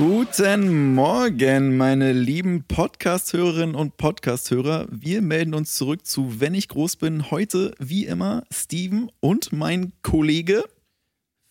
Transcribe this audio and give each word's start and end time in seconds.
Guten 0.00 0.94
Morgen, 0.94 1.76
meine 1.76 2.14
lieben 2.14 2.64
Podcast-Hörerinnen 2.64 3.74
und 3.74 3.98
Podcast-Hörer. 3.98 4.86
Wir 4.90 5.20
melden 5.20 5.52
uns 5.52 5.74
zurück 5.74 6.06
zu 6.06 6.40
Wenn 6.40 6.54
ich 6.54 6.68
groß 6.68 6.96
bin. 6.96 7.30
Heute, 7.30 7.74
wie 7.78 8.06
immer, 8.06 8.44
Steven 8.50 9.10
und 9.20 9.52
mein 9.52 9.92
Kollege 10.00 10.64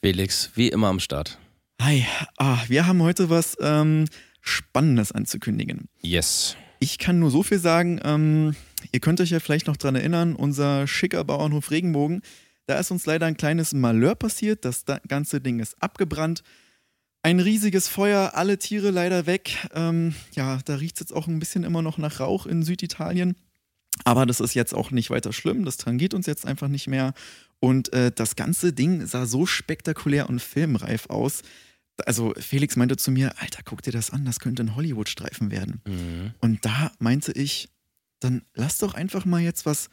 Felix, 0.03 0.49
wie 0.55 0.69
immer 0.69 0.87
am 0.87 0.99
Start. 0.99 1.37
Hi, 1.79 2.03
ah, 2.39 2.57
wir 2.67 2.87
haben 2.87 3.03
heute 3.03 3.29
was 3.29 3.55
ähm, 3.61 4.05
Spannendes 4.41 5.11
anzukündigen. 5.11 5.87
Yes. 6.01 6.57
Ich 6.79 6.97
kann 6.97 7.19
nur 7.19 7.29
so 7.29 7.43
viel 7.43 7.59
sagen, 7.59 7.99
ähm, 8.03 8.55
ihr 8.91 8.99
könnt 8.99 9.21
euch 9.21 9.29
ja 9.29 9.39
vielleicht 9.39 9.67
noch 9.67 9.77
dran 9.77 9.93
erinnern, 9.93 10.33
unser 10.33 10.87
schicker 10.87 11.23
Bauernhof 11.23 11.69
Regenbogen, 11.69 12.23
da 12.65 12.79
ist 12.79 12.89
uns 12.89 13.05
leider 13.05 13.27
ein 13.27 13.37
kleines 13.37 13.75
Malheur 13.75 14.15
passiert, 14.15 14.65
das 14.65 14.85
ganze 15.07 15.39
Ding 15.39 15.59
ist 15.59 15.75
abgebrannt. 15.83 16.41
Ein 17.21 17.39
riesiges 17.39 17.89
Feuer, 17.89 18.31
alle 18.35 18.57
Tiere 18.57 18.91
leider 18.91 19.25
weg. 19.25 19.67
Ähm, 19.73 20.15
ja, 20.33 20.59
da 20.63 20.75
riecht 20.75 20.95
es 20.95 20.99
jetzt 21.01 21.13
auch 21.13 21.27
ein 21.27 21.39
bisschen 21.39 21.63
immer 21.63 21.81
noch 21.81 21.97
nach 21.97 22.19
Rauch 22.19 22.45
in 22.45 22.63
Süditalien. 22.63 23.35
Aber 24.05 24.25
das 24.25 24.39
ist 24.39 24.53
jetzt 24.53 24.73
auch 24.73 24.91
nicht 24.91 25.09
weiter 25.09 25.33
schlimm. 25.33 25.65
Das 25.65 25.77
tangiert 25.77 26.13
uns 26.13 26.25
jetzt 26.27 26.45
einfach 26.45 26.69
nicht 26.69 26.87
mehr. 26.87 27.13
Und 27.59 27.91
äh, 27.91 28.11
das 28.13 28.37
ganze 28.37 28.71
Ding 28.71 29.05
sah 29.05 29.25
so 29.25 29.45
spektakulär 29.45 30.29
und 30.29 30.41
filmreif 30.41 31.09
aus. 31.09 31.41
Also 32.05 32.33
Felix 32.37 32.77
meinte 32.77 32.95
zu 32.95 33.11
mir, 33.11 33.33
Alter, 33.41 33.61
guck 33.65 33.81
dir 33.81 33.91
das 33.91 34.11
an, 34.11 34.23
das 34.23 34.39
könnte 34.39 34.63
ein 34.63 34.77
Hollywood-Streifen 34.77 35.51
werden. 35.51 35.81
Mhm. 35.85 36.33
Und 36.39 36.63
da 36.63 36.93
meinte 36.99 37.33
ich, 37.33 37.69
dann 38.21 38.43
lass 38.53 38.77
doch 38.77 38.93
einfach 38.93 39.25
mal 39.25 39.41
jetzt 39.41 39.65
was 39.65 39.89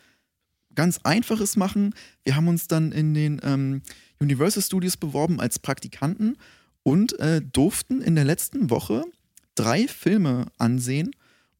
ganz 0.77 1.01
Einfaches 1.03 1.57
machen. 1.57 1.95
Wir 2.23 2.37
haben 2.37 2.47
uns 2.47 2.69
dann 2.69 2.93
in 2.93 3.15
den 3.15 3.41
ähm, 3.43 3.83
Universal 4.21 4.63
Studios 4.63 4.97
beworben 4.97 5.41
als 5.41 5.59
Praktikanten 5.59 6.37
und 6.87 7.19
äh, 7.19 7.43
durften 7.43 8.01
in 8.01 8.15
der 8.15 8.25
letzten 8.25 8.71
Woche 8.71 9.03
drei 9.57 9.89
Filme 9.89 10.47
ansehen 10.57 11.11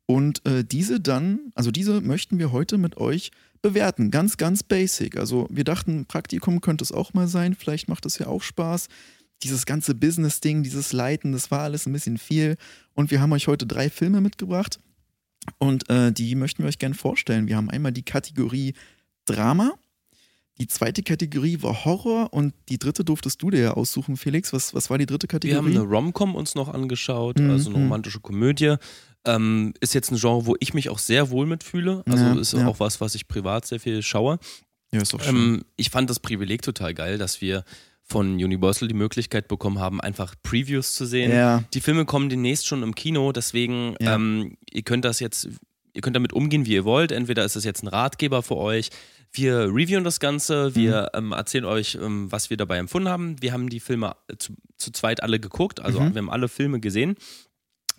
und 0.07 0.47
äh, 0.47 0.63
diese 0.63 1.01
dann, 1.01 1.51
also 1.57 1.73
diese 1.73 2.01
möchten 2.01 2.39
wir 2.39 2.53
heute 2.53 2.79
mit 2.79 2.97
euch 2.97 3.33
bewerten. 3.61 4.13
Ganz, 4.13 4.37
ganz 4.37 4.63
basic. 4.63 5.17
Also 5.17 5.49
wir 5.51 5.65
dachten, 5.65 6.07
Praktikum 6.07 6.61
könnte 6.61 6.85
es 6.85 6.93
auch 6.93 7.13
mal 7.13 7.27
sein, 7.27 7.57
vielleicht 7.57 7.89
macht 7.89 8.07
es 8.07 8.21
ja 8.21 8.29
auch 8.29 8.41
Spaß. 8.41 8.87
Dieses 9.43 9.67
ganze 9.67 9.97
Business-Ding, 9.97 10.63
dieses 10.63 10.93
Leiten, 10.93 11.33
das 11.33 11.51
war 11.51 11.63
alles 11.63 11.87
ein 11.87 11.93
bisschen 11.93 12.19
viel. 12.19 12.57
Und 12.95 13.11
wir 13.11 13.21
haben 13.21 13.33
euch 13.33 13.49
heute 13.49 13.67
drei 13.67 13.91
Filme 13.91 14.21
mitgebracht 14.21 14.79
und 15.59 15.91
äh, 15.91 16.13
die 16.13 16.37
möchten 16.37 16.63
wir 16.63 16.69
euch 16.69 16.79
gerne 16.79 16.95
vorstellen. 16.95 17.49
Wir 17.49 17.57
haben 17.57 17.69
einmal 17.69 17.91
die 17.91 18.05
Kategorie 18.05 18.75
Drama, 19.25 19.73
die 20.59 20.67
zweite 20.69 21.03
Kategorie 21.03 21.63
war 21.63 21.85
Horror 21.85 22.33
und 22.33 22.55
die 22.69 22.79
dritte 22.79 23.05
durftest 23.05 23.43
du 23.43 23.51
dir 23.51 23.61
ja 23.61 23.71
aussuchen, 23.73 24.17
Felix. 24.17 24.53
Was, 24.53 24.73
was 24.73 24.89
war 24.89 24.97
die 24.97 25.07
dritte 25.07 25.27
Kategorie? 25.27 25.73
Wir 25.73 25.81
haben 25.81 25.89
eine 25.89 25.97
Rom-Com 25.97 26.35
uns 26.35 26.55
noch 26.55 26.69
angeschaut, 26.69 27.39
mhm. 27.39 27.51
also 27.51 27.71
eine 27.71 27.79
romantische 27.79 28.21
Komödie. 28.21 28.77
Ähm, 29.27 29.75
ist 29.81 29.93
jetzt 29.93 30.11
ein 30.13 30.19
Genre, 30.19 30.47
wo 30.47 30.57
ich 30.61 30.73
mich 30.73 30.89
auch 30.89 30.99
sehr 30.99 31.31
wohl 31.31 31.47
mitfühle. 31.47 32.03
Also 32.07 32.25
ja, 32.25 32.39
ist 32.39 32.53
ja. 32.53 32.67
auch 32.67 32.81
was, 32.81 33.01
was 33.01 33.15
ich 33.15 33.29
privat 33.29 33.67
sehr 33.67 33.81
viel 33.81 34.01
schaue. 34.03 34.39
Ja, 34.93 35.03
ist 35.03 35.15
auch 35.15 35.21
schön. 35.21 35.37
Ähm, 35.37 35.65
ich 35.77 35.91
fand 35.91 36.09
das 36.09 36.21
Privileg 36.21 36.63
total 36.63 36.95
geil, 36.95 37.19
dass 37.19 37.41
wir 37.41 37.65
von 38.03 38.35
Universal 38.35 38.89
die 38.89 38.95
Möglichkeit 38.95 39.49
bekommen 39.49 39.81
haben, 39.81 40.01
einfach 40.01 40.37
Previews 40.43 40.95
zu 40.95 41.05
sehen. 41.05 41.33
Ja. 41.33 41.65
Die 41.75 41.81
Filme 41.81 42.05
kommen 42.05 42.29
demnächst 42.29 42.67
schon 42.67 42.85
im 42.85 42.95
Kino, 42.95 43.33
deswegen 43.33 43.97
ähm, 43.99 44.57
ihr 44.71 44.83
könnt 44.83 45.05
das 45.05 45.19
jetzt, 45.19 45.49
ihr 45.93 46.01
könnt 46.03 46.15
damit 46.15 46.33
umgehen, 46.33 46.67
wie 46.67 46.75
ihr 46.75 46.85
wollt. 46.85 47.11
Entweder 47.11 47.45
ist 47.45 47.57
es 47.57 47.65
jetzt 47.65 47.83
ein 47.83 47.89
Ratgeber 47.89 48.45
für 48.45 48.57
euch, 48.57 48.91
wir 49.37 49.67
reviewen 49.67 50.05
das 50.05 50.21
Ganze, 50.21 50.75
wir 50.75 51.11
mhm. 51.13 51.19
ähm, 51.19 51.33
erzählen 51.33 51.65
euch, 51.65 51.99
ähm, 52.01 52.31
was 52.31 52.51
wir 52.51 52.57
dabei 52.57 52.79
empfunden 52.79 53.09
haben. 53.09 53.41
Wir 53.41 53.53
haben 53.53 53.69
die 53.69 53.81
Filme 53.81 54.17
äh, 54.29 54.37
zu, 54.37 54.55
zu 54.77 54.91
zweit 54.91 55.23
alle 55.23 55.41
geguckt, 55.41 55.81
also 55.81 56.01
mhm. 56.01 56.15
wir 56.15 56.19
haben 56.23 56.31
alle 56.31 56.49
Filme 56.49 56.81
gesehen. 56.81 57.17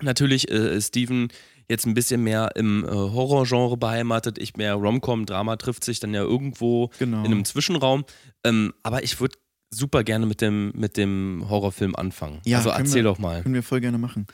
Natürlich 0.01 0.51
äh, 0.51 0.79
Steven 0.81 1.29
jetzt 1.69 1.85
ein 1.85 1.93
bisschen 1.93 2.23
mehr 2.23 2.51
im 2.55 2.85
äh, 2.85 2.89
Horrorgenre 2.89 3.77
beheimatet, 3.77 4.37
ich 4.37 4.55
mehr 4.55 4.75
Romcom, 4.75 5.25
Drama 5.25 5.57
trifft 5.57 5.83
sich 5.83 5.99
dann 5.99 6.13
ja 6.13 6.21
irgendwo 6.21 6.89
genau. 6.99 7.19
in 7.19 7.25
einem 7.25 7.45
Zwischenraum. 7.45 8.05
Ähm, 8.43 8.73
aber 8.83 9.03
ich 9.03 9.19
würde 9.19 9.37
super 9.69 10.03
gerne 10.03 10.25
mit 10.25 10.41
dem, 10.41 10.71
mit 10.75 10.97
dem 10.97 11.45
Horrorfilm 11.49 11.95
anfangen. 11.95 12.39
Ja, 12.45 12.57
also 12.57 12.69
erzähl 12.69 13.03
wir, 13.03 13.03
doch 13.03 13.19
mal. 13.19 13.43
Können 13.43 13.55
wir 13.55 13.63
voll 13.63 13.81
gerne 13.81 13.97
machen. 13.97 14.27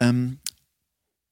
Ähm, 0.00 0.38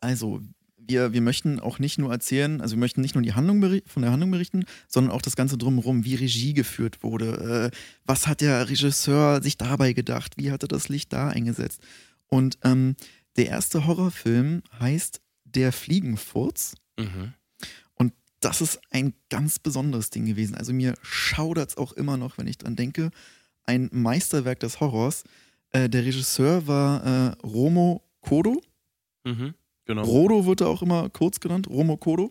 also, 0.00 0.40
wir, 0.90 1.12
wir 1.12 1.20
möchten 1.20 1.60
auch 1.60 1.78
nicht 1.78 1.98
nur 1.98 2.10
erzählen, 2.10 2.60
also 2.60 2.74
wir 2.74 2.80
möchten 2.80 3.00
nicht 3.00 3.14
nur 3.14 3.22
die 3.22 3.32
Handlung 3.32 3.80
von 3.86 4.02
der 4.02 4.10
Handlung 4.10 4.32
berichten, 4.32 4.64
sondern 4.88 5.12
auch 5.12 5.22
das 5.22 5.36
Ganze 5.36 5.56
drumherum, 5.56 6.04
wie 6.04 6.16
Regie 6.16 6.52
geführt 6.52 7.02
wurde. 7.02 7.70
Äh, 7.72 7.76
was 8.04 8.26
hat 8.26 8.40
der 8.40 8.68
Regisseur 8.68 9.42
sich 9.42 9.56
dabei 9.56 9.92
gedacht? 9.92 10.34
Wie 10.36 10.50
hat 10.50 10.64
er 10.64 10.68
das 10.68 10.88
Licht 10.88 11.12
da 11.12 11.28
eingesetzt? 11.28 11.80
Und 12.26 12.58
ähm, 12.64 12.96
der 13.36 13.46
erste 13.46 13.86
Horrorfilm 13.86 14.62
heißt 14.80 15.20
Der 15.44 15.72
Fliegenfurz. 15.72 16.74
Mhm. 16.98 17.34
Und 17.94 18.12
das 18.40 18.60
ist 18.60 18.80
ein 18.90 19.14
ganz 19.28 19.60
besonderes 19.60 20.10
Ding 20.10 20.26
gewesen. 20.26 20.56
Also 20.56 20.72
mir 20.72 20.94
schaudert 21.02 21.70
es 21.70 21.76
auch 21.76 21.92
immer 21.92 22.16
noch, 22.16 22.36
wenn 22.36 22.48
ich 22.48 22.58
dran 22.58 22.74
denke. 22.74 23.10
Ein 23.64 23.88
Meisterwerk 23.92 24.58
des 24.58 24.80
Horrors. 24.80 25.22
Äh, 25.70 25.88
der 25.88 26.04
Regisseur 26.04 26.66
war 26.66 27.04
äh, 27.04 27.28
Romo 27.46 28.02
Kodo. 28.20 28.60
Mhm. 29.24 29.54
Genau. 29.90 30.04
Rodo 30.04 30.46
wird 30.46 30.60
er 30.60 30.68
auch 30.68 30.82
immer 30.82 31.10
kurz 31.10 31.40
genannt, 31.40 31.66
Romo 31.68 31.96
Kodo. 31.96 32.30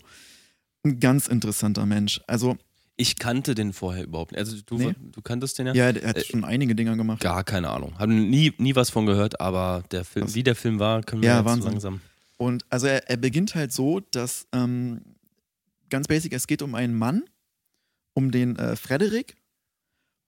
Ein 0.84 1.02
ganz 1.02 1.28
interessanter 1.28 1.86
Mensch. 1.86 2.22
Also 2.26 2.58
ich 2.96 3.18
kannte 3.18 3.54
den 3.54 3.74
vorher 3.74 4.06
überhaupt 4.06 4.32
nicht. 4.32 4.40
Also 4.40 4.56
du, 4.66 4.78
nee. 4.78 4.96
du 4.98 5.22
kanntest 5.22 5.60
den 5.60 5.68
ja? 5.68 5.74
Ja, 5.74 5.90
er 5.90 6.08
hat 6.08 6.18
äh, 6.20 6.24
schon 6.24 6.46
einige 6.46 6.74
Dinge 6.74 6.96
gemacht. 6.96 7.20
Gar 7.20 7.44
keine 7.44 7.70
Ahnung. 7.70 8.00
Habe 8.00 8.14
nie, 8.14 8.54
nie 8.60 8.76
was 8.78 8.92
von 8.92 9.06
gehört, 9.06 9.42
aber 9.42 9.84
der 9.92 10.06
Film, 10.06 10.28
was? 10.28 10.36
wie 10.36 10.44
der 10.44 10.56
Film 10.56 10.80
war, 10.80 11.04
können 11.04 11.22
wir 11.22 11.28
ja, 11.28 11.42
jetzt 11.42 11.62
so 11.62 11.68
langsam. 11.68 12.00
Und 12.38 12.64
also 12.70 12.88
er, 12.88 13.10
er 13.10 13.18
beginnt 13.18 13.56
halt 13.56 13.74
so, 13.74 14.00
dass 14.00 14.48
ähm, 14.54 15.02
ganz 15.90 16.08
basic, 16.08 16.32
es 16.32 16.48
geht 16.48 16.62
um 16.62 16.76
einen 16.76 16.98
Mann, 16.98 17.24
um 18.14 18.32
den 18.32 18.56
äh, 18.56 18.78
Frederik. 18.78 19.36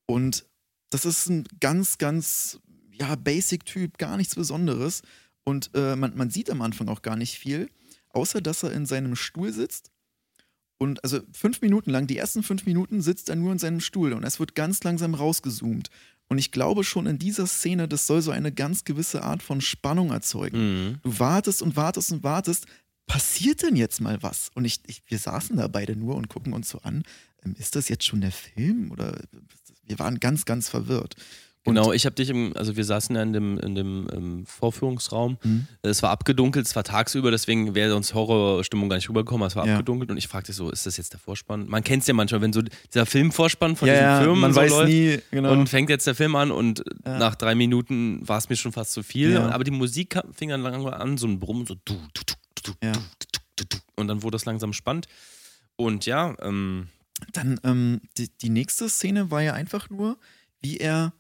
Und 0.05 0.43
das 0.89 1.05
ist 1.05 1.29
ein 1.29 1.45
ganz, 1.61 1.97
ganz 1.97 2.59
ja, 2.91 3.15
Basic-Typ, 3.15 3.97
gar 3.97 4.17
nichts 4.17 4.35
Besonderes. 4.35 5.01
Und 5.43 5.71
äh, 5.73 5.95
man, 5.95 6.15
man 6.15 6.29
sieht 6.29 6.49
am 6.49 6.61
Anfang 6.61 6.87
auch 6.87 7.01
gar 7.01 7.15
nicht 7.15 7.37
viel, 7.37 7.69
außer 8.09 8.41
dass 8.41 8.63
er 8.63 8.71
in 8.71 8.85
seinem 8.85 9.15
Stuhl 9.15 9.51
sitzt. 9.51 9.91
Und 10.77 11.03
also 11.03 11.19
fünf 11.31 11.61
Minuten 11.61 11.91
lang, 11.91 12.07
die 12.07 12.17
ersten 12.17 12.41
fünf 12.41 12.65
Minuten 12.65 13.01
sitzt 13.01 13.29
er 13.29 13.35
nur 13.35 13.51
in 13.51 13.59
seinem 13.59 13.81
Stuhl 13.81 14.13
und 14.13 14.23
es 14.23 14.39
wird 14.39 14.55
ganz 14.55 14.83
langsam 14.83 15.13
rausgezoomt. 15.13 15.89
Und 16.27 16.37
ich 16.37 16.51
glaube 16.51 16.83
schon 16.83 17.07
in 17.07 17.19
dieser 17.19 17.45
Szene, 17.45 17.87
das 17.87 18.07
soll 18.07 18.21
so 18.21 18.31
eine 18.31 18.51
ganz 18.51 18.83
gewisse 18.83 19.21
Art 19.21 19.43
von 19.43 19.61
Spannung 19.61 20.11
erzeugen. 20.11 20.57
Mhm. 20.57 20.97
Du 21.03 21.19
wartest 21.19 21.61
und 21.61 21.75
wartest 21.75 22.13
und 22.13 22.23
wartest. 22.23 22.67
Passiert 23.05 23.61
denn 23.61 23.75
jetzt 23.75 23.99
mal 23.99 24.23
was? 24.23 24.49
Und 24.55 24.63
ich, 24.63 24.79
ich, 24.87 25.03
wir 25.07 25.19
saßen 25.19 25.57
da 25.57 25.67
beide 25.67 25.95
nur 25.95 26.15
und 26.15 26.29
gucken 26.29 26.53
uns 26.53 26.69
so 26.69 26.79
an. 26.83 27.03
Ähm, 27.43 27.55
ist 27.59 27.75
das 27.75 27.89
jetzt 27.89 28.05
schon 28.05 28.21
der 28.21 28.31
Film? 28.31 28.91
Oder 28.91 29.19
wir 29.83 29.99
waren 29.99 30.19
ganz, 30.19 30.45
ganz 30.45 30.69
verwirrt. 30.69 31.15
Genau, 31.63 31.93
ich 31.93 32.05
habe 32.05 32.15
dich 32.15 32.29
im, 32.29 32.53
also 32.55 32.75
wir 32.75 32.83
saßen 32.83 33.15
ja 33.15 33.21
in 33.21 33.33
dem, 33.33 33.59
in 33.59 33.75
dem 33.75 34.07
ähm, 34.11 34.45
Vorführungsraum. 34.47 35.37
Mhm. 35.43 35.67
Es 35.83 36.01
war 36.01 36.09
abgedunkelt, 36.09 36.65
es 36.65 36.75
war 36.75 36.83
tagsüber, 36.83 37.29
deswegen 37.29 37.75
wäre 37.75 37.95
uns 37.95 38.15
Horrorstimmung 38.15 38.89
gar 38.89 38.95
nicht 38.95 39.07
rübergekommen, 39.09 39.45
es 39.45 39.55
war 39.55 39.67
ja. 39.67 39.73
abgedunkelt 39.73 40.09
und 40.09 40.17
ich 40.17 40.27
fragte 40.27 40.53
so, 40.53 40.71
ist 40.71 40.87
das 40.87 40.97
jetzt 40.97 41.13
der 41.13 41.19
Vorspann? 41.19 41.67
Man 41.67 41.83
kennt 41.83 42.01
es 42.01 42.07
ja 42.07 42.15
manchmal, 42.15 42.41
wenn 42.41 42.51
so 42.51 42.61
dieser 42.61 43.05
Filmvorspann 43.05 43.75
von 43.75 43.87
ja, 43.87 43.93
diesen 43.93 44.05
ja, 44.07 44.21
Firmen 44.21 44.39
man 44.39 44.53
so 44.53 44.61
weiß 44.61 44.71
läuft 44.71 44.89
nie, 44.89 45.19
genau. 45.29 45.51
und 45.51 45.69
fängt 45.69 45.91
jetzt 45.91 46.07
der 46.07 46.15
Film 46.15 46.35
an 46.35 46.49
und 46.51 46.83
nach 47.05 47.35
drei 47.35 47.53
Minuten 47.53 48.27
war 48.27 48.39
es 48.39 48.49
mir 48.49 48.55
schon 48.55 48.71
fast 48.71 48.93
zu 48.93 49.03
viel, 49.03 49.37
aber 49.37 49.63
die 49.63 49.71
Musik 49.71 50.19
fing 50.33 50.49
dann 50.49 50.61
langsam 50.61 50.87
an, 50.87 51.17
so 51.17 51.27
ein 51.27 51.39
Brummen, 51.39 51.67
so 51.67 51.75
du, 51.85 51.93
du, 51.93 52.21
du, 52.63 52.71
du, 52.81 52.91
du, 52.91 52.99
du, 53.57 53.65
du, 53.69 53.77
und 53.97 54.07
dann 54.07 54.23
wurde 54.23 54.37
es 54.37 54.45
langsam 54.45 54.73
spannend 54.73 55.07
und 55.75 56.07
ja, 56.07 56.35
ähm, 56.41 56.87
dann 57.33 57.59
ähm, 57.63 58.01
die, 58.17 58.29
die 58.41 58.49
nächste 58.49 58.89
Szene 58.89 59.29
war 59.29 59.41
ja 59.41 59.53
einfach 59.53 59.89
nur, 59.89 60.17
wie 60.61 60.77
er 60.77 61.13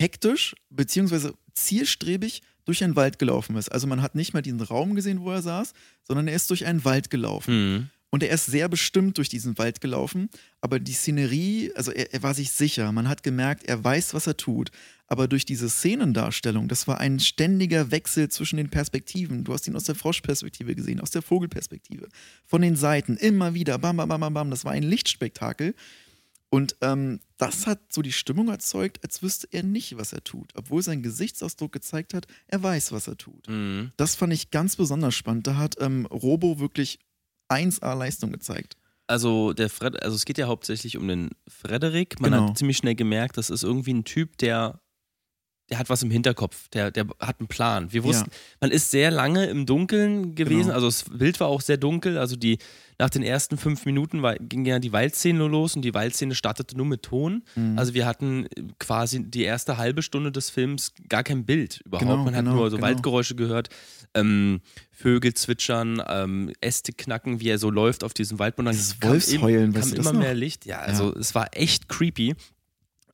hektisch 0.00 0.54
beziehungsweise 0.70 1.34
zielstrebig 1.54 2.42
durch 2.64 2.82
einen 2.82 2.96
Wald 2.96 3.18
gelaufen 3.18 3.56
ist. 3.56 3.70
Also 3.70 3.86
man 3.86 4.02
hat 4.02 4.14
nicht 4.14 4.32
mal 4.32 4.42
diesen 4.42 4.60
Raum 4.60 4.94
gesehen, 4.94 5.20
wo 5.20 5.30
er 5.30 5.42
saß, 5.42 5.72
sondern 6.02 6.28
er 6.28 6.34
ist 6.34 6.48
durch 6.50 6.66
einen 6.66 6.84
Wald 6.84 7.10
gelaufen. 7.10 7.74
Mhm. 7.74 7.90
Und 8.12 8.24
er 8.24 8.30
ist 8.30 8.46
sehr 8.46 8.68
bestimmt 8.68 9.18
durch 9.18 9.28
diesen 9.28 9.56
Wald 9.56 9.80
gelaufen, 9.80 10.30
aber 10.60 10.80
die 10.80 10.92
Szenerie, 10.92 11.70
also 11.76 11.92
er, 11.92 12.12
er, 12.12 12.24
war 12.24 12.34
sich 12.34 12.50
sicher, 12.50 12.90
man 12.90 13.08
hat 13.08 13.22
gemerkt, 13.22 13.64
er 13.66 13.82
weiß, 13.84 14.14
was 14.14 14.26
er 14.26 14.36
tut. 14.36 14.72
Aber 15.06 15.28
durch 15.28 15.44
diese 15.44 15.68
Szenendarstellung, 15.68 16.66
das 16.66 16.88
war 16.88 16.98
ein 16.98 17.20
ständiger 17.20 17.92
Wechsel 17.92 18.28
zwischen 18.28 18.56
den 18.56 18.68
Perspektiven. 18.68 19.44
Du 19.44 19.52
hast 19.52 19.66
ihn 19.68 19.76
aus 19.76 19.84
der 19.84 19.94
Froschperspektive 19.94 20.74
gesehen, 20.74 21.00
aus 21.00 21.10
der 21.10 21.22
Vogelperspektive, 21.22 22.08
von 22.44 22.62
den 22.62 22.74
Seiten, 22.74 23.16
immer 23.16 23.54
wieder, 23.54 23.78
bam, 23.78 23.96
bam, 23.96 24.08
bam, 24.08 24.20
bam, 24.20 24.34
bam. 24.34 24.50
Das 24.50 24.64
war 24.64 24.72
ein 24.72 24.82
Lichtspektakel. 24.82 25.74
Und 26.50 26.76
ähm, 26.80 27.20
das 27.36 27.66
hat 27.68 27.92
so 27.92 28.02
die 28.02 28.12
Stimmung 28.12 28.48
erzeugt, 28.48 29.02
als 29.04 29.22
wüsste 29.22 29.48
er 29.52 29.62
nicht, 29.62 29.96
was 29.96 30.12
er 30.12 30.24
tut. 30.24 30.50
Obwohl 30.56 30.82
sein 30.82 31.00
Gesichtsausdruck 31.00 31.70
gezeigt 31.70 32.12
hat, 32.12 32.26
er 32.48 32.62
weiß, 32.62 32.90
was 32.90 33.06
er 33.06 33.16
tut. 33.16 33.48
Mhm. 33.48 33.92
Das 33.96 34.16
fand 34.16 34.32
ich 34.32 34.50
ganz 34.50 34.74
besonders 34.74 35.14
spannend. 35.14 35.46
Da 35.46 35.56
hat 35.56 35.76
ähm, 35.80 36.06
Robo 36.06 36.58
wirklich 36.58 36.98
1A 37.48 37.94
Leistung 37.94 38.32
gezeigt. 38.32 38.76
Also, 39.06 39.52
der 39.52 39.70
Fred, 39.70 40.02
also 40.02 40.14
es 40.16 40.24
geht 40.24 40.38
ja 40.38 40.48
hauptsächlich 40.48 40.96
um 40.96 41.06
den 41.06 41.30
Frederik. 41.48 42.20
Man 42.20 42.32
genau. 42.32 42.48
hat 42.48 42.58
ziemlich 42.58 42.76
schnell 42.76 42.94
gemerkt, 42.94 43.36
das 43.36 43.50
ist 43.50 43.62
irgendwie 43.62 43.94
ein 43.94 44.04
Typ, 44.04 44.36
der 44.38 44.80
der 45.70 45.78
hat 45.78 45.88
was 45.88 46.02
im 46.02 46.10
Hinterkopf, 46.10 46.68
der, 46.70 46.90
der 46.90 47.06
hat 47.20 47.38
einen 47.38 47.46
Plan. 47.48 47.92
Wir 47.92 48.02
wussten, 48.02 48.30
ja. 48.30 48.36
man 48.60 48.70
ist 48.72 48.90
sehr 48.90 49.10
lange 49.10 49.46
im 49.46 49.66
Dunkeln 49.66 50.34
gewesen, 50.34 50.62
genau. 50.62 50.74
also 50.74 50.88
das 50.88 51.04
Bild 51.04 51.38
war 51.38 51.46
auch 51.46 51.60
sehr 51.60 51.76
dunkel, 51.76 52.18
also 52.18 52.34
die, 52.34 52.58
nach 53.00 53.08
den 53.08 53.22
ersten 53.22 53.56
fünf 53.56 53.86
Minuten 53.86 54.20
war, 54.20 54.36
ging 54.36 54.66
ja 54.66 54.78
die 54.78 54.92
Waldszene 54.92 55.46
los 55.46 55.74
und 55.74 55.82
die 55.82 55.94
Waldszene 55.94 56.34
startete 56.34 56.76
nur 56.76 56.84
mit 56.84 57.02
Ton. 57.02 57.42
Mhm. 57.56 57.78
Also 57.78 57.94
wir 57.94 58.04
hatten 58.04 58.46
quasi 58.78 59.24
die 59.24 59.42
erste 59.42 59.78
halbe 59.78 60.02
Stunde 60.02 60.30
des 60.30 60.50
Films 60.50 60.92
gar 61.08 61.24
kein 61.24 61.46
Bild 61.46 61.80
überhaupt. 61.86 62.06
Genau, 62.06 62.22
man 62.22 62.36
hat 62.36 62.44
genau, 62.44 62.56
nur 62.56 62.70
so 62.70 62.76
genau. 62.76 62.88
Waldgeräusche 62.88 63.36
gehört, 63.36 63.70
ähm, 64.12 64.60
Vögel 64.92 65.32
zwitschern, 65.32 66.02
ähm, 66.06 66.52
Äste 66.60 66.92
knacken, 66.92 67.40
wie 67.40 67.48
er 67.48 67.58
so 67.58 67.70
läuft 67.70 68.04
auf 68.04 68.12
diesem 68.12 68.38
Waldboden. 68.38 68.70
Dieses 68.70 69.02
Wolfsheulen, 69.02 69.72
kam, 69.72 69.82
kam 69.82 69.92
immer 69.94 70.12
mehr 70.12 70.34
Licht. 70.34 70.66
Ja, 70.66 70.80
also 70.80 71.14
ja. 71.14 71.18
es 71.18 71.34
war 71.34 71.48
echt 71.52 71.88
creepy. 71.88 72.34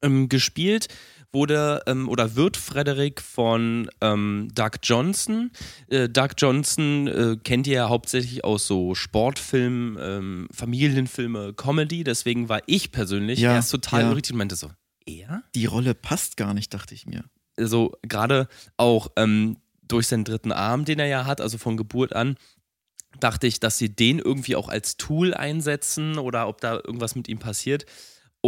Ähm, 0.03 0.29
gespielt 0.29 0.89
wurde 1.33 1.83
ähm, 1.87 2.09
oder 2.09 2.37
wird 2.37 2.57
Frederick 2.57 3.21
von 3.21 3.91
ähm, 4.01 4.49
Doug 4.55 4.79
Johnson. 4.83 5.51
Äh, 5.89 6.09
Doug 6.09 6.31
Johnson 6.39 7.07
äh, 7.07 7.37
kennt 7.43 7.67
ihr 7.67 7.75
ja 7.75 7.89
hauptsächlich 7.89 8.45
aus 8.45 8.67
so 8.67 8.95
Sportfilmen, 8.95 9.99
ähm, 10.01 10.49
Familienfilme, 10.53 11.55
Comedy. 11.55 12.05
Deswegen 12.05 12.49
war 12.49 12.63
ich 12.67 12.93
persönlich 12.93 13.41
ja, 13.41 13.55
erst 13.55 13.71
total 13.71 14.03
ja. 14.03 14.13
richtig 14.13 14.33
und 14.33 14.39
meinte 14.39 14.57
so, 14.57 14.71
er? 15.07 15.43
Die 15.55 15.67
Rolle 15.67 15.95
passt 15.95 16.37
gar 16.37 16.55
nicht, 16.55 16.73
dachte 16.75 16.95
ich 16.95 17.07
mir. 17.07 17.25
Also 17.57 17.93
gerade 18.03 18.49
auch 18.77 19.09
ähm, 19.17 19.57
durch 19.89 20.09
seinen 20.09 20.25
dritten 20.25 20.53
Arm, 20.53 20.85
den 20.85 20.99
er 20.99 21.07
ja 21.07 21.27
hat, 21.27 21.41
also 21.41 21.59
von 21.59 21.77
Geburt 21.77 22.15
an, 22.15 22.37
dachte 23.21 23.47
ich, 23.47 23.61
dass 23.61 23.79
sie 23.79 23.95
den 23.95 24.19
irgendwie 24.19 24.57
auch 24.57 24.69
als 24.69 24.97
Tool 24.97 25.33
einsetzen 25.35 26.19
oder 26.19 26.49
ob 26.49 26.61
da 26.61 26.75
irgendwas 26.75 27.15
mit 27.15 27.29
ihm 27.29 27.39
passiert. 27.39 27.87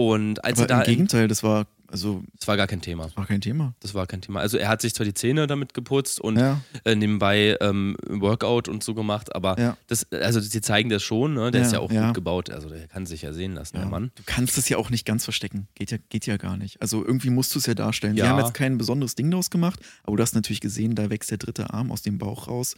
Und 0.06 0.44
als 0.44 0.58
Aber 0.58 0.68
er 0.68 0.78
da 0.78 0.82
im 0.82 0.86
Gegenteil, 0.86 1.28
das 1.28 1.42
war 1.42 1.66
also. 1.90 2.22
Das 2.38 2.46
war 2.46 2.56
gar 2.56 2.66
kein 2.66 2.80
Thema. 2.80 3.04
Das 3.04 3.16
war 3.16 3.26
kein 3.26 3.40
Thema. 3.40 3.74
Das 3.80 3.94
war 3.94 4.06
kein 4.06 4.20
Thema. 4.20 4.40
Also 4.40 4.58
er 4.58 4.68
hat 4.68 4.82
sich 4.82 4.94
zwar 4.94 5.04
die 5.04 5.14
Zähne 5.14 5.46
damit 5.46 5.74
geputzt 5.74 6.20
und 6.20 6.38
ja. 6.38 6.60
äh, 6.84 6.94
nebenbei 6.94 7.56
ähm, 7.60 7.96
Workout 8.06 8.68
und 8.68 8.84
so 8.84 8.94
gemacht, 8.94 9.34
aber 9.34 9.58
ja. 9.58 9.76
das, 9.86 10.10
also 10.12 10.40
sie 10.40 10.60
zeigen 10.60 10.90
das 10.90 11.02
schon, 11.02 11.34
ne? 11.34 11.50
Der 11.50 11.62
ja, 11.62 11.66
ist 11.66 11.72
ja 11.72 11.80
auch 11.80 11.90
gut 11.90 12.14
gebaut. 12.14 12.50
Also 12.50 12.68
der 12.68 12.86
kann 12.88 13.06
sich 13.06 13.22
ja 13.22 13.32
sehen 13.32 13.54
lassen, 13.54 13.76
der 13.76 13.86
Mann. 13.86 14.10
Du 14.16 14.22
kannst 14.26 14.58
das 14.58 14.68
ja 14.68 14.76
auch 14.76 14.90
nicht 14.90 15.06
ganz 15.06 15.24
verstecken. 15.24 15.68
Geht 15.74 15.90
ja, 15.90 15.98
geht 16.10 16.26
ja 16.26 16.36
gar 16.36 16.56
nicht. 16.56 16.80
Also 16.82 17.04
irgendwie 17.04 17.30
musst 17.30 17.54
du 17.54 17.58
es 17.58 17.66
ja 17.66 17.74
darstellen. 17.74 18.14
Die 18.14 18.22
haben 18.22 18.38
jetzt 18.38 18.54
kein 18.54 18.78
besonderes 18.78 19.14
Ding 19.14 19.30
daraus 19.30 19.50
gemacht, 19.50 19.80
aber 20.02 20.16
du 20.16 20.22
hast 20.22 20.34
natürlich 20.34 20.60
gesehen, 20.60 20.94
da 20.94 21.10
wächst 21.10 21.30
der 21.30 21.38
dritte 21.38 21.72
Arm 21.72 21.90
aus 21.90 22.02
dem 22.02 22.18
Bauch 22.18 22.48
raus. 22.48 22.76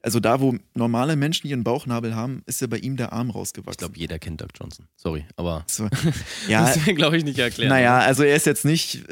Also 0.00 0.20
da, 0.20 0.40
wo 0.40 0.54
normale 0.74 1.16
Menschen 1.16 1.48
ihren 1.48 1.64
Bauchnabel 1.64 2.14
haben, 2.14 2.42
ist 2.46 2.60
ja 2.60 2.68
bei 2.68 2.78
ihm 2.78 2.96
der 2.96 3.12
Arm 3.12 3.30
rausgewachsen. 3.30 3.72
Ich 3.72 3.78
glaube, 3.78 3.98
jeder 3.98 4.18
kennt 4.18 4.40
Doug 4.40 4.48
Johnson. 4.58 4.86
Sorry, 4.96 5.24
aber 5.36 5.64
so, 5.66 5.88
ja, 6.48 6.72
wir, 6.84 6.94
glaube 6.94 7.16
ich, 7.16 7.24
nicht 7.24 7.38
erklären. 7.38 7.70
Naja, 7.70 7.98
also 7.98 8.22
er 8.22 8.36
ist 8.36 8.46
jetzt 8.46 8.64
nicht, 8.64 9.02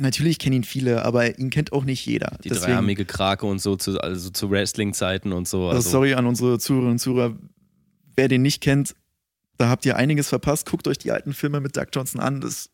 natürlich 0.00 0.38
kennen 0.38 0.56
ihn 0.56 0.64
viele, 0.64 1.04
aber 1.04 1.38
ihn 1.38 1.48
kennt 1.48 1.72
auch 1.72 1.84
nicht 1.84 2.04
jeder. 2.04 2.36
Die 2.44 2.50
Deswegen, 2.50 2.66
dreiarmige 2.66 3.06
Krake 3.06 3.46
und 3.46 3.60
so, 3.60 3.76
zu, 3.76 3.98
also 3.98 4.28
zu 4.28 4.50
Wrestling-Zeiten 4.50 5.32
und 5.32 5.48
so. 5.48 5.68
Also. 5.68 5.76
Also 5.76 5.90
sorry 5.90 6.14
an 6.14 6.26
unsere 6.26 6.58
Zuhörerinnen 6.58 6.92
und 6.92 6.98
Zuhörer, 6.98 7.36
wer 8.14 8.28
den 8.28 8.42
nicht 8.42 8.60
kennt, 8.60 8.94
da 9.56 9.68
habt 9.68 9.86
ihr 9.86 9.96
einiges 9.96 10.28
verpasst. 10.28 10.68
Guckt 10.68 10.86
euch 10.86 10.98
die 10.98 11.12
alten 11.12 11.32
Filme 11.32 11.60
mit 11.60 11.76
Doug 11.76 11.86
Johnson 11.92 12.20
an, 12.20 12.42
das 12.42 12.50
ist 12.50 12.70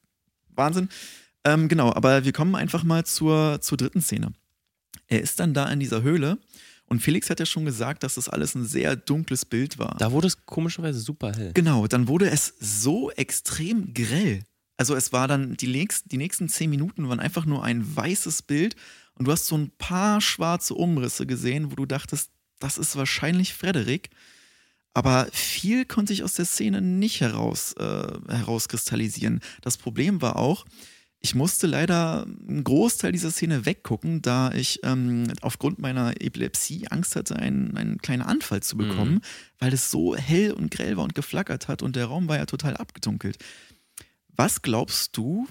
Wahnsinn. 0.57 0.89
Ähm, 1.45 1.69
genau, 1.69 1.93
aber 1.93 2.25
wir 2.25 2.33
kommen 2.33 2.55
einfach 2.57 2.83
mal 2.83 3.05
zur, 3.05 3.61
zur 3.61 3.79
dritten 3.79 4.03
Szene. 4.03 4.33
Er 5.07 5.21
ist 5.21 5.41
dann 5.41 5.55
da 5.55 5.71
in 5.71 5.81
dieser 5.81 6.03
Höhle 6.03 6.39
und 6.91 7.01
Felix 7.01 7.31
hat 7.31 7.39
ja 7.39 7.47
schon 7.47 7.65
gesagt, 7.65 8.03
dass 8.03 8.17
das 8.17 8.29
alles 8.29 8.57
ein 8.57 8.65
sehr 8.65 8.97
dunkles 8.97 9.45
Bild 9.45 9.79
war. 9.79 9.97
Da 9.99 10.11
wurde 10.11 10.27
es 10.27 10.45
komischerweise 10.45 10.99
super 10.99 11.33
hell. 11.33 11.53
Genau, 11.55 11.87
dann 11.87 12.09
wurde 12.09 12.29
es 12.29 12.55
so 12.59 13.13
extrem 13.13 13.95
grell. 13.95 14.43
Also 14.77 14.97
es 14.97 15.13
war 15.13 15.29
dann, 15.29 15.57
die 15.57 15.69
nächsten, 15.69 16.09
die 16.09 16.17
nächsten 16.17 16.49
zehn 16.49 16.69
Minuten 16.69 17.09
waren 17.09 17.21
einfach 17.21 17.47
nur 17.47 17.63
ein 17.63 17.97
weißes 17.97 18.43
Bild 18.43 18.75
und 19.15 19.29
du 19.29 19.33
hast 19.33 19.47
so 19.47 19.57
ein 19.57 19.71
paar 19.79 20.21
schwarze 20.21 20.75
Umrisse 20.75 21.27
gesehen, 21.27 21.71
wo 21.71 21.77
du 21.77 21.87
dachtest, 21.87 22.31
das 22.59 22.77
ist 22.77 22.97
wahrscheinlich 22.97 23.55
Frederik. 23.55 24.11
Aber 24.93 25.29
viel 25.31 25.85
konnte 25.85 26.13
ich 26.13 26.25
aus 26.25 26.35
der 26.35 26.45
Szene 26.45 26.81
nicht 26.81 27.21
heraus, 27.21 27.73
äh, 27.75 28.19
herauskristallisieren. 28.29 29.41
Das 29.61 29.77
Problem 29.77 30.23
war 30.23 30.35
auch, 30.35 30.65
ich 31.23 31.35
musste 31.35 31.67
leider 31.67 32.27
einen 32.49 32.65
Großteil 32.65 33.13
dieser 33.13 33.31
Szene 33.31 33.67
weggucken, 33.67 34.23
da 34.23 34.53
ich 34.53 34.81
ähm, 34.85 35.25
aufgrund 35.43 35.79
meiner 35.79 36.21
Epilepsie 36.21 36.89
Angst 36.89 37.15
hatte, 37.15 37.37
einen, 37.37 37.77
einen 37.77 37.99
kleinen 37.99 38.23
Anfall 38.23 38.63
zu 38.63 38.79
bekommen, 38.79 39.15
mhm. 39.15 39.21
weil 39.59 39.73
es 39.75 39.91
so 39.91 40.17
hell 40.17 40.53
und 40.53 40.71
grell 40.71 40.97
war 40.97 41.05
und 41.05 41.15
geflackert 41.15 41.69
hat 41.69 41.83
und 41.83 41.95
der 41.95 42.07
Raum 42.07 42.27
war 42.29 42.39
ja 42.39 42.47
total 42.47 42.77
abgedunkelt. 42.77 43.37
Was 44.35 44.63
glaubst 44.63 45.17
du, 45.19 45.47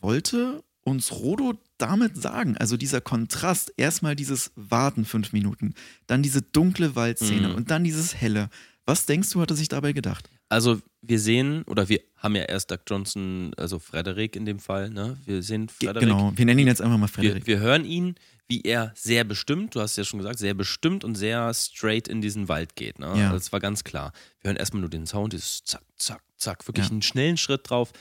wollte 0.00 0.62
uns 0.82 1.12
Rodo 1.12 1.54
damit 1.78 2.20
sagen? 2.20 2.58
Also 2.58 2.76
dieser 2.76 3.00
Kontrast, 3.00 3.72
erstmal 3.78 4.14
dieses 4.14 4.52
Warten 4.54 5.06
fünf 5.06 5.32
Minuten, 5.32 5.72
dann 6.08 6.22
diese 6.22 6.42
dunkle 6.42 6.94
Waldszene 6.94 7.48
mhm. 7.48 7.54
und 7.54 7.70
dann 7.70 7.84
dieses 7.84 8.14
helle. 8.14 8.50
Was 8.84 9.06
denkst 9.06 9.30
du, 9.30 9.40
hat 9.40 9.50
er 9.50 9.56
sich 9.56 9.68
dabei 9.68 9.92
gedacht? 9.92 10.28
Also 10.50 10.80
wir 11.00 11.20
sehen, 11.20 11.62
oder 11.62 11.88
wir 11.88 12.00
haben 12.16 12.34
ja 12.34 12.42
erst 12.42 12.70
Doug 12.70 12.80
Johnson, 12.86 13.52
also 13.56 13.78
Frederik 13.78 14.34
in 14.34 14.44
dem 14.44 14.58
Fall, 14.58 14.90
ne? 14.90 15.16
Wir 15.24 15.42
sehen 15.42 15.68
Frederik. 15.68 16.00
Genau, 16.00 16.32
wir 16.34 16.44
nennen 16.44 16.58
ihn 16.58 16.66
jetzt 16.66 16.82
einfach 16.82 16.98
mal 16.98 17.06
Frederik. 17.06 17.46
Wir, 17.46 17.58
wir, 17.58 17.62
hören 17.62 17.84
ihn, 17.84 18.16
wie 18.48 18.60
er 18.62 18.92
sehr 18.96 19.22
bestimmt, 19.22 19.76
du 19.76 19.80
hast 19.80 19.96
ja 19.96 20.02
schon 20.02 20.18
gesagt, 20.18 20.40
sehr 20.40 20.54
bestimmt 20.54 21.04
und 21.04 21.14
sehr 21.14 21.54
straight 21.54 22.08
in 22.08 22.20
diesen 22.20 22.48
Wald 22.48 22.74
geht. 22.74 22.98
Ne? 22.98 23.06
Ja. 23.06 23.26
Also 23.26 23.34
das 23.34 23.52
war 23.52 23.60
ganz 23.60 23.84
klar. 23.84 24.12
Wir 24.40 24.48
hören 24.48 24.56
erstmal 24.56 24.80
nur 24.80 24.90
den 24.90 25.06
Sound, 25.06 25.32
dieses 25.32 25.62
zack, 25.62 25.82
zack, 25.96 26.22
zack, 26.36 26.66
wirklich 26.66 26.86
ja. 26.86 26.90
einen 26.90 27.02
schnellen 27.02 27.36
Schritt 27.36 27.70
drauf. 27.70 27.92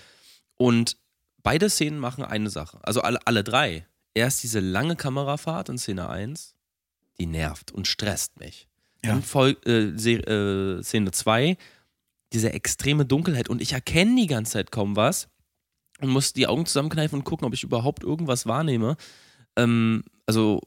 Und 0.55 0.97
beide 1.43 1.69
Szenen 1.69 1.99
machen 1.99 2.23
eine 2.23 2.49
Sache. 2.49 2.79
Also 2.81 3.01
alle, 3.01 3.19
alle 3.25 3.43
drei. 3.43 3.85
Erst 4.15 4.41
diese 4.41 4.59
lange 4.59 4.95
Kamerafahrt 4.95 5.69
in 5.69 5.77
Szene 5.77 6.09
1, 6.09 6.55
die 7.19 7.27
nervt 7.27 7.71
und 7.71 7.87
stresst 7.87 8.39
mich. 8.39 8.67
Ja. 9.05 9.11
Dann 9.11 9.21
Voll, 9.21 9.55
äh, 9.67 9.89
äh, 9.89 10.81
Szene 10.81 11.11
2 11.11 11.57
diese 12.33 12.53
extreme 12.53 13.05
Dunkelheit 13.05 13.49
und 13.49 13.61
ich 13.61 13.73
erkenne 13.73 14.15
die 14.21 14.27
ganze 14.27 14.53
Zeit 14.53 14.71
kaum 14.71 14.95
was 14.95 15.27
und 15.99 16.09
muss 16.09 16.33
die 16.33 16.47
Augen 16.47 16.65
zusammenkneifen 16.65 17.19
und 17.19 17.25
gucken, 17.25 17.45
ob 17.47 17.53
ich 17.53 17.63
überhaupt 17.63 18.03
irgendwas 18.03 18.45
wahrnehme. 18.45 18.95
Ähm, 19.55 20.03
also 20.25 20.61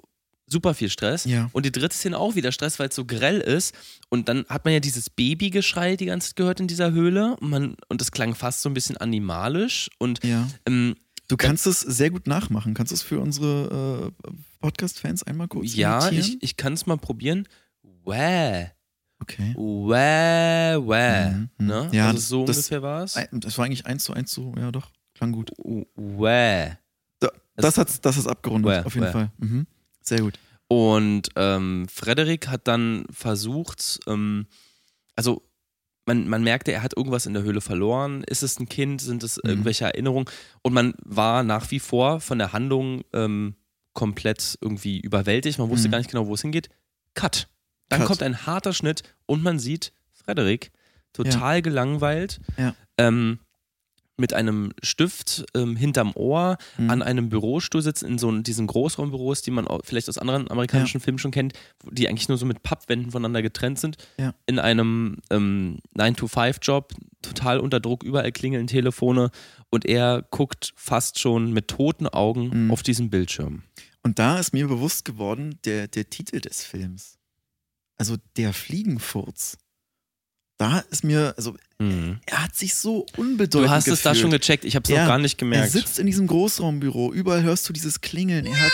super 0.46 0.74
viel 0.74 0.90
Stress. 0.90 1.24
Ja. 1.24 1.48
Und 1.52 1.64
die 1.64 1.72
dritte 1.72 1.96
Szene 1.96 2.18
auch 2.18 2.34
wieder 2.34 2.52
Stress, 2.52 2.78
weil 2.78 2.88
es 2.88 2.94
so 2.94 3.04
grell 3.06 3.40
ist. 3.40 3.74
Und 4.10 4.28
dann 4.28 4.44
hat 4.48 4.64
man 4.64 4.74
ja 4.74 4.80
dieses 4.80 5.08
Babygeschrei 5.08 5.96
die 5.96 6.06
ganze 6.06 6.28
Zeit 6.28 6.36
gehört 6.36 6.60
in 6.60 6.66
dieser 6.68 6.92
Höhle. 6.92 7.36
Und, 7.40 7.48
man, 7.50 7.76
und 7.88 8.00
das 8.00 8.10
klang 8.12 8.34
fast 8.34 8.62
so 8.62 8.68
ein 8.68 8.74
bisschen 8.74 8.96
animalisch. 8.98 9.88
Und 9.98 10.22
ja. 10.24 10.48
ähm, 10.66 10.96
Du 11.28 11.36
kannst 11.38 11.66
es 11.66 11.80
sehr 11.80 12.10
gut 12.10 12.26
nachmachen. 12.26 12.74
Kannst 12.74 12.90
du 12.92 12.94
es 12.94 13.02
für 13.02 13.18
unsere 13.18 14.12
äh, 14.26 14.30
Podcast-Fans 14.60 15.22
einmal 15.22 15.48
kurz 15.48 15.74
Ja, 15.74 16.06
imitieren? 16.08 16.36
ich, 16.36 16.42
ich 16.42 16.56
kann 16.58 16.74
es 16.74 16.84
mal 16.84 16.98
probieren. 16.98 17.48
Wäh. 18.04 18.66
Okay. 19.22 19.54
Wäh, 19.56 20.78
wäh. 20.86 21.30
Mhm, 21.30 21.50
mhm. 21.58 21.66
Ne? 21.66 21.88
Ja, 21.92 22.08
also 22.08 22.20
so 22.20 22.44
das, 22.44 22.56
ungefähr 22.56 22.82
war 22.82 23.04
es. 23.04 23.18
Das 23.30 23.56
war 23.56 23.64
eigentlich 23.64 23.86
eins 23.86 24.04
zu 24.04 24.12
eins 24.12 24.32
so, 24.32 24.52
ja 24.58 24.70
doch, 24.72 24.90
klang 25.14 25.32
gut. 25.32 25.52
Wäh. 25.96 26.76
Da, 27.20 27.28
das 27.56 27.78
hat 27.78 28.04
das 28.04 28.16
ist 28.16 28.26
abgerundet, 28.26 28.72
wäh, 28.72 28.86
auf 28.86 28.94
jeden 28.94 29.06
wäh. 29.06 29.12
Fall. 29.12 29.30
Mhm. 29.38 29.66
Sehr 30.00 30.20
gut. 30.20 30.38
Und 30.68 31.28
ähm, 31.36 31.86
Frederik 31.88 32.48
hat 32.48 32.66
dann 32.66 33.04
versucht, 33.10 34.00
ähm, 34.06 34.46
also 35.14 35.42
man, 36.06 36.28
man 36.28 36.42
merkte, 36.42 36.72
er 36.72 36.82
hat 36.82 36.96
irgendwas 36.96 37.26
in 37.26 37.34
der 37.34 37.42
Höhle 37.42 37.60
verloren. 37.60 38.24
Ist 38.24 38.42
es 38.42 38.58
ein 38.58 38.68
Kind? 38.68 39.00
Sind 39.00 39.22
es 39.22 39.36
mhm. 39.36 39.50
irgendwelche 39.50 39.84
Erinnerungen? 39.84 40.26
Und 40.62 40.72
man 40.72 40.94
war 41.04 41.42
nach 41.42 41.70
wie 41.70 41.78
vor 41.78 42.20
von 42.20 42.38
der 42.38 42.52
Handlung 42.52 43.02
ähm, 43.12 43.54
komplett 43.92 44.58
irgendwie 44.60 44.98
überwältigt. 44.98 45.58
Man 45.58 45.68
wusste 45.68 45.88
mhm. 45.88 45.92
gar 45.92 45.98
nicht 45.98 46.10
genau, 46.10 46.26
wo 46.26 46.34
es 46.34 46.42
hingeht. 46.42 46.70
Cut. 47.14 47.48
Dann 47.92 48.00
Cut. 48.00 48.08
kommt 48.08 48.22
ein 48.22 48.46
harter 48.46 48.72
Schnitt 48.72 49.02
und 49.26 49.42
man 49.42 49.58
sieht 49.58 49.92
Frederik 50.12 50.72
total 51.12 51.56
ja. 51.56 51.60
gelangweilt. 51.60 52.40
Ja. 52.56 52.74
Ähm, 52.96 53.38
mit 54.16 54.32
einem 54.32 54.72
Stift 54.82 55.44
ähm, 55.54 55.76
hinterm 55.76 56.12
Ohr 56.14 56.56
mhm. 56.78 56.90
an 56.90 57.02
einem 57.02 57.28
Bürostuhl 57.28 57.82
sitzt, 57.82 58.02
in 58.02 58.18
so 58.18 58.30
diesen 58.40 58.66
Großraumbüros, 58.66 59.42
die 59.42 59.50
man 59.50 59.66
auch 59.66 59.80
vielleicht 59.84 60.08
aus 60.08 60.16
anderen 60.16 60.50
amerikanischen 60.50 61.00
ja. 61.00 61.04
Filmen 61.04 61.18
schon 61.18 61.32
kennt, 61.32 61.54
die 61.90 62.08
eigentlich 62.08 62.28
nur 62.28 62.38
so 62.38 62.46
mit 62.46 62.62
Pappwänden 62.62 63.10
voneinander 63.10 63.42
getrennt 63.42 63.78
sind, 63.78 63.96
ja. 64.18 64.32
in 64.46 64.58
einem 64.58 65.18
ähm, 65.30 65.80
9-to-5-Job, 65.96 66.94
total 67.20 67.58
unter 67.58 67.80
Druck, 67.80 68.04
überall 68.04 68.32
klingeln 68.32 68.68
Telefone 68.68 69.30
und 69.70 69.86
er 69.86 70.24
guckt 70.30 70.72
fast 70.76 71.18
schon 71.18 71.52
mit 71.52 71.68
toten 71.68 72.06
Augen 72.06 72.66
mhm. 72.66 72.70
auf 72.70 72.82
diesen 72.82 73.10
Bildschirm. 73.10 73.62
Und 74.02 74.18
da 74.18 74.38
ist 74.38 74.54
mir 74.54 74.68
bewusst 74.68 75.04
geworden, 75.04 75.58
der, 75.64 75.88
der 75.88 76.08
Titel 76.10 76.40
des 76.40 76.64
Films 76.64 77.18
also 78.02 78.16
der 78.36 78.52
Fliegenfurz. 78.52 79.58
da 80.58 80.80
ist 80.90 81.04
mir, 81.04 81.34
also 81.36 81.54
mhm. 81.78 82.18
er 82.26 82.42
hat 82.42 82.56
sich 82.56 82.74
so 82.74 83.06
unbedeutend 83.16 83.68
Du 83.68 83.70
hast 83.70 83.84
gefühlt. 83.84 83.98
es 83.98 84.02
da 84.02 84.16
schon 84.16 84.32
gecheckt, 84.32 84.64
ich 84.64 84.74
habe 84.74 84.82
es 84.82 84.90
noch 84.90 85.06
gar 85.06 85.18
nicht 85.18 85.38
gemerkt. 85.38 85.66
Er 85.66 85.70
sitzt 85.70 86.00
in 86.00 86.06
diesem 86.06 86.26
Großraumbüro, 86.26 87.12
überall 87.12 87.44
hörst 87.44 87.68
du 87.68 87.72
dieses 87.72 88.00
Klingeln. 88.00 88.46
Er 88.46 88.60
hat 88.60 88.72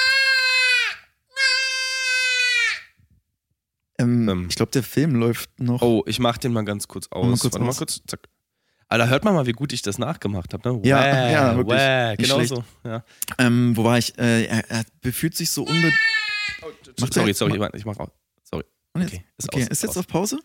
ähm, 3.98 4.28
ähm. 4.30 4.46
Ich 4.48 4.56
glaube, 4.56 4.72
der 4.72 4.82
Film 4.82 5.16
läuft 5.16 5.60
noch. 5.60 5.82
Oh, 5.82 6.04
ich 6.06 6.20
mach 6.20 6.38
den 6.38 6.54
mal 6.54 6.64
ganz 6.64 6.88
kurz 6.88 7.08
aus. 7.10 7.26
Mal 7.26 7.36
kurz 7.36 7.52
Warte 7.52 7.66
aus. 7.66 7.74
mal 7.74 7.78
kurz, 7.78 8.00
zack. 8.06 8.20
Da 8.88 9.06
hört 9.08 9.24
man 9.24 9.34
mal, 9.34 9.44
wie 9.44 9.52
gut 9.52 9.74
ich 9.74 9.82
das 9.82 9.98
nachgemacht 9.98 10.54
habe. 10.54 10.72
Ne? 10.72 10.80
Ja, 10.88 11.02
Wäh, 11.02 11.32
ja, 11.32 11.54
wirklich. 11.54 11.78
Wäh, 11.78 12.16
genau 12.16 12.42
so. 12.44 12.64
Ja. 12.82 13.04
Ähm, 13.36 13.76
wo 13.76 13.84
war 13.84 13.98
ich? 13.98 14.16
Äh, 14.16 14.44
er, 14.46 14.70
er 14.70 14.84
befühlt 15.02 15.36
sich 15.36 15.50
so 15.50 15.64
unbe... 15.64 15.92
Oh, 16.62 17.06
sorry, 17.12 17.34
sorry, 17.34 17.60
ich 17.74 17.84
mach 17.84 17.98
auch. 17.98 18.08
Sorry. 19.02 19.14
Okay, 19.14 19.24
ist, 19.36 19.48
okay. 19.48 19.62
Aus, 19.62 19.68
ist 19.68 19.82
jetzt 19.82 19.90
aus. 19.90 19.96
auf 19.98 20.06
Pause? 20.06 20.38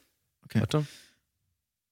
Okay. 0.45 0.60
Warte. 0.60 0.86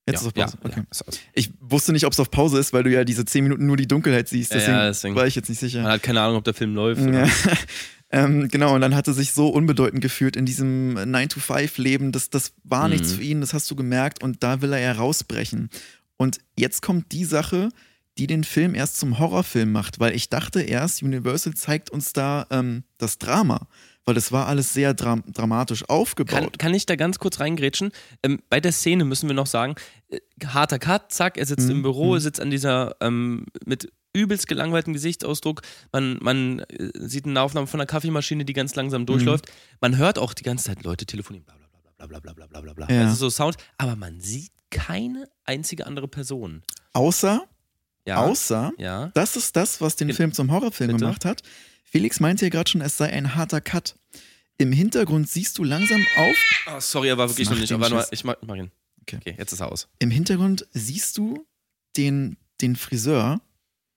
Jetzt 0.08 0.22
ja, 0.22 0.22
ist 0.22 0.28
auf 0.28 0.34
Pause. 0.34 0.58
Ja, 0.64 0.70
okay. 0.70 0.84
Ja, 0.94 1.20
ich 1.34 1.52
wusste 1.60 1.94
nicht, 1.94 2.06
ob 2.06 2.14
es 2.14 2.20
auf 2.20 2.32
Pause 2.32 2.60
ist, 2.60 2.74
weil 2.74 2.84
du 2.84 2.92
ja 2.92 3.04
diese 3.04 3.24
10 3.24 3.44
Minuten 3.44 3.66
nur 3.66 3.78
die 3.78 3.88
Dunkelheit 3.88 4.28
siehst. 4.28 4.54
Deswegen, 4.54 4.78
ja, 4.78 4.88
deswegen, 4.88 5.16
war 5.16 5.28
ich 5.28 5.36
jetzt 5.36 5.50
nicht 5.50 5.60
sicher. 5.60 5.84
Man 5.84 5.92
hat 5.92 6.04
keine 6.04 6.22
Ahnung, 6.22 6.38
ob 6.38 6.44
der 6.44 6.56
Film 6.56 6.74
läuft. 6.74 7.02
ähm, 8.12 8.48
genau, 8.48 8.74
und 8.74 8.82
dann 8.82 8.96
hat 8.96 9.08
er 9.08 9.14
sich 9.14 9.34
so 9.34 9.50
unbedeutend 9.50 10.02
gefühlt 10.02 10.36
in 10.36 10.46
diesem 10.46 10.98
9-to-5-Leben. 10.98 12.12
Das, 12.12 12.32
das 12.32 12.54
war 12.64 12.86
mhm. 12.86 12.94
nichts 12.94 13.14
für 13.14 13.22
ihn, 13.22 13.42
das 13.42 13.54
hast 13.54 13.70
du 13.70 13.76
gemerkt. 13.76 14.24
Und 14.24 14.42
da 14.44 14.62
will 14.62 14.74
er 14.74 14.80
ja 14.80 14.92
rausbrechen. 14.94 15.70
Und 16.18 16.40
jetzt 16.58 16.82
kommt 16.82 17.12
die 17.12 17.26
Sache, 17.26 17.70
die 18.18 18.28
den 18.28 18.44
Film 18.44 18.74
erst 18.74 19.00
zum 19.00 19.20
Horrorfilm 19.20 19.72
macht, 19.72 20.00
weil 20.00 20.16
ich 20.16 20.30
dachte 20.30 20.62
erst, 20.62 21.04
Universal 21.04 21.54
zeigt 21.54 21.90
uns 21.90 22.12
da 22.12 22.48
ähm, 22.50 22.84
das 22.98 23.20
Drama 23.20 23.68
weil 24.12 24.16
das 24.16 24.32
war 24.34 24.48
alles 24.48 24.74
sehr 24.74 24.94
dram 24.94 25.24
dramatisch 25.32 25.88
aufgebaut. 25.88 26.34
Kann, 26.34 26.52
kann, 26.52 26.74
ich 26.74 26.86
da 26.86 26.96
ganz 26.98 27.18
kurz 27.18 27.40
reingrätschen? 27.40 27.92
Ähm, 28.24 28.40
bei 28.50 28.60
der 28.60 28.74
Szene 28.74 29.06
müssen 29.06 29.30
wir 29.30 29.34
noch 29.34 29.48
sagen, 29.48 29.76
äh, 30.10 30.20
harter 30.46 30.80
Cut, 30.80 31.14
zack, 31.14 31.38
er 31.38 31.46
sitzt 31.46 31.68
mhm. 31.68 31.76
im 31.78 31.82
Büro, 31.84 32.14
mhm. 32.14 32.20
sitzt 32.20 32.42
an 32.42 32.52
dieser 32.52 32.98
ähm, 33.00 33.46
mit 33.66 33.92
übelst 34.14 34.50
gelangweilten 34.50 34.92
Gesichtsausdruck. 34.92 35.62
Man, 35.94 36.18
man 36.22 36.60
äh, 36.60 36.92
sieht 36.96 37.26
eine 37.26 37.40
Aufnahme 37.42 37.68
von 37.68 37.80
einer 37.80 37.88
Kaffeemaschine, 37.88 38.44
die 38.44 38.52
ganz 38.52 38.76
langsam 38.76 39.06
durchläuft. 39.06 39.48
Mhm. 39.48 39.78
Man 39.80 39.98
hört 39.98 40.20
auch 40.20 40.34
die 40.34 40.44
ganze 40.44 40.66
Zeit 40.66 40.84
Leute 40.84 41.06
telefonieren, 41.06 41.46
bla 41.46 41.56
bla 41.56 42.08
bla 42.08 42.20
bla 42.20 42.34
bla 42.34 42.34
bla 42.34 42.48
bla 42.48 42.74
bla 42.74 42.86
bla. 42.86 42.94
Ja. 42.94 43.04
Also 43.04 43.16
so 43.16 43.30
Sound, 43.30 43.56
aber 43.78 43.96
man 43.96 44.20
sieht 44.20 44.52
keine 44.70 45.30
einzige 45.46 45.88
andere 45.88 46.10
Person. 46.10 46.64
Außer, 46.92 47.46
ja. 48.06 48.18
außer, 48.18 48.74
ja. 48.78 49.12
das 49.14 49.38
ist 49.38 49.56
das, 49.56 49.80
was 49.80 49.96
den 49.96 50.12
Film 50.14 50.34
zum 50.34 50.52
Horrorfilm 50.52 50.92
Bitte? 50.92 51.00
gemacht 51.00 51.24
hat. 51.24 51.44
Felix 51.92 52.22
meinte 52.22 52.46
ja 52.46 52.50
gerade 52.50 52.70
schon, 52.70 52.80
es 52.80 52.98
sei 52.98 53.12
ein 53.12 53.36
harter 53.36 53.60
Cut. 53.60 53.96
Im 54.58 54.72
Hintergrund 54.72 55.30
siehst 55.30 55.58
du 55.58 55.66
langsam 55.66 56.06
auf. 56.18 56.38
Oh, 56.68 56.80
sorry, 56.80 57.10
er 57.10 57.18
war 57.18 57.30
wirklich 57.30 57.50
noch 57.50 57.60
nicht. 57.60 57.74
Aber 57.74 57.90
nur, 57.90 58.08
ich 58.12 58.24
mach, 58.24 58.36
mach 58.46 58.56
ihn. 58.56 58.72
Okay. 59.02 59.18
okay, 59.18 59.36
jetzt 59.38 59.52
ist 59.52 59.60
er 59.60 59.70
aus. 59.70 59.90
Im 60.00 60.10
Hintergrund 60.10 60.66
siehst 60.72 61.18
du 61.18 61.46
den, 61.98 62.38
den 62.62 62.78
Friseur, 62.78 63.42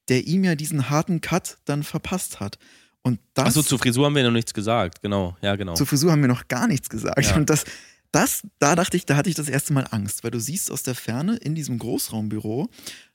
der 0.09 0.27
ihm 0.27 0.43
ja 0.43 0.57
diesen 0.57 0.91
harten 0.91 1.21
Cut 1.21 1.59
dann 1.67 1.85
verpasst 1.85 2.41
hat. 2.41 2.59
Und 3.03 3.21
das. 3.35 3.49
Achso, 3.49 3.63
zur 3.63 3.79
Frisur 3.79 4.07
haben 4.07 4.17
wir 4.17 4.25
noch 4.25 4.33
nichts 4.33 4.53
gesagt. 4.53 5.01
Genau, 5.01 5.37
ja, 5.41 5.55
genau. 5.55 5.75
Zur 5.75 5.87
Frisur 5.87 6.11
haben 6.11 6.23
wir 6.23 6.29
noch 6.29 6.49
gar 6.49 6.67
nichts 6.67 6.89
gesagt. 6.89 7.25
Ja. 7.25 7.37
Und 7.37 7.49
das, 7.49 7.65
das, 8.11 8.43
da 8.59 8.75
dachte 8.75 8.97
ich, 8.97 9.07
da 9.07 9.15
hatte 9.15 9.29
ich 9.29 9.37
das 9.37 9.49
erste 9.49 9.73
Mal 9.73 9.87
Angst, 9.91 10.25
weil 10.25 10.33
du 10.33 10.41
siehst 10.41 10.73
aus 10.73 10.83
der 10.83 10.97
Ferne 10.97 11.37
in 11.37 11.55
diesem 11.55 11.79
Großraumbüro 11.79 12.71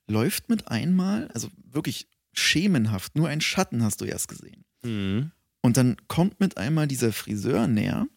läuft 0.08 0.48
mit 0.48 0.70
einmal, 0.70 1.28
also 1.34 1.50
wirklich 1.64 2.08
schemenhaft, 2.34 3.16
nur 3.16 3.28
ein 3.28 3.42
Schatten 3.42 3.84
hast 3.84 4.02
du 4.02 4.06
erst 4.06 4.28
gesehen. 4.28 4.64
Mhm. 4.84 5.32
Und 5.62 5.78
dann 5.78 5.98
kommt 6.08 6.40
mit 6.40 6.58
einmal 6.58 6.88
dieser 6.88 7.12
Friseur 7.12 7.68
näher. 7.68 8.08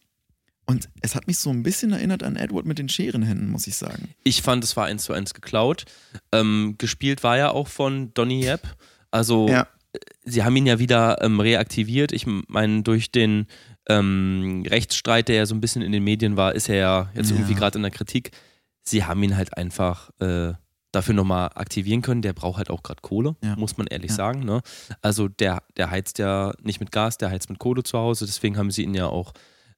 Und 0.65 0.89
es 1.01 1.15
hat 1.15 1.27
mich 1.27 1.39
so 1.39 1.49
ein 1.49 1.61
bisschen 1.61 1.91
erinnert 1.91 2.23
an 2.23 2.37
Edward 2.37 2.65
mit 2.65 2.79
den 2.79 2.87
Scherenhänden, 2.87 3.49
muss 3.49 3.67
ich 3.67 3.75
sagen. 3.75 4.09
Ich 4.23 4.41
fand, 4.41 4.63
es 4.63 4.77
war 4.77 4.85
eins 4.85 5.03
zu 5.03 5.13
eins 5.13 5.33
geklaut. 5.33 5.85
Ähm, 6.31 6.75
gespielt 6.77 7.21
war 7.23 7.37
ja 7.37 7.51
auch 7.51 7.67
von 7.67 8.13
Donny 8.13 8.45
Yep. 8.45 8.61
Also, 9.11 9.49
ja. 9.49 9.67
Äh, 9.91 9.99
sie 10.23 10.43
haben 10.43 10.55
ihn 10.55 10.65
ja 10.65 10.79
wieder 10.79 11.21
ähm, 11.21 11.41
reaktiviert. 11.41 12.13
Ich 12.13 12.25
meine, 12.25 12.81
durch 12.83 13.11
den 13.11 13.47
ähm, 13.89 14.63
Rechtsstreit, 14.65 15.27
der 15.27 15.35
ja 15.35 15.45
so 15.45 15.53
ein 15.53 15.61
bisschen 15.61 15.81
in 15.81 15.91
den 15.91 16.03
Medien 16.03 16.37
war, 16.37 16.55
ist 16.55 16.69
er 16.69 16.75
ja 16.75 17.11
jetzt 17.13 17.29
ja. 17.29 17.35
irgendwie 17.35 17.55
gerade 17.55 17.77
in 17.77 17.83
der 17.83 17.91
Kritik. 17.91 18.31
Sie 18.83 19.03
haben 19.03 19.21
ihn 19.21 19.35
halt 19.35 19.57
einfach 19.57 20.11
äh, 20.19 20.53
dafür 20.93 21.13
nochmal 21.13 21.49
aktivieren 21.55 22.01
können. 22.01 22.21
Der 22.21 22.31
braucht 22.31 22.57
halt 22.57 22.69
auch 22.69 22.83
gerade 22.83 23.01
Kohle, 23.01 23.35
ja. 23.43 23.57
muss 23.57 23.77
man 23.77 23.87
ehrlich 23.87 24.11
ja. 24.11 24.15
sagen. 24.15 24.45
Ne? 24.45 24.61
Also 25.01 25.27
der, 25.27 25.63
der 25.75 25.91
heizt 25.91 26.19
ja 26.19 26.53
nicht 26.61 26.79
mit 26.79 26.91
Gas, 26.91 27.17
der 27.17 27.29
heizt 27.29 27.49
mit 27.49 27.59
Kohle 27.59 27.83
zu 27.83 27.97
Hause. 27.97 28.25
Deswegen 28.25 28.57
haben 28.57 28.71
sie 28.71 28.83
ihn 28.83 28.93
ja 28.93 29.07
auch 29.07 29.33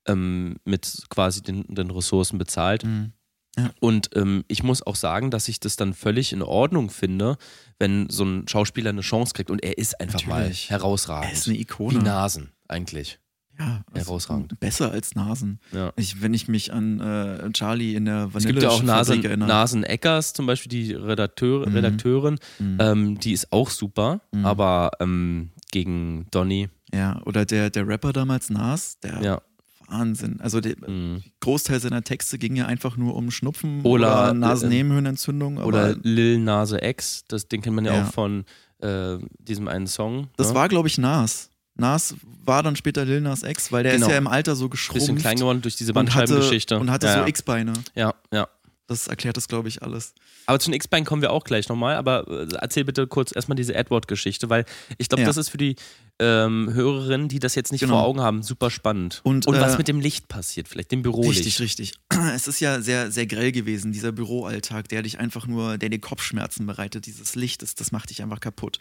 ähm, 0.07 0.57
mit 0.65 1.05
quasi 1.09 1.41
den, 1.41 1.63
den 1.67 1.89
Ressourcen 1.89 2.37
bezahlt. 2.37 2.83
Mhm. 2.83 3.13
Ja. 3.57 3.71
Und 3.79 4.09
ähm, 4.15 4.43
ich 4.49 4.63
muss 4.63 4.85
auch 4.85 4.97
sagen, 4.97 5.31
dass 5.31 5.47
ich 5.47 5.61
das 5.61 5.77
dann 5.77 5.93
völlig 5.93 6.33
in 6.33 6.41
Ordnung 6.41 6.89
finde, 6.89 7.37
wenn 7.79 8.09
so 8.09 8.25
ein 8.25 8.47
Schauspieler 8.49 8.89
eine 8.89 9.01
Chance 9.01 9.33
kriegt 9.33 9.49
und 9.49 9.63
er 9.63 9.77
ist 9.77 9.99
einfach 10.01 10.25
Natürlich. 10.25 10.69
mal 10.69 10.77
herausragend. 10.77 11.31
Er 11.31 11.33
ist 11.33 11.47
eine 11.47 11.57
Ikone. 11.57 11.99
Wie 11.99 12.03
Nasen 12.03 12.51
eigentlich. 12.67 13.19
Ja, 13.57 13.81
herausragend. 13.93 14.59
Besser 14.59 14.91
als 14.91 15.15
Nasen. 15.15 15.59
Ja. 15.71 15.93
Ich, 15.95 16.21
wenn 16.21 16.33
ich 16.33 16.47
mich 16.47 16.73
an 16.73 16.99
äh, 16.99 17.51
Charlie 17.53 17.95
in 17.95 18.05
der 18.05 18.33
Vanille 18.33 18.37
Es 18.37 18.45
gibt 18.45 18.63
ja 18.63 18.69
auch 18.69 18.83
Nasen, 18.83 19.21
Nasen 19.39 19.83
Eckers, 19.83 20.33
zum 20.33 20.45
Beispiel 20.45 20.69
die 20.69 20.93
Redakteur, 20.93 21.67
mhm. 21.67 21.75
Redakteurin, 21.75 22.39
mhm. 22.59 22.77
Ähm, 22.79 23.19
die 23.19 23.31
ist 23.31 23.51
auch 23.51 23.69
super, 23.69 24.21
mhm. 24.31 24.45
aber 24.45 24.91
ähm, 24.99 25.51
gegen 25.71 26.27
Donny. 26.31 26.69
Ja, 26.93 27.21
oder 27.25 27.45
der, 27.45 27.69
der 27.69 27.87
Rapper 27.87 28.13
damals 28.13 28.49
Nas, 28.49 28.99
der 28.99 29.21
ja. 29.21 29.41
Wahnsinn. 29.87 30.39
Also 30.41 30.61
der 30.61 30.75
mhm. 30.87 31.23
Großteil 31.39 31.79
seiner 31.79 32.03
Texte 32.03 32.37
ging 32.37 32.55
ja 32.55 32.65
einfach 32.65 32.97
nur 32.97 33.15
um 33.15 33.31
Schnupfen 33.31 33.81
oder, 33.81 34.31
oder 34.31 34.33
Nasennebenhöhlenentzündung. 34.33 35.57
Oder 35.57 35.95
Lil 36.01 36.39
Nase 36.39 36.79
X, 36.83 37.23
das, 37.27 37.47
den 37.47 37.61
kennt 37.61 37.75
man 37.75 37.85
ja, 37.85 37.95
ja. 37.95 38.03
auch 38.03 38.11
von 38.11 38.43
äh, 38.79 39.17
diesem 39.39 39.67
einen 39.67 39.87
Song. 39.87 40.27
Das 40.37 40.49
ne? 40.49 40.55
war, 40.55 40.69
glaube 40.69 40.87
ich, 40.87 40.97
Nas. 40.97 41.49
Nas 41.75 42.15
war 42.43 42.63
dann 42.63 42.75
später 42.75 43.05
Lil 43.05 43.21
Nas 43.21 43.43
X, 43.43 43.71
weil 43.71 43.83
der 43.83 43.93
genau. 43.93 44.07
ist 44.07 44.11
ja 44.11 44.17
im 44.17 44.27
Alter 44.27 44.55
so 44.55 44.69
geschrumpft. 44.69 45.07
Bisschen 45.07 45.17
klein 45.17 45.37
geworden 45.37 45.61
durch 45.61 45.75
diese 45.75 45.93
Bandscheibengeschichte. 45.93 46.75
Und 46.79 46.89
hatte, 46.91 47.07
und 47.07 47.09
hatte 47.11 47.19
ja, 47.19 47.23
so 47.23 47.29
X-Beine. 47.29 47.73
Ja, 47.95 48.13
ja. 48.31 48.47
Das 48.87 49.07
erklärt 49.07 49.35
das, 49.35 49.47
glaube 49.47 49.67
ich, 49.67 49.81
alles. 49.81 50.13
Aber 50.45 50.59
zu 50.59 50.69
den 50.69 50.75
X-Beinen 50.75 51.05
kommen 51.05 51.23
wir 51.23 51.31
auch 51.31 51.43
gleich 51.43 51.69
nochmal. 51.69 51.95
Aber 51.95 52.27
äh, 52.27 52.47
erzähl 52.61 52.85
bitte 52.85 53.07
kurz 53.07 53.35
erstmal 53.35 53.55
diese 53.55 53.73
Edward-Geschichte, 53.73 54.49
weil 54.49 54.65
ich 54.99 55.09
glaube, 55.09 55.21
ja. 55.21 55.27
das 55.27 55.37
ist 55.37 55.49
für 55.49 55.57
die 55.57 55.75
ähm, 56.19 56.71
Hörerinnen, 56.71 57.27
die 57.27 57.39
das 57.39 57.55
jetzt 57.55 57.71
nicht 57.71 57.81
genau. 57.81 57.95
vor 57.95 58.03
Augen 58.03 58.21
haben, 58.21 58.43
super 58.43 58.69
spannend. 58.69 59.21
Und, 59.23 59.47
und 59.47 59.55
äh, 59.55 59.59
was 59.59 59.77
mit 59.77 59.87
dem 59.87 59.99
Licht 59.99 60.27
passiert, 60.27 60.67
vielleicht 60.67 60.91
dem 60.91 61.01
Bürolicht. 61.01 61.45
Richtig, 61.45 61.59
richtig. 61.59 61.93
Es 62.35 62.47
ist 62.47 62.59
ja 62.59 62.79
sehr, 62.79 63.11
sehr 63.11 63.25
grell 63.25 63.51
gewesen, 63.51 63.91
dieser 63.91 64.11
Büroalltag, 64.11 64.87
der 64.89 65.01
dich 65.01 65.19
einfach 65.19 65.47
nur, 65.47 65.77
der 65.77 65.89
dir 65.89 65.99
Kopfschmerzen 65.99 66.65
bereitet. 66.65 67.05
Dieses 67.05 67.35
Licht, 67.35 67.61
das, 67.61 67.75
das 67.75 67.91
macht 67.91 68.09
dich 68.11 68.21
einfach 68.21 68.39
kaputt. 68.39 68.79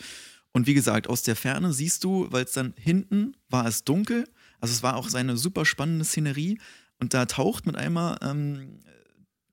Und 0.55 0.67
wie 0.67 0.75
gesagt, 0.75 1.09
aus 1.09 1.23
der 1.23 1.37
Ferne 1.37 1.73
siehst 1.73 2.05
du, 2.05 2.29
weil 2.31 2.45
es 2.45 2.53
dann 2.53 2.73
hinten 2.79 3.37
war 3.51 3.67
es 3.67 3.85
dunkel, 3.85 4.27
also 4.61 4.73
es 4.73 4.83
war 4.83 4.97
auch 4.97 5.09
seine 5.09 5.37
super 5.37 5.67
spannende 5.67 6.05
Szenerie 6.05 6.59
und 7.01 7.13
da 7.13 7.27
taucht 7.27 7.67
mit 7.67 7.77
einmal 7.77 8.17
ähm, 8.23 8.81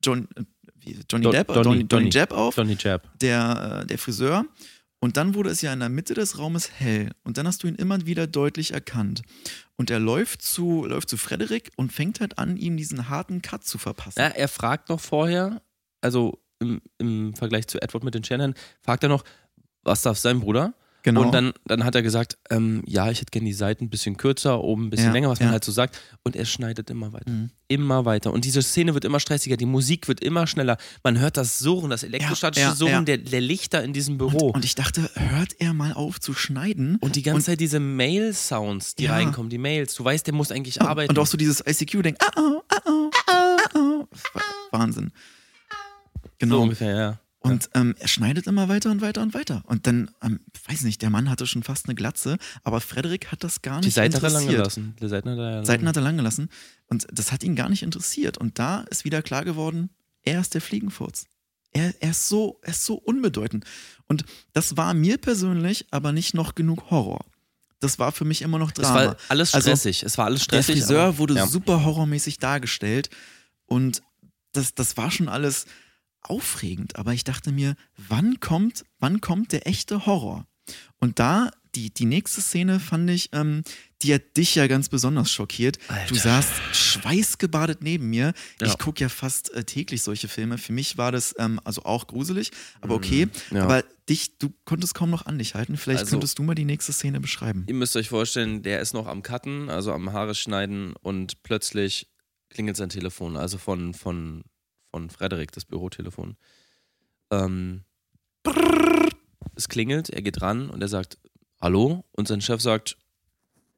John, 0.03 0.27
äh, 0.35 0.93
Johnny 1.09 1.29
Depp, 1.29 1.47
Donny, 1.47 1.63
Donny, 1.63 1.87
Donny 1.87 2.09
Depp 2.09 2.31
auf, 2.31 2.55
Donny 2.55 2.75
Depp. 2.75 3.09
Der, 3.19 3.81
äh, 3.81 3.87
der 3.87 3.97
Friseur. 3.97 4.45
Und 4.99 5.17
dann 5.17 5.33
wurde 5.33 5.49
es 5.49 5.61
ja 5.61 5.73
in 5.73 5.79
der 5.79 5.89
Mitte 5.89 6.13
des 6.13 6.37
Raumes 6.37 6.71
hell. 6.79 7.09
Und 7.23 7.37
dann 7.37 7.47
hast 7.47 7.63
du 7.63 7.67
ihn 7.67 7.75
immer 7.75 8.05
wieder 8.05 8.27
deutlich 8.27 8.71
erkannt. 8.71 9.23
Und 9.75 9.89
er 9.89 9.99
läuft 9.99 10.43
zu, 10.43 10.85
läuft 10.85 11.09
zu 11.09 11.17
Frederik 11.17 11.71
und 11.75 11.91
fängt 11.91 12.19
halt 12.19 12.37
an, 12.37 12.55
ihm 12.55 12.77
diesen 12.77 13.09
harten 13.09 13.41
Cut 13.41 13.65
zu 13.65 13.79
verpassen. 13.79 14.19
Ja, 14.19 14.27
er 14.27 14.47
fragt 14.47 14.89
noch 14.89 14.99
vorher, 14.99 15.63
also 16.01 16.39
im, 16.59 16.81
im 16.99 17.33
Vergleich 17.33 17.67
zu 17.67 17.81
Edward 17.81 18.03
mit 18.03 18.13
den 18.13 18.23
Shanahan, 18.23 18.53
fragt 18.81 19.01
er 19.01 19.09
noch, 19.09 19.23
was 19.81 20.03
darf 20.03 20.19
sein 20.19 20.39
Bruder? 20.39 20.75
Genau. 21.03 21.21
Und 21.21 21.33
dann, 21.33 21.53
dann 21.65 21.83
hat 21.83 21.95
er 21.95 22.01
gesagt, 22.01 22.37
ähm, 22.49 22.83
ja, 22.85 23.09
ich 23.09 23.21
hätte 23.21 23.31
gerne 23.31 23.47
die 23.47 23.53
Seiten 23.53 23.85
ein 23.85 23.89
bisschen 23.89 24.17
kürzer, 24.17 24.63
oben 24.63 24.85
ein 24.85 24.89
bisschen 24.91 25.07
ja, 25.07 25.13
länger, 25.13 25.29
was 25.29 25.39
man 25.39 25.49
halt 25.49 25.63
so 25.63 25.71
sagt. 25.71 25.99
Und 26.23 26.35
er 26.35 26.45
schneidet 26.45 26.89
immer 26.89 27.11
weiter. 27.13 27.29
Mhm. 27.29 27.49
Immer 27.67 28.05
weiter. 28.05 28.31
Und 28.31 28.45
diese 28.45 28.61
Szene 28.61 28.93
wird 28.93 29.05
immer 29.05 29.19
stressiger, 29.19 29.57
die 29.57 29.65
Musik 29.65 30.07
wird 30.07 30.21
immer 30.21 30.45
schneller. 30.45 30.77
Man 31.03 31.19
hört 31.19 31.37
das 31.37 31.59
Surren, 31.59 31.89
das 31.89 32.03
elektrostatische 32.03 32.67
ja, 32.67 32.75
Surren 32.75 33.05
der, 33.05 33.17
der 33.17 33.41
Lichter 33.41 33.83
in 33.83 33.93
diesem 33.93 34.17
Büro. 34.17 34.47
Und, 34.47 34.57
und, 34.57 34.65
ich 34.65 34.75
dachte, 34.75 35.09
hört 35.15 35.55
er 35.59 35.73
mal 35.73 35.93
auf 35.93 36.19
zu 36.19 36.33
schneiden. 36.33 36.97
Und 36.97 37.15
die 37.15 37.23
ganze 37.23 37.37
und, 37.37 37.43
Zeit 37.43 37.59
diese 37.59 37.79
Mail-Sounds, 37.79 38.95
die 38.95 39.07
reinkommen, 39.07 39.49
die 39.49 39.57
Mails. 39.57 39.95
Du 39.95 40.03
weißt, 40.03 40.27
der 40.27 40.33
muss 40.33 40.51
eigentlich 40.51 40.81
arbeiten. 40.81 41.11
Und 41.11 41.19
auch 41.19 41.27
so 41.27 41.37
dieses 41.37 41.63
ICQ-Ding. 41.65 42.15
Ah, 42.19 42.31
oh, 42.37 42.61
ah, 42.69 42.81
oh, 42.85 43.09
ah, 43.27 43.57
oh. 43.75 44.07
Wahnsinn. 44.71 45.11
Genau. 46.37 46.57
So 46.57 46.61
ungefähr, 46.63 46.95
ja. 46.95 47.19
Und 47.43 47.71
ähm, 47.73 47.95
er 47.97 48.07
schneidet 48.07 48.45
immer 48.45 48.69
weiter 48.69 48.91
und 48.91 49.01
weiter 49.01 49.23
und 49.23 49.33
weiter. 49.33 49.63
Und 49.65 49.87
dann, 49.87 50.11
ähm, 50.21 50.41
weiß 50.67 50.83
nicht, 50.83 51.01
der 51.01 51.09
Mann 51.09 51.27
hatte 51.27 51.47
schon 51.47 51.63
fast 51.63 51.87
eine 51.87 51.95
Glatze, 51.95 52.37
aber 52.63 52.81
Frederik 52.81 53.31
hat 53.31 53.43
das 53.43 53.63
gar 53.63 53.77
nicht 53.77 53.87
Die 53.87 53.89
Seiten 53.89 54.15
interessiert. 54.15 54.33
hat 54.33 54.41
er 54.41 54.45
lang 54.45 54.55
gelassen. 54.57 54.95
Die 55.01 55.07
Seiten 55.07 55.29
hat 55.29 55.37
er, 55.39 55.51
lang. 55.55 55.65
Seiten 55.65 55.87
hat 55.87 55.95
er 55.95 56.01
lang 56.03 56.17
gelassen. 56.17 56.49
Und 56.85 57.07
das 57.11 57.31
hat 57.31 57.43
ihn 57.43 57.55
gar 57.55 57.67
nicht 57.69 57.81
interessiert. 57.81 58.37
Und 58.37 58.59
da 58.59 58.81
ist 58.81 59.05
wieder 59.05 59.23
klar 59.23 59.43
geworden, 59.43 59.89
er 60.21 60.39
ist 60.39 60.53
der 60.53 60.61
Fliegenfurz. 60.61 61.25
Er, 61.71 61.95
er, 61.99 62.11
ist 62.11 62.29
so, 62.29 62.59
er 62.61 62.73
ist 62.73 62.85
so 62.85 62.93
unbedeutend. 62.95 63.65
Und 64.05 64.23
das 64.53 64.77
war 64.77 64.93
mir 64.93 65.17
persönlich 65.17 65.87
aber 65.89 66.11
nicht 66.11 66.35
noch 66.35 66.53
genug 66.53 66.91
Horror. 66.91 67.25
Das 67.79 67.97
war 67.97 68.11
für 68.11 68.25
mich 68.25 68.43
immer 68.43 68.59
noch 68.59 68.71
Drama. 68.71 69.01
Es 69.01 69.07
war 69.07 69.17
alles 69.29 69.53
also 69.55 69.69
stressig. 69.69 70.03
Also, 70.03 70.05
es 70.05 70.17
war 70.19 70.25
alles 70.25 70.43
stressig. 70.43 70.75
Der 70.75 70.85
Friseur 70.85 71.17
wurde 71.17 71.33
ja. 71.33 71.47
super 71.47 71.83
horrormäßig 71.83 72.37
dargestellt. 72.37 73.09
Und 73.65 74.03
das, 74.51 74.75
das 74.75 74.95
war 74.97 75.09
schon 75.09 75.27
alles 75.27 75.65
aufregend, 76.21 76.95
aber 76.95 77.13
ich 77.13 77.23
dachte 77.23 77.51
mir, 77.51 77.75
wann 77.97 78.39
kommt, 78.39 78.85
wann 78.99 79.21
kommt 79.21 79.51
der 79.51 79.67
echte 79.67 80.05
Horror? 80.05 80.45
Und 80.99 81.19
da 81.19 81.51
die, 81.75 81.93
die 81.93 82.05
nächste 82.05 82.41
Szene 82.41 82.79
fand 82.79 83.09
ich, 83.09 83.29
ähm, 83.33 83.63
die 84.01 84.13
hat 84.13 84.35
dich 84.35 84.55
ja 84.55 84.67
ganz 84.67 84.89
besonders 84.89 85.31
schockiert. 85.31 85.77
Alter. 85.87 86.07
Du 86.07 86.15
saßt 86.15 86.51
schweißgebadet 86.73 87.81
neben 87.81 88.09
mir. 88.09 88.33
Ja. 88.59 88.67
Ich 88.67 88.77
gucke 88.77 89.01
ja 89.01 89.09
fast 89.09 89.53
äh, 89.53 89.63
täglich 89.63 90.01
solche 90.01 90.27
Filme. 90.27 90.57
Für 90.57 90.73
mich 90.73 90.97
war 90.97 91.11
das 91.11 91.35
ähm, 91.37 91.59
also 91.63 91.83
auch 91.83 92.07
gruselig, 92.07 92.51
aber 92.81 92.95
okay. 92.95 93.27
Mhm. 93.27 93.57
Ja. 93.57 93.63
Aber 93.63 93.83
dich, 94.09 94.37
du 94.37 94.53
konntest 94.65 94.95
kaum 94.95 95.09
noch 95.09 95.25
an 95.25 95.37
dich 95.37 95.55
halten. 95.55 95.77
Vielleicht 95.77 96.01
also, 96.01 96.11
könntest 96.11 96.39
du 96.39 96.43
mal 96.43 96.55
die 96.55 96.65
nächste 96.65 96.93
Szene 96.93 97.19
beschreiben. 97.19 97.65
Ihr 97.67 97.75
müsst 97.75 97.95
euch 97.95 98.09
vorstellen, 98.09 98.63
der 98.63 98.81
ist 98.81 98.93
noch 98.93 99.07
am 99.07 99.23
Cutten, 99.23 99.69
also 99.69 99.93
am 99.93 100.11
Haare 100.11 100.35
schneiden 100.35 100.93
und 101.01 101.43
plötzlich 101.43 102.07
klingelt 102.49 102.75
sein 102.75 102.89
Telefon, 102.89 103.37
also 103.37 103.57
von, 103.57 103.93
von, 103.93 104.43
von 104.91 105.09
Frederik, 105.09 105.51
das 105.51 105.65
Bürotelefon. 105.65 106.35
Ähm, 107.31 107.83
es 109.55 109.69
klingelt, 109.69 110.09
er 110.09 110.21
geht 110.21 110.41
ran 110.41 110.69
und 110.69 110.81
er 110.81 110.87
sagt, 110.87 111.17
Hallo? 111.61 112.03
Und 112.11 112.27
sein 112.27 112.41
Chef 112.41 112.61
sagt, 112.61 112.97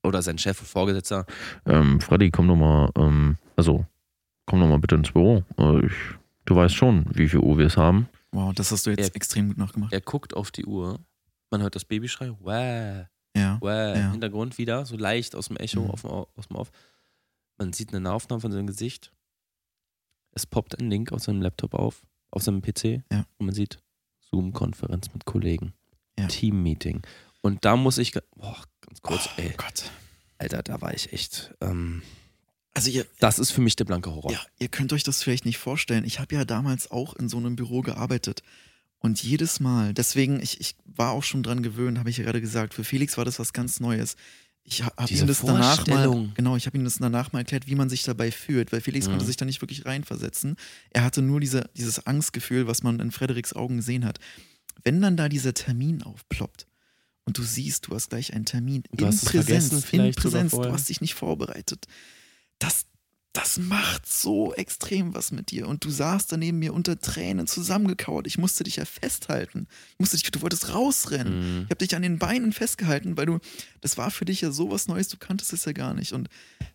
oder 0.03 0.21
sein 0.21 0.37
Chef, 0.37 0.57
Vorgesetzter, 0.57 1.25
ähm, 1.65 2.01
Freddy, 2.01 2.31
komm 2.31 2.47
doch 2.47 2.55
mal, 2.55 2.89
ähm, 2.97 3.37
also, 3.55 3.85
komm 4.45 4.59
doch 4.59 4.67
mal 4.67 4.79
bitte 4.79 4.95
ins 4.95 5.11
Büro. 5.11 5.43
Äh, 5.57 5.85
ich, 5.85 5.93
du 6.45 6.55
weißt 6.55 6.75
schon, 6.75 7.05
wie 7.13 7.29
viel 7.29 7.39
Uhr 7.39 7.57
wir 7.57 7.67
es 7.67 7.77
haben. 7.77 8.09
Wow, 8.31 8.53
das 8.53 8.71
hast 8.71 8.85
du 8.85 8.89
jetzt 8.89 9.09
er, 9.09 9.15
extrem 9.15 9.49
gut 9.49 9.57
nachgemacht. 9.57 9.93
Er 9.93 10.01
guckt 10.01 10.33
auf 10.33 10.51
die 10.51 10.65
Uhr, 10.65 10.99
man 11.51 11.61
hört 11.61 11.75
das 11.75 11.85
Babyschrei, 11.85 12.31
Wäh. 12.41 13.05
Ja, 13.35 13.59
Wäh. 13.61 13.99
ja. 13.99 14.11
Hintergrund 14.11 14.57
wieder, 14.57 14.85
so 14.85 14.97
leicht 14.97 15.35
aus 15.35 15.47
dem 15.47 15.57
Echo, 15.57 15.81
mhm. 15.81 15.91
auf, 15.91 16.05
aus 16.05 16.47
dem 16.47 16.57
Auf. 16.57 16.71
Man 17.57 17.71
sieht 17.71 17.93
eine 17.93 18.11
Aufnahme 18.11 18.41
von 18.41 18.51
seinem 18.51 18.67
Gesicht. 18.67 19.12
Es 20.33 20.45
poppt 20.45 20.79
ein 20.79 20.89
Link 20.89 21.11
auf 21.11 21.23
seinem 21.23 21.41
Laptop 21.41 21.73
auf, 21.73 22.01
auf 22.31 22.43
seinem 22.43 22.61
PC. 22.61 23.03
Ja. 23.11 23.25
Und 23.37 23.47
man 23.47 23.55
sieht 23.55 23.79
Zoom-Konferenz 24.19 25.13
mit 25.13 25.25
Kollegen. 25.25 25.73
Ja. 26.17 26.27
Team-Meeting. 26.27 27.01
Und 27.41 27.65
da 27.65 27.75
muss 27.75 27.97
ich, 27.97 28.13
boah, 28.35 28.63
ganz 28.81 29.01
kurz, 29.01 29.29
oh, 29.37 29.41
ey. 29.41 29.53
Gott. 29.57 29.91
Alter, 30.37 30.63
da 30.63 30.81
war 30.81 30.93
ich 30.93 31.13
echt. 31.13 31.53
Ähm, 31.61 32.01
also 32.73 32.89
ihr, 32.89 33.05
das 33.19 33.39
ist 33.39 33.51
für 33.51 33.61
mich 33.61 33.75
der 33.75 33.85
blanke 33.85 34.13
Horror. 34.13 34.31
Ja, 34.31 34.41
ihr 34.59 34.67
könnt 34.67 34.93
euch 34.93 35.03
das 35.03 35.21
vielleicht 35.21 35.45
nicht 35.45 35.57
vorstellen. 35.57 36.05
Ich 36.05 36.19
habe 36.19 36.35
ja 36.35 36.45
damals 36.45 36.89
auch 36.89 37.15
in 37.15 37.29
so 37.29 37.37
einem 37.37 37.55
Büro 37.55 37.81
gearbeitet. 37.81 38.43
Und 38.99 39.21
jedes 39.21 39.59
Mal, 39.59 39.93
deswegen, 39.93 40.39
ich, 40.39 40.61
ich 40.61 40.75
war 40.85 41.11
auch 41.11 41.23
schon 41.23 41.43
dran 41.43 41.61
gewöhnt, 41.61 41.99
habe 41.99 42.09
ich 42.09 42.17
ja 42.17 42.23
gerade 42.23 42.39
gesagt, 42.39 42.73
für 42.73 42.85
Felix 42.85 43.17
war 43.17 43.25
das 43.25 43.37
was 43.37 43.51
ganz 43.51 43.79
Neues. 43.79 44.15
Ich 44.65 44.83
habe 44.83 45.13
ihm 45.13 45.27
das 45.27 45.41
danach 45.41 45.85
mal, 45.87 46.31
genau, 46.35 46.55
ich 46.55 46.65
habe 46.65 46.77
ihm 46.77 46.85
das 46.85 46.97
danach 46.97 47.33
mal 47.33 47.39
erklärt, 47.39 47.67
wie 47.67 47.75
man 47.75 47.89
sich 47.89 48.03
dabei 48.03 48.31
fühlt, 48.31 48.71
weil 48.71 48.81
Felix 48.81 49.07
mhm. 49.07 49.11
konnte 49.11 49.25
sich 49.25 49.35
da 49.35 49.45
nicht 49.45 49.61
wirklich 49.61 49.85
reinversetzen. 49.85 50.55
Er 50.91 51.03
hatte 51.03 51.21
nur 51.21 51.41
diese, 51.41 51.69
dieses 51.75 52.07
Angstgefühl, 52.07 52.65
was 52.65 52.81
man 52.81 52.99
in 52.99 53.11
Frederiks 53.11 53.53
Augen 53.53 53.77
gesehen 53.77 54.05
hat. 54.05 54.19
Wenn 54.83 55.01
dann 55.01 55.17
da 55.17 55.27
dieser 55.27 55.53
Termin 55.53 56.01
aufploppt, 56.01 56.67
und 57.25 57.37
du 57.37 57.43
siehst, 57.43 57.87
du 57.87 57.95
hast 57.95 58.09
gleich 58.09 58.33
einen 58.33 58.45
Termin 58.45 58.83
du 58.91 59.05
in 59.05 59.17
Präsenz, 59.17 59.71
in 59.91 60.13
Präsenz, 60.13 60.51
du 60.51 60.71
hast 60.71 60.89
dich 60.89 61.01
nicht 61.01 61.13
vorbereitet. 61.13 61.85
Das, 62.59 62.85
das 63.33 63.57
macht 63.57 64.05
so 64.05 64.53
extrem 64.53 65.15
was 65.15 65.31
mit 65.31 65.49
dir. 65.49 65.67
Und 65.67 65.83
du 65.83 65.89
saßt 65.89 66.31
daneben 66.31 66.59
mir 66.59 66.73
unter 66.73 66.99
Tränen 66.99 67.47
zusammengekauert. 67.47 68.27
Ich 68.27 68.37
musste 68.37 68.63
dich 68.63 68.75
ja 68.75 68.85
festhalten. 68.85 69.67
Ich 69.93 69.99
musste 69.99 70.17
dich, 70.17 70.29
du 70.29 70.41
wolltest 70.41 70.73
rausrennen. 70.73 71.39
Mhm. 71.39 71.61
Ich 71.63 71.69
habe 71.71 71.77
dich 71.77 71.95
an 71.95 72.03
den 72.03 72.19
Beinen 72.19 72.53
festgehalten, 72.53 73.17
weil 73.17 73.25
du, 73.25 73.39
das 73.81 73.97
war 73.97 74.11
für 74.11 74.25
dich 74.25 74.41
ja 74.41 74.51
sowas 74.51 74.87
Neues, 74.87 75.07
du 75.07 75.17
kanntest 75.17 75.51
es 75.51 75.65
ja 75.65 75.71
gar 75.71 75.95
nicht. 75.95 76.13
Und 76.13 76.29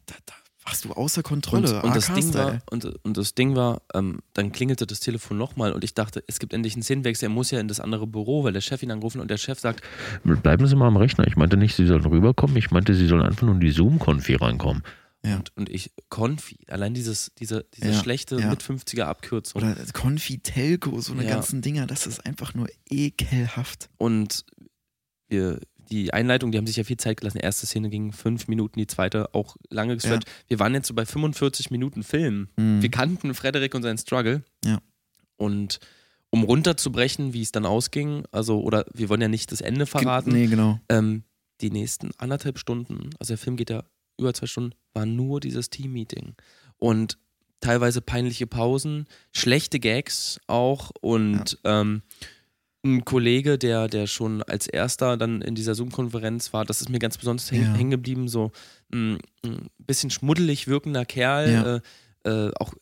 da, 0.06 0.14
da 0.26 0.34
warst 0.64 0.84
du 0.84 0.90
außer 0.90 1.22
Kontrolle. 1.22 1.76
Und, 1.76 1.84
und 1.84 1.96
das, 1.96 2.12
Ding 2.12 2.34
war, 2.34 2.58
und, 2.70 2.84
und, 2.84 3.16
das 3.16 3.34
Ding 3.34 3.54
war, 3.54 3.82
ähm, 3.94 4.18
dann 4.34 4.50
klingelte 4.50 4.84
das 4.84 4.98
Telefon 4.98 5.38
nochmal 5.38 5.72
und 5.72 5.84
ich 5.84 5.94
dachte, 5.94 6.24
es 6.26 6.40
gibt 6.40 6.52
endlich 6.52 6.74
einen 6.74 6.82
Szenenwechsel, 6.82 7.26
er 7.26 7.30
muss 7.30 7.52
ja 7.52 7.60
in 7.60 7.68
das 7.68 7.78
andere 7.78 8.08
Büro, 8.08 8.42
weil 8.42 8.52
der 8.52 8.60
Chef 8.60 8.82
ihn 8.82 8.90
angerufen 8.90 9.20
und 9.20 9.30
der 9.30 9.38
Chef 9.38 9.58
sagt: 9.60 9.82
Bleiben 10.24 10.66
Sie 10.66 10.76
mal 10.76 10.88
am 10.88 10.96
Rechner. 10.96 11.26
Ich 11.26 11.36
meinte 11.36 11.56
nicht, 11.56 11.76
Sie 11.76 11.86
sollen 11.86 12.04
rüberkommen, 12.04 12.56
ich 12.56 12.70
meinte, 12.70 12.94
Sie 12.94 13.06
sollen 13.06 13.22
einfach 13.22 13.42
nur 13.42 13.54
in 13.54 13.60
die 13.60 13.70
Zoom-Konfi 13.70 14.34
reinkommen. 14.34 14.82
Ja. 15.24 15.36
Und, 15.36 15.56
und 15.56 15.68
ich, 15.68 15.92
Konfi, 16.08 16.58
allein 16.68 16.94
dieses, 16.94 17.32
diese, 17.38 17.66
diese 17.74 17.90
ja, 17.90 18.00
schlechte 18.00 18.38
ja. 18.38 18.50
mit 18.50 18.62
50er 18.62 19.02
Abkürzung. 19.02 19.62
Oder 19.62 19.76
Konfi, 19.92 20.38
Telco, 20.38 21.00
so 21.00 21.12
eine 21.12 21.26
ganzen 21.26 21.60
Dinger, 21.60 21.86
das 21.86 22.06
ist 22.06 22.24
einfach 22.24 22.54
nur 22.54 22.68
ekelhaft. 22.88 23.90
Und 23.98 24.44
wir, 25.28 25.60
die 25.90 26.12
Einleitung, 26.12 26.52
die 26.52 26.58
haben 26.58 26.66
sich 26.66 26.76
ja 26.76 26.84
viel 26.84 26.96
Zeit 26.96 27.18
gelassen. 27.18 27.38
Die 27.38 27.44
erste 27.44 27.66
Szene 27.66 27.90
ging 27.90 28.12
fünf 28.12 28.48
Minuten, 28.48 28.78
die 28.78 28.86
zweite 28.86 29.34
auch 29.34 29.56
lange 29.70 29.94
gestört. 29.94 30.24
Ja. 30.24 30.32
Wir 30.48 30.58
waren 30.60 30.74
jetzt 30.74 30.88
so 30.88 30.94
bei 30.94 31.04
45 31.04 31.70
Minuten 31.70 32.02
Film. 32.02 32.48
Mhm. 32.56 32.82
Wir 32.82 32.90
kannten 32.90 33.34
Frederik 33.34 33.74
und 33.74 33.82
seinen 33.82 33.98
Struggle. 33.98 34.44
Ja. 34.64 34.80
Und 35.36 35.80
um 36.30 36.42
runterzubrechen, 36.44 37.32
wie 37.32 37.42
es 37.42 37.52
dann 37.52 37.64
ausging, 37.64 38.24
also, 38.32 38.60
oder 38.60 38.84
wir 38.92 39.08
wollen 39.08 39.22
ja 39.22 39.28
nicht 39.28 39.50
das 39.50 39.60
Ende 39.60 39.86
verraten. 39.86 40.30
Nee, 40.30 40.46
genau. 40.46 40.78
Ähm, 40.88 41.24
die 41.60 41.70
nächsten 41.70 42.10
anderthalb 42.18 42.58
Stunden, 42.58 43.10
also 43.18 43.32
der 43.32 43.38
Film 43.38 43.56
geht 43.56 43.70
ja 43.70 43.84
über 44.18 44.34
zwei 44.34 44.46
Stunden, 44.46 44.74
war 44.92 45.06
nur 45.06 45.40
dieses 45.40 45.70
Team-Meeting. 45.70 46.34
Und 46.76 47.18
teilweise 47.60 48.00
peinliche 48.00 48.46
Pausen, 48.46 49.06
schlechte 49.32 49.80
Gags 49.80 50.40
auch 50.46 50.90
und 51.00 51.58
ja. 51.64 51.80
ähm, 51.80 52.02
ein 52.84 53.04
Kollege, 53.04 53.58
der, 53.58 53.88
der 53.88 54.06
schon 54.06 54.42
als 54.42 54.68
erster 54.68 55.16
dann 55.16 55.42
in 55.42 55.54
dieser 55.54 55.74
Zoom-Konferenz 55.74 56.52
war, 56.52 56.64
das 56.64 56.80
ist 56.80 56.88
mir 56.88 57.00
ganz 57.00 57.18
besonders 57.18 57.50
ja. 57.50 57.58
hängen 57.58 57.90
geblieben, 57.90 58.28
so 58.28 58.52
ein, 58.92 59.18
ein, 59.44 59.68
bisschen 59.78 60.10
schmuddelig 60.10 60.68
wirkender 60.68 61.04
Kerl, 61.04 61.50
ja. 61.50 61.76
äh, 62.24 62.46
äh, 62.46 62.52
auch 62.58 62.74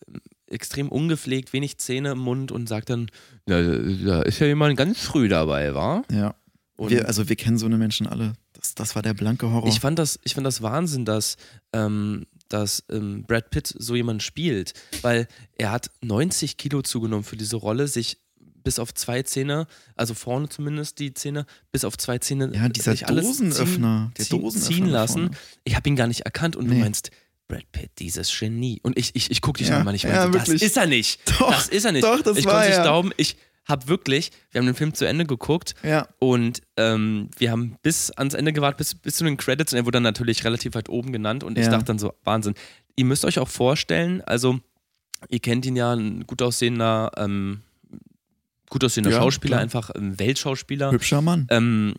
extrem 0.49 0.89
ungepflegt, 0.91 1.53
wenig 1.53 1.79
Zähne 1.79 2.13
im 2.13 2.19
Mund 2.19 2.53
und 2.53 2.69
sagt 2.69 2.91
dann, 2.91 3.11
da, 3.47 3.63
da 3.63 4.23
ist 4.23 4.39
ja 4.39 4.47
jemand 4.47 4.77
ganz 4.77 5.01
früh 5.01 5.29
dabei, 5.29 5.75
war? 5.75 6.05
Ja. 6.11 6.35
Wir, 6.79 7.07
also 7.07 7.29
wir 7.29 7.37
kennen 7.37 7.57
so 7.57 7.67
eine 7.67 7.79
Menschen 7.79 8.07
alle. 8.07 8.35
Das, 8.67 8.75
das 8.75 8.95
war 8.95 9.03
der 9.03 9.15
blanke 9.15 9.51
Horror. 9.51 9.69
Ich 9.69 9.81
fand 9.81 9.99
das, 9.99 10.19
ich 10.25 10.35
fand 10.35 10.47
das 10.47 10.63
Wahnsinn, 10.63 11.05
dass, 11.05 11.37
ähm, 11.73 12.27
dass 12.49 12.85
ähm, 12.91 13.25
Brad 13.27 13.51
Pitt 13.51 13.73
so 13.79 13.95
jemanden 13.95 14.21
spielt, 14.21 14.75
weil 15.03 15.29
er 15.57 15.71
hat 15.71 15.91
90 16.03 16.57
Kilo 16.57 16.83
zugenommen 16.83 17.25
für 17.25 17.37
diese 17.37 17.57
Rolle, 17.57 17.87
sich 17.87 18.19
bis 18.65 18.81
auf 18.81 18.93
zwei 18.93 19.23
Zähne, 19.23 19.69
also 19.95 20.15
vorne 20.15 20.49
zumindest 20.49 20.99
die 20.99 21.15
Zähne, 21.15 21.47
bis 21.71 21.85
auf 21.85 21.97
zwei 21.97 22.19
Zähne. 22.19 22.51
Ja, 22.53 22.69
dieser 22.69 22.95
Dosenöffner, 22.95 24.11
ziehen, 24.17 24.27
der 24.31 24.39
Dosenöffner 24.39 24.77
ziehen 24.77 24.87
lassen. 24.87 25.31
Ich 25.63 25.77
habe 25.77 25.89
ihn 25.89 25.95
gar 25.95 26.09
nicht 26.09 26.23
erkannt 26.23 26.57
und 26.57 26.67
nee. 26.67 26.75
du 26.75 26.81
meinst, 26.81 27.11
Brad 27.47 27.71
Pitt, 27.71 27.91
dieses 28.01 28.37
Genie. 28.37 28.81
Und 28.83 28.99
ich, 28.99 29.15
ich, 29.15 29.31
ich 29.31 29.41
gucke 29.41 29.59
dich 29.59 29.69
ja, 29.69 29.79
nochmal 29.79 29.93
nicht 29.93 30.05
mehr. 30.05 30.15
Ja, 30.15 30.29
das 30.29 30.49
ist 30.49 30.77
er 30.77 30.87
nicht. 30.87 31.21
Doch, 31.39 31.53
das 31.53 31.69
ist 31.69 31.85
er 31.85 31.93
nicht. 31.93 32.03
Doch, 32.05 32.21
das 32.23 32.37
ich 32.39 32.45
war 32.45 32.55
konnte 32.55 32.71
nicht 32.71 32.83
glauben, 32.83 33.13
ich 33.17 33.37
habe 33.67 33.89
wirklich, 33.89 34.31
wir 34.51 34.61
haben 34.61 34.67
den 34.67 34.75
Film 34.75 34.95
zu 34.95 35.05
Ende 35.07 35.27
geguckt 35.27 35.75
ja. 35.83 36.09
und 36.19 36.63
ähm, 36.77 37.31
wir 37.37 37.51
haben 37.51 37.77
bis 37.83 38.11
ans 38.13 38.35
Ende 38.35 38.53
gewartet, 38.53 38.79
bis, 38.79 38.95
bis 38.95 39.17
zu 39.17 39.25
den 39.25 39.37
Credits 39.37 39.73
und 39.73 39.79
er 39.79 39.85
wurde 39.85 39.97
dann 39.97 40.05
natürlich 40.05 40.45
relativ 40.45 40.75
weit 40.75 40.89
oben 40.89 41.13
genannt 41.13 41.45
und 41.45 41.59
ich 41.59 41.67
dachte 41.69 41.87
dann 41.87 41.99
so, 41.99 42.15
Wahnsinn. 42.25 42.55
Ihr 42.95 43.05
müsst 43.05 43.25
euch 43.25 43.39
auch 43.39 43.49
vorstellen, 43.49 44.23
also 44.23 44.61
ihr 45.29 45.41
kennt 45.41 45.67
ihn 45.67 45.77
ja, 45.77 45.93
ein 45.93 46.27
gut 46.27 46.43
aussehender 46.43 47.11
ähm, 47.17 47.61
gut 48.71 48.85
aussehender 48.85 49.11
ja, 49.11 49.19
Schauspieler, 49.19 49.57
klar. 49.57 49.63
einfach 49.63 49.91
ein 49.91 50.19
Weltschauspieler. 50.19 50.93
Hübscher 50.93 51.23
Mann. 51.23 51.47
Ähm, 51.51 51.95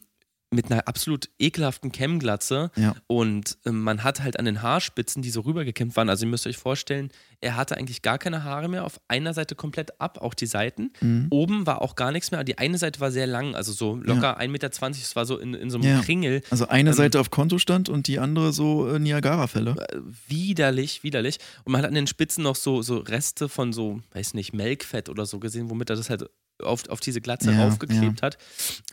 mit 0.50 0.72
einer 0.72 0.88
absolut 0.88 1.30
ekelhaften 1.40 1.92
Kämmglatze 1.92 2.72
ja. 2.76 2.96
und 3.08 3.58
äh, 3.66 3.72
man 3.72 4.04
hat 4.04 4.22
halt 4.24 4.40
an 4.40 4.46
den 4.46 4.62
Haarspitzen, 4.62 5.22
die 5.22 5.30
so 5.30 5.42
rübergekämmt 5.42 5.96
waren, 5.98 6.10
also 6.10 6.26
ihr 6.26 6.30
müsst 6.30 6.48
euch 6.48 6.58
vorstellen, 6.58 7.10
er 7.42 7.56
hatte 7.58 7.78
eigentlich 7.78 8.02
gar 8.02 8.18
keine 8.18 8.44
Haare 8.44 8.70
mehr, 8.70 8.86
auf 8.86 9.00
einer 9.08 9.34
Seite 9.34 9.56
komplett 9.56 10.00
ab, 10.00 10.20
auch 10.22 10.34
die 10.34 10.46
Seiten. 10.46 10.92
Mhm. 11.02 11.28
Oben 11.30 11.68
war 11.68 11.82
auch 11.82 11.96
gar 11.96 12.12
nichts 12.12 12.32
mehr, 12.32 12.44
die 12.44 12.58
eine 12.58 12.78
Seite 12.78 13.00
war 13.00 13.12
sehr 13.12 13.28
lang, 13.28 13.56
also 13.56 13.74
so 13.74 13.96
locker 13.96 14.22
ja. 14.22 14.40
1,20 14.40 14.48
Meter, 14.48 14.70
es 14.92 15.16
war 15.16 15.26
so 15.26 15.38
in, 15.38 15.54
in 15.54 15.70
so 15.70 15.78
einem 15.78 15.90
ja. 15.90 16.02
Kringel. 16.02 16.42
Also 16.50 16.68
eine 16.68 16.92
ähm, 16.92 16.96
Seite 16.96 17.20
auf 17.20 17.30
Kontostand 17.30 17.90
und 17.90 18.08
die 18.08 18.20
andere 18.20 18.54
so 18.54 18.88
äh, 18.88 19.00
Niagara-Fälle. 19.00 19.76
Äh, 19.92 20.00
widerlich, 20.28 21.04
widerlich. 21.04 21.40
Und 21.66 21.74
man 21.74 21.82
hat 21.82 21.90
an 21.90 21.96
den 21.96 22.08
Spitzen 22.08 22.44
noch 22.44 22.56
so, 22.56 22.82
so 22.82 22.98
Reste 22.98 23.50
von 23.50 23.74
so, 23.74 24.02
weiß 24.14 24.34
nicht, 24.34 24.54
Melkfett 24.54 25.10
oder 25.10 25.26
so 25.26 25.40
gesehen, 25.40 25.70
womit 25.70 25.90
er 25.90 25.98
das 25.98 26.10
halt 26.10 26.30
auf, 26.64 26.88
auf 26.90 27.00
diese 27.00 27.22
Glatze 27.22 27.52
ja, 27.52 27.64
raufgeklebt 27.64 28.22
ja. 28.22 28.26
hat. 28.26 28.38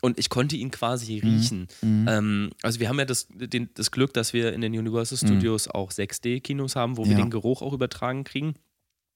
Und 0.01 0.19
ich 0.19 0.29
konnte 0.29 0.55
ihn 0.55 0.71
quasi 0.71 1.21
mhm, 1.21 1.29
riechen. 1.29 1.67
Mhm. 1.81 2.05
Ähm, 2.07 2.49
also 2.61 2.79
wir 2.79 2.89
haben 2.89 2.99
ja 2.99 3.05
das, 3.05 3.27
den, 3.29 3.69
das 3.73 3.91
Glück, 3.91 4.13
dass 4.13 4.33
wir 4.33 4.53
in 4.53 4.61
den 4.61 4.77
Universal 4.77 5.17
mhm. 5.21 5.27
Studios 5.27 5.67
mhm. 5.67 5.71
auch 5.71 5.91
6D-Kinos 5.91 6.75
haben, 6.75 6.97
wo 6.97 7.03
ja. 7.03 7.09
wir 7.09 7.15
den 7.17 7.29
Geruch 7.29 7.61
auch 7.61 7.73
übertragen 7.73 8.23
kriegen. 8.23 8.55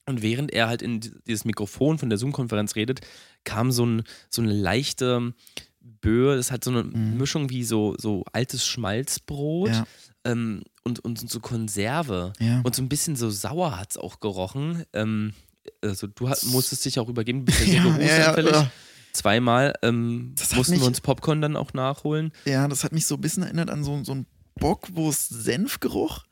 Und 0.06 0.22
während 0.24 0.52
er 0.52 0.68
halt 0.68 0.82
in 0.82 1.00
dieses 1.28 1.46
Mikrofon 1.46 2.00
von 2.00 2.10
der 2.10 2.18
Zoom-Konferenz 2.18 2.76
redet, 2.76 3.02
kam 3.44 3.72
so, 3.72 3.86
ein, 3.86 4.04
so 4.30 4.42
eine 4.42 4.54
leichte 4.54 5.34
Böe, 5.82 6.36
das 6.36 6.52
hat 6.52 6.64
so 6.64 6.72
eine 6.72 6.84
mhm. 6.84 7.18
Mischung 7.18 7.50
wie 7.50 7.64
so, 7.64 7.96
so 7.98 8.24
altes 8.32 8.66
Schmalzbrot. 8.66 9.84
Ähm, 10.26 10.64
und, 10.84 11.00
und 11.00 11.30
so 11.30 11.40
Konserve. 11.40 12.34
Und 12.64 12.76
so 12.76 12.82
ein 12.82 12.90
bisschen 12.90 13.16
so 13.16 13.30
sauer 13.30 13.78
hat 13.78 13.92
es 13.92 13.98
auch 13.98 14.20
gerochen. 14.20 14.84
Ähm, 14.94 15.34
also 15.82 16.08
du 16.08 16.30
hat, 16.30 16.44
musstest 16.46 16.86
dich 16.86 17.00
auch 17.00 17.10
übergeben, 17.10 17.46
bist 17.46 17.60
ja 17.60 17.66
sehr 17.66 17.84
geruchsanfällig. 17.84 18.52
Ja, 18.52 18.62
ja, 18.62 18.72
Zweimal 19.12 19.74
ähm, 19.82 20.36
mussten 20.56 20.74
mich, 20.74 20.82
wir 20.82 20.88
uns 20.88 21.02
Popcorn 21.02 21.42
dann 21.42 21.56
auch 21.56 21.74
nachholen. 21.74 22.32
Ja, 22.46 22.68
das 22.68 22.84
hat 22.84 22.92
mich 22.92 23.06
so 23.06 23.16
ein 23.16 23.22
bisschen 23.22 23.44
erinnert 23.44 23.70
an 23.70 23.84
so, 23.84 24.04
so 24.04 24.12
einen 24.12 24.28
Bockwurst-Senfgeruch. 24.60 26.24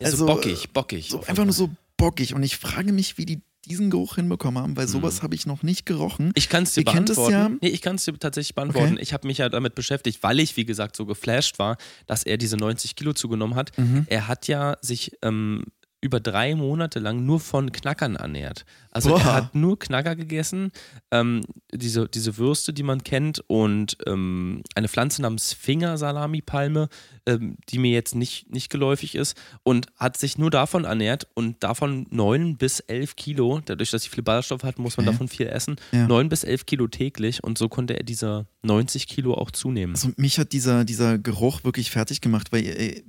Ja, 0.00 0.06
also, 0.06 0.16
so 0.18 0.26
bockig, 0.26 0.70
bockig. 0.72 1.08
So 1.08 1.22
einfach 1.24 1.44
nur 1.44 1.52
so 1.52 1.70
bockig. 1.96 2.34
Und 2.34 2.42
ich 2.42 2.56
frage 2.56 2.92
mich, 2.92 3.16
wie 3.18 3.26
die 3.26 3.42
diesen 3.66 3.90
Geruch 3.90 4.16
hinbekommen 4.16 4.62
haben, 4.62 4.76
weil 4.76 4.86
mhm. 4.86 4.90
sowas 4.90 5.22
habe 5.22 5.34
ich 5.34 5.46
noch 5.46 5.62
nicht 5.62 5.84
gerochen. 5.84 6.32
Ich 6.34 6.48
kann 6.48 6.62
es 6.62 6.72
dir 6.72 6.80
Ihr 6.80 6.84
beantworten. 6.86 7.32
Ja? 7.32 7.48
Nee, 7.60 7.68
ich 7.68 7.82
kann 7.82 7.96
es 7.96 8.04
dir 8.04 8.18
tatsächlich 8.18 8.54
beantworten. 8.54 8.94
Okay. 8.94 9.02
Ich 9.02 9.12
habe 9.12 9.26
mich 9.26 9.38
ja 9.38 9.48
damit 9.48 9.74
beschäftigt, 9.74 10.22
weil 10.22 10.40
ich, 10.40 10.56
wie 10.56 10.64
gesagt, 10.64 10.96
so 10.96 11.04
geflasht 11.04 11.58
war, 11.58 11.76
dass 12.06 12.24
er 12.24 12.38
diese 12.38 12.56
90 12.56 12.96
Kilo 12.96 13.12
zugenommen 13.12 13.54
hat. 13.54 13.76
Mhm. 13.76 14.06
Er 14.08 14.28
hat 14.28 14.48
ja 14.48 14.76
sich 14.80 15.12
ähm, 15.22 15.64
über 16.02 16.18
drei 16.18 16.54
Monate 16.54 16.98
lang 16.98 17.26
nur 17.26 17.40
von 17.40 17.72
Knackern 17.72 18.16
ernährt. 18.16 18.64
Also 18.90 19.10
Boah. 19.10 19.18
er 19.18 19.34
hat 19.34 19.54
nur 19.54 19.78
Knacker 19.78 20.16
gegessen, 20.16 20.72
ähm, 21.10 21.42
diese, 21.72 22.08
diese 22.08 22.38
Würste, 22.38 22.72
die 22.72 22.82
man 22.82 23.04
kennt, 23.04 23.42
und 23.48 23.98
ähm, 24.06 24.62
eine 24.74 24.88
Pflanze 24.88 25.20
namens 25.20 25.52
Fingersalami-Palme, 25.52 26.88
ähm, 27.26 27.56
die 27.68 27.78
mir 27.78 27.92
jetzt 27.92 28.14
nicht, 28.14 28.50
nicht 28.50 28.70
geläufig 28.70 29.14
ist, 29.14 29.36
und 29.62 29.86
hat 29.96 30.16
sich 30.16 30.38
nur 30.38 30.50
davon 30.50 30.84
ernährt 30.84 31.28
und 31.34 31.62
davon 31.62 32.06
neun 32.10 32.56
bis 32.56 32.80
elf 32.80 33.16
Kilo, 33.16 33.60
dadurch, 33.64 33.90
dass 33.90 34.02
sie 34.02 34.08
viel 34.08 34.22
Ballaststoff 34.22 34.64
hat, 34.64 34.78
muss 34.78 34.96
man 34.96 35.06
okay. 35.06 35.14
davon 35.14 35.28
viel 35.28 35.46
essen, 35.48 35.76
neun 35.92 36.26
ja. 36.26 36.28
bis 36.28 36.44
elf 36.44 36.64
Kilo 36.64 36.88
täglich 36.88 37.44
und 37.44 37.58
so 37.58 37.68
konnte 37.68 37.96
er 37.96 38.04
diese 38.04 38.46
90 38.62 39.06
Kilo 39.06 39.34
auch 39.34 39.50
zunehmen. 39.50 39.94
Also 39.94 40.10
mich 40.16 40.38
hat 40.38 40.52
dieser, 40.52 40.84
dieser 40.84 41.18
Geruch 41.18 41.62
wirklich 41.64 41.90
fertig 41.90 42.20
gemacht, 42.20 42.52
weil 42.52 42.64
äh, 42.64 43.02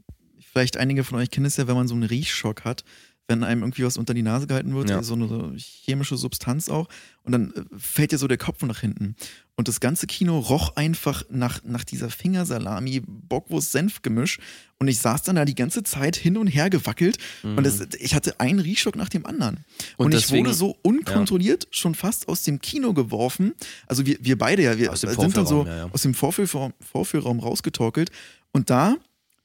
vielleicht 0.52 0.78
einige 0.78 1.04
von 1.04 1.20
euch 1.20 1.30
kennen 1.30 1.46
es 1.46 1.58
ja, 1.58 1.68
wenn 1.68 1.76
man 1.76 1.88
so 1.88 1.94
einen 1.94 2.04
Riechschock 2.04 2.64
hat, 2.66 2.84
wenn 3.28 3.44
einem 3.44 3.62
irgendwie 3.62 3.86
was 3.86 3.98
unter 3.98 4.14
die 4.14 4.24
Nase 4.24 4.46
gehalten 4.48 4.76
wird, 4.76 4.90
ja. 4.90 5.02
so 5.04 5.14
eine 5.14 5.54
chemische 5.56 6.18
Substanz 6.18 6.68
auch, 6.70 6.90
und 7.24 7.32
dann 7.32 7.54
äh, 7.54 7.64
fällt 7.78 8.12
dir 8.12 8.18
so 8.18 8.28
der 8.28 8.38
Kopf 8.38 8.62
nach 8.64 8.80
hinten. 8.80 9.16
Und 9.56 9.68
das 9.68 9.80
ganze 9.80 10.08
Kino 10.08 10.40
roch 10.40 10.76
einfach 10.76 11.24
nach, 11.30 11.64
nach 11.64 11.84
dieser 11.84 12.10
Fingersalami, 12.10 13.04
Bockwurst-Senf-Gemisch. 13.06 14.40
Und 14.80 14.88
ich 14.88 14.98
saß 14.98 15.22
dann 15.22 15.36
da 15.36 15.46
die 15.46 15.56
ganze 15.56 15.84
Zeit 15.84 16.16
hin 16.16 16.36
und 16.36 16.48
her 16.48 16.70
gewackelt. 16.70 17.18
Mhm. 17.44 17.58
Und 17.58 17.64
das, 17.66 17.80
ich 18.00 18.16
hatte 18.16 18.40
einen 18.40 18.60
Riechschock 18.60 18.96
nach 18.96 19.10
dem 19.10 19.26
anderen. 19.26 19.64
Und, 19.98 20.08
und 20.08 20.14
deswegen, 20.14 20.46
ich 20.46 20.46
wurde 20.48 20.56
so 20.56 20.78
unkontrolliert 20.82 21.66
ja. 21.66 21.70
schon 21.72 21.94
fast 21.94 22.28
aus 22.28 22.44
dem 22.44 22.60
Kino 22.60 22.94
geworfen. 22.94 23.54
Also 23.86 24.06
wir, 24.06 24.18
wir 24.20 24.38
beide 24.38 24.64
ja, 24.64 24.78
wir 24.78 24.96
sind 24.96 25.38
dann 25.38 25.46
so 25.46 25.66
ja, 25.66 25.78
ja. 25.78 25.90
aus 25.92 26.02
dem 26.02 26.16
Vorführraum, 26.16 26.74
Vorführraum 26.80 27.40
rausgetorkelt. 27.40 28.10
Und 28.52 28.72
da 28.72 28.98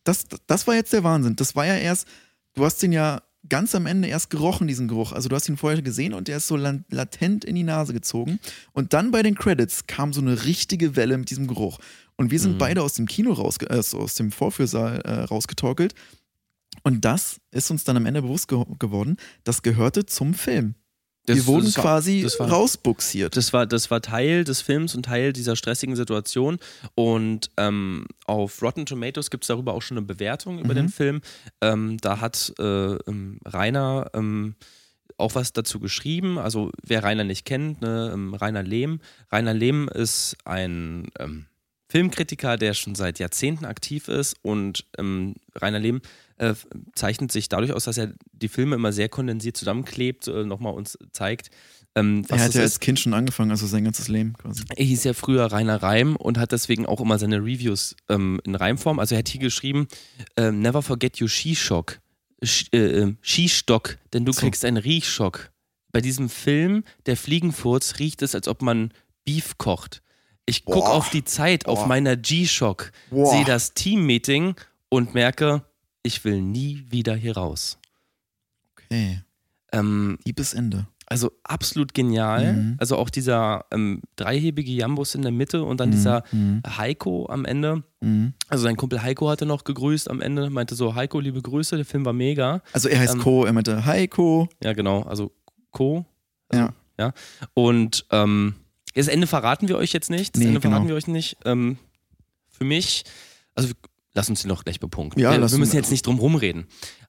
das, 0.06 0.26
das 0.46 0.66
war 0.66 0.74
jetzt 0.74 0.92
der 0.92 1.04
Wahnsinn. 1.04 1.36
Das 1.36 1.56
war 1.56 1.66
ja 1.66 1.76
erst, 1.76 2.06
du 2.54 2.64
hast 2.64 2.82
den 2.82 2.92
ja 2.92 3.22
ganz 3.48 3.74
am 3.74 3.86
Ende 3.86 4.08
erst 4.08 4.30
gerochen, 4.30 4.66
diesen 4.66 4.88
Geruch. 4.88 5.12
Also 5.12 5.28
du 5.28 5.36
hast 5.36 5.48
ihn 5.48 5.56
vorher 5.56 5.82
gesehen 5.82 6.14
und 6.14 6.28
der 6.28 6.38
ist 6.38 6.46
so 6.46 6.56
latent 6.56 7.44
in 7.44 7.54
die 7.54 7.62
Nase 7.62 7.92
gezogen. 7.92 8.38
Und 8.72 8.92
dann 8.92 9.10
bei 9.10 9.22
den 9.22 9.34
Credits 9.34 9.86
kam 9.86 10.12
so 10.12 10.20
eine 10.20 10.44
richtige 10.44 10.96
Welle 10.96 11.16
mit 11.18 11.30
diesem 11.30 11.46
Geruch. 11.46 11.78
Und 12.16 12.30
wir 12.30 12.40
sind 12.40 12.54
mhm. 12.54 12.58
beide 12.58 12.82
aus 12.82 12.94
dem 12.94 13.06
Kino 13.06 13.32
raus, 13.32 13.58
äh, 13.58 13.76
aus 13.76 14.14
dem 14.14 14.32
Vorführsaal 14.32 15.00
äh, 15.00 15.12
rausgetorkelt. 15.24 15.94
Und 16.82 17.04
das 17.04 17.40
ist 17.50 17.70
uns 17.70 17.84
dann 17.84 17.96
am 17.96 18.06
Ende 18.06 18.22
bewusst 18.22 18.48
ge 18.48 18.62
geworden, 18.78 19.16
das 19.44 19.62
gehörte 19.62 20.06
zum 20.06 20.34
Film. 20.34 20.74
Das, 21.26 21.36
wir 21.36 21.46
wurden 21.46 21.72
quasi 21.72 22.22
das 22.22 22.38
war, 22.38 22.48
rausbuxiert. 22.48 23.36
Das 23.36 23.52
war, 23.52 23.66
das 23.66 23.90
war 23.90 24.00
Teil 24.00 24.44
des 24.44 24.60
Films 24.60 24.94
und 24.94 25.04
Teil 25.04 25.32
dieser 25.32 25.56
stressigen 25.56 25.96
Situation. 25.96 26.58
Und 26.94 27.50
ähm, 27.56 28.06
auf 28.26 28.62
Rotten 28.62 28.86
Tomatoes 28.86 29.30
gibt 29.30 29.42
es 29.44 29.48
darüber 29.48 29.74
auch 29.74 29.82
schon 29.82 29.98
eine 29.98 30.06
Bewertung 30.06 30.60
über 30.60 30.72
mhm. 30.72 30.78
den 30.78 30.88
Film. 30.88 31.20
Ähm, 31.60 31.98
da 32.00 32.20
hat 32.20 32.54
äh, 32.60 32.62
ähm, 32.62 33.40
Rainer 33.44 34.10
ähm, 34.14 34.54
auch 35.18 35.34
was 35.34 35.52
dazu 35.52 35.80
geschrieben. 35.80 36.38
Also 36.38 36.70
wer 36.82 37.02
Rainer 37.02 37.24
nicht 37.24 37.44
kennt, 37.44 37.80
ne, 37.80 38.10
ähm, 38.14 38.32
Rainer 38.34 38.62
Lehm. 38.62 39.00
Rainer 39.32 39.54
Lehm 39.54 39.88
ist 39.88 40.36
ein 40.44 41.08
ähm, 41.18 41.46
Filmkritiker, 41.88 42.56
der 42.56 42.74
schon 42.74 42.94
seit 42.94 43.18
Jahrzehnten 43.18 43.64
aktiv 43.64 44.08
ist 44.08 44.36
und 44.42 44.84
Rainer 44.98 45.78
Lehm 45.78 46.00
äh, 46.38 46.54
zeichnet 46.94 47.32
sich 47.32 47.48
dadurch 47.48 47.72
aus, 47.72 47.84
dass 47.84 47.98
er 47.98 48.12
die 48.32 48.48
Filme 48.48 48.76
immer 48.76 48.92
sehr 48.92 49.08
kondensiert 49.08 49.56
zusammenklebt, 49.56 50.28
äh, 50.28 50.44
nochmal 50.44 50.74
uns 50.74 50.98
zeigt. 51.12 51.50
Ähm, 51.94 52.24
er 52.28 52.44
hat 52.44 52.54
ja 52.54 52.60
als 52.60 52.80
Kind 52.80 53.00
schon 53.00 53.14
angefangen, 53.14 53.50
also 53.50 53.66
sein 53.66 53.84
ganzes 53.84 54.08
Leben 54.08 54.34
quasi. 54.34 54.64
Er 54.74 54.84
hieß 54.84 55.04
ja 55.04 55.14
früher 55.14 55.50
Rainer 55.50 55.82
Reim 55.82 56.16
und 56.16 56.38
hat 56.38 56.52
deswegen 56.52 56.84
auch 56.84 57.00
immer 57.00 57.18
seine 57.18 57.38
Reviews 57.38 57.96
ähm, 58.10 58.38
in 58.44 58.54
Reimform. 58.54 58.98
Also 58.98 59.14
er 59.14 59.20
hat 59.20 59.28
hier 59.28 59.40
geschrieben, 59.40 59.88
äh, 60.36 60.52
never 60.52 60.82
forget 60.82 61.20
your 61.20 61.28
Skischock. 61.28 62.00
Sch, 62.42 62.66
äh, 62.72 63.02
äh, 63.02 63.14
Skistock, 63.22 63.96
denn 64.12 64.24
du 64.26 64.32
so. 64.32 64.40
kriegst 64.40 64.64
einen 64.64 64.76
Riechschock. 64.76 65.50
Bei 65.90 66.02
diesem 66.02 66.28
Film, 66.28 66.84
der 67.06 67.16
Fliegenfurz, 67.16 67.98
riecht 67.98 68.20
es, 68.20 68.34
als 68.34 68.48
ob 68.48 68.60
man 68.60 68.92
Beef 69.24 69.56
kocht. 69.56 70.02
Ich 70.44 70.64
gucke 70.64 70.88
auf 70.88 71.10
die 71.10 71.24
Zeit, 71.24 71.64
Boah. 71.64 71.72
auf 71.72 71.86
meiner 71.86 72.16
G-Shock, 72.16 72.92
sehe 73.10 73.44
das 73.44 73.74
Team-Meeting 73.74 74.54
und 74.88 75.14
merke, 75.14 75.64
ich 76.06 76.24
will 76.24 76.40
nie 76.40 76.84
wieder 76.88 77.14
hier 77.14 77.36
raus. 77.36 77.78
Okay. 78.72 79.22
Ähm, 79.72 80.18
Liebes 80.24 80.54
Ende. 80.54 80.86
Also 81.08 81.30
absolut 81.44 81.94
genial. 81.94 82.54
Mhm. 82.54 82.76
Also 82.78 82.96
auch 82.96 83.10
dieser 83.10 83.64
ähm, 83.70 84.02
dreihebige 84.16 84.72
Jambus 84.72 85.14
in 85.14 85.22
der 85.22 85.30
Mitte 85.30 85.62
und 85.62 85.78
dann 85.78 85.90
mhm. 85.90 85.92
dieser 85.92 86.24
mhm. 86.32 86.62
Heiko 86.66 87.28
am 87.28 87.44
Ende. 87.44 87.84
Mhm. 88.00 88.34
Also 88.48 88.64
sein 88.64 88.76
Kumpel 88.76 89.02
Heiko 89.02 89.28
hatte 89.28 89.46
noch 89.46 89.62
gegrüßt 89.62 90.10
am 90.10 90.20
Ende, 90.20 90.50
meinte 90.50 90.74
so, 90.74 90.96
Heiko, 90.96 91.20
liebe 91.20 91.40
Grüße, 91.40 91.76
der 91.76 91.84
Film 91.84 92.04
war 92.04 92.12
mega. 92.12 92.60
Also 92.72 92.88
er 92.88 92.98
heißt 92.98 93.14
ähm, 93.14 93.20
Co, 93.20 93.44
er 93.44 93.52
meinte 93.52 93.84
Heiko. 93.84 94.48
Ja, 94.62 94.72
genau, 94.72 95.02
also 95.02 95.32
Co. 95.70 96.04
Also, 96.48 96.64
ja. 96.64 96.74
ja. 96.98 97.12
Und 97.54 98.06
ähm, 98.10 98.54
das 98.94 99.08
Ende 99.08 99.28
verraten 99.28 99.68
wir 99.68 99.76
euch 99.76 99.92
jetzt 99.92 100.10
nicht. 100.10 100.34
Das 100.34 100.40
nee, 100.40 100.48
Ende 100.48 100.60
verraten 100.60 100.82
genau. 100.82 100.94
wir 100.94 100.96
euch 100.96 101.06
nicht. 101.06 101.36
Ähm, 101.44 101.78
für 102.48 102.64
mich, 102.64 103.04
also 103.54 103.68
Lass 104.16 104.30
uns 104.30 104.40
den 104.40 104.48
noch 104.48 104.64
gleich 104.64 104.80
bepunkten. 104.80 105.22
Ja, 105.22 105.32
wir, 105.32 105.50
wir 105.50 105.58
müssen 105.58 105.76
jetzt 105.76 105.90
nicht 105.90 106.06
drum 106.06 106.18
rumreden. 106.18 106.66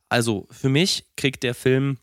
Also 0.10 0.46
für 0.52 0.68
mich 0.68 1.06
kriegt 1.16 1.42
der 1.42 1.56
Film 1.56 1.98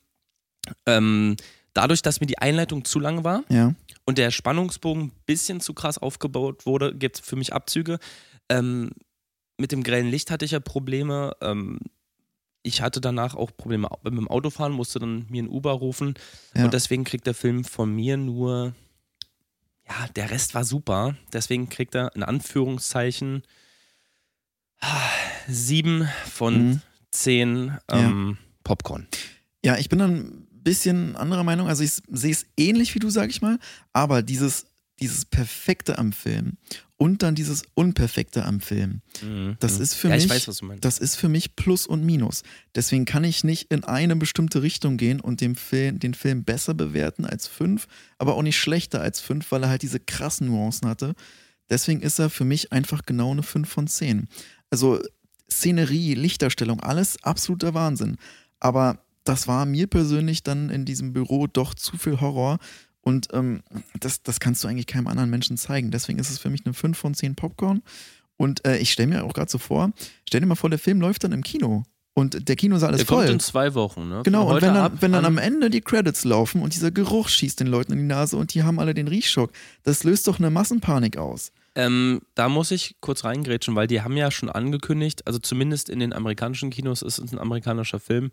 ähm, 0.87 1.37
dadurch, 1.75 2.01
dass 2.01 2.21
mir 2.21 2.27
die 2.27 2.39
Einleitung 2.39 2.87
zu 2.87 2.99
lang 2.99 3.23
war 3.23 3.45
ja. 3.51 3.75
und 4.07 4.17
der 4.17 4.31
Spannungsbogen 4.31 5.05
ein 5.05 5.13
bisschen 5.27 5.61
zu 5.61 5.75
krass 5.75 5.99
aufgebaut 5.99 6.65
wurde, 6.65 6.95
gibt 6.95 7.17
es 7.17 7.25
für 7.25 7.37
mich 7.37 7.53
Abzüge. 7.53 7.99
Ähm, 8.49 8.93
mit 9.59 9.73
dem 9.73 9.83
grellen 9.83 10.09
Licht 10.09 10.31
hatte 10.31 10.47
ich 10.47 10.53
ja 10.53 10.61
Probleme. 10.61 11.37
Ähm, 11.43 11.81
ich 12.63 12.81
hatte 12.81 13.03
danach 13.03 13.35
auch 13.35 13.51
Probleme 13.55 13.89
mit 14.05 14.15
dem 14.15 14.29
Autofahren, 14.29 14.73
musste 14.73 15.01
dann 15.01 15.27
mir 15.29 15.43
ein 15.43 15.51
Uber 15.51 15.73
rufen. 15.73 16.15
Ja. 16.55 16.65
Und 16.65 16.73
deswegen 16.73 17.05
kriegt 17.05 17.27
der 17.27 17.35
Film 17.35 17.65
von 17.65 17.95
mir 17.95 18.17
nur, 18.17 18.75
ja, 19.87 20.09
der 20.17 20.31
Rest 20.31 20.55
war 20.55 20.65
super. 20.65 21.15
Deswegen 21.31 21.69
kriegt 21.69 21.95
er 21.95 22.17
in 22.17 22.23
Anführungszeichen 22.23 23.43
Sieben 25.49 26.09
von 26.31 26.69
mhm. 26.69 26.81
zehn 27.11 27.79
ähm, 27.89 28.37
ja. 28.39 28.47
Popcorn. 28.65 29.07
Ja, 29.65 29.79
ich 29.79 29.89
bin 29.89 29.99
dann 29.99 30.15
ein 30.15 30.47
bisschen 30.51 31.17
anderer 31.17 31.45
Meinung. 31.45 31.69
Also 31.69 31.85
ich 31.85 31.93
sehe 32.11 32.33
es 32.33 32.47
ähnlich 32.57 32.95
wie 32.95 32.99
du, 32.99 33.11
sag 33.11 33.31
ich 33.31 33.43
mal, 33.43 33.59
aber 33.93 34.23
dieses, 34.23 34.67
dieses 35.01 35.25
Perfekte 35.25 35.99
am 35.99 36.13
Film 36.13 36.57
und 36.97 37.23
dann 37.23 37.35
dieses 37.35 37.63
Unperfekte 37.75 38.45
am 38.45 38.61
Film. 38.61 39.03
Mhm. 39.23 39.57
Das 39.61 39.79
ist 39.79 39.95
für 39.95 40.09
ja, 40.09 40.17
mich, 40.17 40.29
weiß, 40.29 40.63
das 40.81 40.99
ist 40.99 41.17
für 41.17 41.29
mich 41.29 41.57
Plus 41.57 41.87
und 41.87 42.05
Minus. 42.05 42.43
Deswegen 42.75 43.05
kann 43.05 43.25
ich 43.25 43.45
nicht 43.45 43.71
in 43.71 43.85
eine 43.85 44.17
bestimmte 44.17 44.63
Richtung 44.63 44.97
gehen 44.97 45.21
und 45.21 45.41
den 45.41 45.57
Film, 45.57 45.99
den 45.99 46.15
Film 46.15 46.45
besser 46.45 46.75
bewerten 46.75 47.25
als 47.25 47.47
fünf, 47.47 47.89
aber 48.19 48.35
auch 48.35 48.43
nicht 48.43 48.59
schlechter 48.59 49.01
als 49.01 49.21
fünf, 49.21 49.51
weil 49.51 49.65
er 49.65 49.69
halt 49.69 49.83
diese 49.83 50.01
krassen 50.01 50.49
Nuancen 50.49 50.89
hatte. 50.89 51.15
Deswegen 51.71 52.01
ist 52.03 52.19
er 52.19 52.31
für 52.31 52.45
mich 52.45 52.73
einfach 52.73 53.03
genau 53.07 53.33
eine 53.33 53.43
5 53.43 53.69
von 53.69 53.87
10. 53.87 54.29
Also 54.71 55.01
Szenerie, 55.51 56.15
Lichterstellung, 56.15 56.81
alles 56.81 57.23
absoluter 57.23 57.75
Wahnsinn. 57.75 58.17
Aber 58.61 58.99
das 59.25 59.49
war 59.49 59.67
mir 59.67 59.87
persönlich 59.87 60.43
dann 60.43 60.71
in 60.71 60.85
diesem 60.85 61.13
Büro 61.13 61.47
doch 61.47 61.75
zu 61.75 61.97
viel 61.97 62.21
Horror. 62.21 62.59
Und 63.01 63.29
ähm, 63.33 63.63
das, 64.01 64.23
das 64.23 64.41
kannst 64.41 64.65
du 64.65 64.69
eigentlich 64.69 64.87
keinem 64.87 65.07
anderen 65.07 65.31
Menschen 65.31 65.57
zeigen. 65.57 65.91
Deswegen 65.91 66.19
ist 66.19 66.31
es 66.31 66.39
für 66.39 66.51
mich 66.51 66.65
eine 66.65 66.75
5 66.75 66.97
von 66.97 67.15
10 67.15 67.35
Popcorn. 67.35 67.83
Und 68.37 68.67
äh, 68.67 68.79
ich 68.79 68.93
stelle 68.93 69.09
mir 69.09 69.25
auch 69.25 69.35
gerade 69.35 69.51
so 69.51 69.59
vor, 69.59 69.93
stell 70.27 70.41
dir 70.41 70.47
mal 70.47 70.55
vor, 70.55 70.71
der 70.71 70.79
Film 70.79 71.01
läuft 71.01 71.25
dann 71.25 71.33
im 71.33 71.43
Kino. 71.43 71.85
Und 72.15 72.49
der 72.49 72.57
Kinosaal 72.57 72.93
ist 72.93 73.01
der 73.01 73.07
voll. 73.07 73.25
Kommt 73.25 73.31
in 73.35 73.41
zwei 73.41 73.75
Wochen, 73.75 74.09
ne? 74.09 74.23
Genau, 74.25 74.49
und 74.49 74.63
wenn 74.63 74.75
dann, 74.75 75.03
wenn 75.03 75.13
dann 75.13 75.25
am 75.25 75.37
Ende 75.37 75.69
die 75.69 75.81
Credits 75.81 76.25
laufen 76.25 76.63
und 76.63 76.73
dieser 76.73 76.93
Geruch 76.93 77.29
schießt 77.29 77.59
den 77.59 77.67
Leuten 77.67 77.93
in 77.93 77.99
die 77.99 78.05
Nase 78.05 78.37
und 78.37 78.55
die 78.55 78.63
haben 78.63 78.79
alle 78.79 78.95
den 78.95 79.09
Riechschock, 79.09 79.51
das 79.83 80.05
löst 80.05 80.29
doch 80.29 80.39
eine 80.39 80.51
Massenpanik 80.51 81.17
aus. 81.17 81.51
Ähm, 81.77 82.21
da 82.35 82.49
muss 82.49 82.71
ich 82.71 82.97
kurz 83.01 83.25
reingrätschen, 83.25 83.75
weil 83.75 83.87
die 83.87 84.03
haben 84.03 84.17
ja 84.17 84.31
schon 84.31 84.49
angekündigt, 84.49 85.27
also 85.27 85.39
zumindest 85.39 85.89
in 85.89 85.99
den 85.99 86.13
amerikanischen 86.13 86.71
Kinos 86.71 87.03
ist 87.03 87.19
es 87.19 87.33
ein 87.33 87.39
amerikanischer 87.39 87.99
Film, 87.99 88.31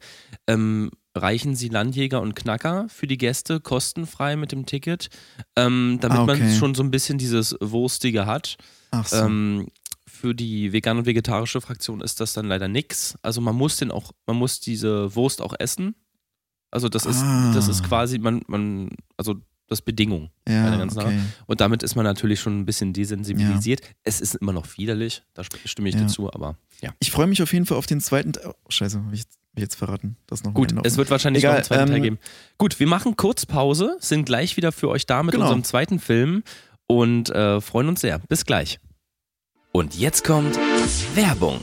ähm, 0.47 0.91
reichen 1.15 1.56
sie 1.56 1.69
Landjäger 1.69 2.21
und 2.21 2.36
Knacker 2.36 2.88
für 2.89 3.08
die 3.08 3.17
Gäste 3.17 3.60
kostenfrei 3.60 4.36
mit 4.36 4.51
dem 4.51 4.65
Ticket, 4.65 5.10
ähm, 5.56 5.97
damit 6.01 6.19
ah, 6.19 6.23
okay. 6.23 6.39
man 6.39 6.54
schon 6.54 6.75
so 6.75 6.84
ein 6.84 6.91
bisschen 6.91 7.17
dieses 7.17 7.56
Wurstige 7.60 8.25
hat. 8.25 8.58
Ach 8.91 9.08
so. 9.08 9.17
Ähm, 9.17 9.67
für 10.08 10.36
die 10.36 10.71
vegan 10.71 10.99
und 10.99 11.06
vegetarische 11.06 11.62
Fraktion 11.62 12.01
ist 12.01 12.19
das 12.19 12.34
dann 12.34 12.45
leider 12.45 12.67
nix. 12.67 13.17
Also 13.23 13.41
man 13.41 13.56
muss 13.56 13.77
den 13.77 13.89
auch, 13.91 14.12
man 14.27 14.36
muss 14.36 14.60
diese 14.60 15.15
Wurst 15.15 15.41
auch 15.41 15.56
essen. 15.58 15.95
Also 16.69 16.89
das 16.89 17.06
ist, 17.06 17.23
ah. 17.23 17.51
das 17.56 17.67
ist 17.67 17.84
quasi, 17.84 18.19
man, 18.19 18.41
man, 18.47 18.89
also 19.17 19.36
das 19.71 19.81
Bedingung. 19.81 20.29
Ja, 20.47 20.84
okay. 20.84 21.19
Und 21.47 21.62
damit 21.62 21.81
ist 21.81 21.95
man 21.95 22.03
natürlich 22.03 22.39
schon 22.39 22.60
ein 22.60 22.65
bisschen 22.65 22.93
desensibilisiert. 22.93 23.81
Ja. 23.81 23.88
Es 24.03 24.19
ist 24.19 24.36
immer 24.36 24.51
noch 24.51 24.77
widerlich, 24.77 25.23
da 25.34 25.43
stimme 25.65 25.89
ich 25.89 25.95
ja. 25.95 26.01
dir 26.01 26.07
zu, 26.07 26.31
aber 26.31 26.57
ja. 26.81 26.91
Ich 26.99 27.12
freue 27.12 27.27
mich 27.27 27.41
auf 27.41 27.53
jeden 27.53 27.65
Fall 27.65 27.77
auf 27.77 27.86
den 27.86 28.01
zweiten. 28.01 28.34
Oh, 28.45 28.53
scheiße, 28.69 29.01
habe 29.01 29.15
ich 29.15 29.23
jetzt 29.55 29.75
verraten. 29.75 30.17
Das 30.27 30.43
noch 30.43 30.53
Gut, 30.53 30.73
es 30.84 30.97
wird 30.97 31.10
wahrscheinlich 31.10 31.43
Egal, 31.43 31.53
noch 31.53 31.57
einen 31.57 31.65
zweiten 31.65 31.81
ähm, 31.84 31.89
Teil 31.89 32.01
geben. 32.01 32.19
Gut, 32.57 32.79
wir 32.79 32.88
machen 32.88 33.15
kurz 33.15 33.45
Pause, 33.45 33.97
sind 33.99 34.25
gleich 34.25 34.57
wieder 34.57 34.71
für 34.71 34.89
euch 34.89 35.05
da 35.05 35.23
mit 35.23 35.34
genau. 35.34 35.45
unserem 35.45 35.63
zweiten 35.63 35.99
Film 35.99 36.43
und 36.88 37.29
äh, 37.29 37.62
freuen 37.62 37.88
uns 37.88 38.01
sehr. 38.01 38.19
Bis 38.19 38.45
gleich. 38.45 38.79
Und 39.71 39.95
jetzt 39.95 40.25
kommt 40.25 40.60
Werbung. 41.15 41.62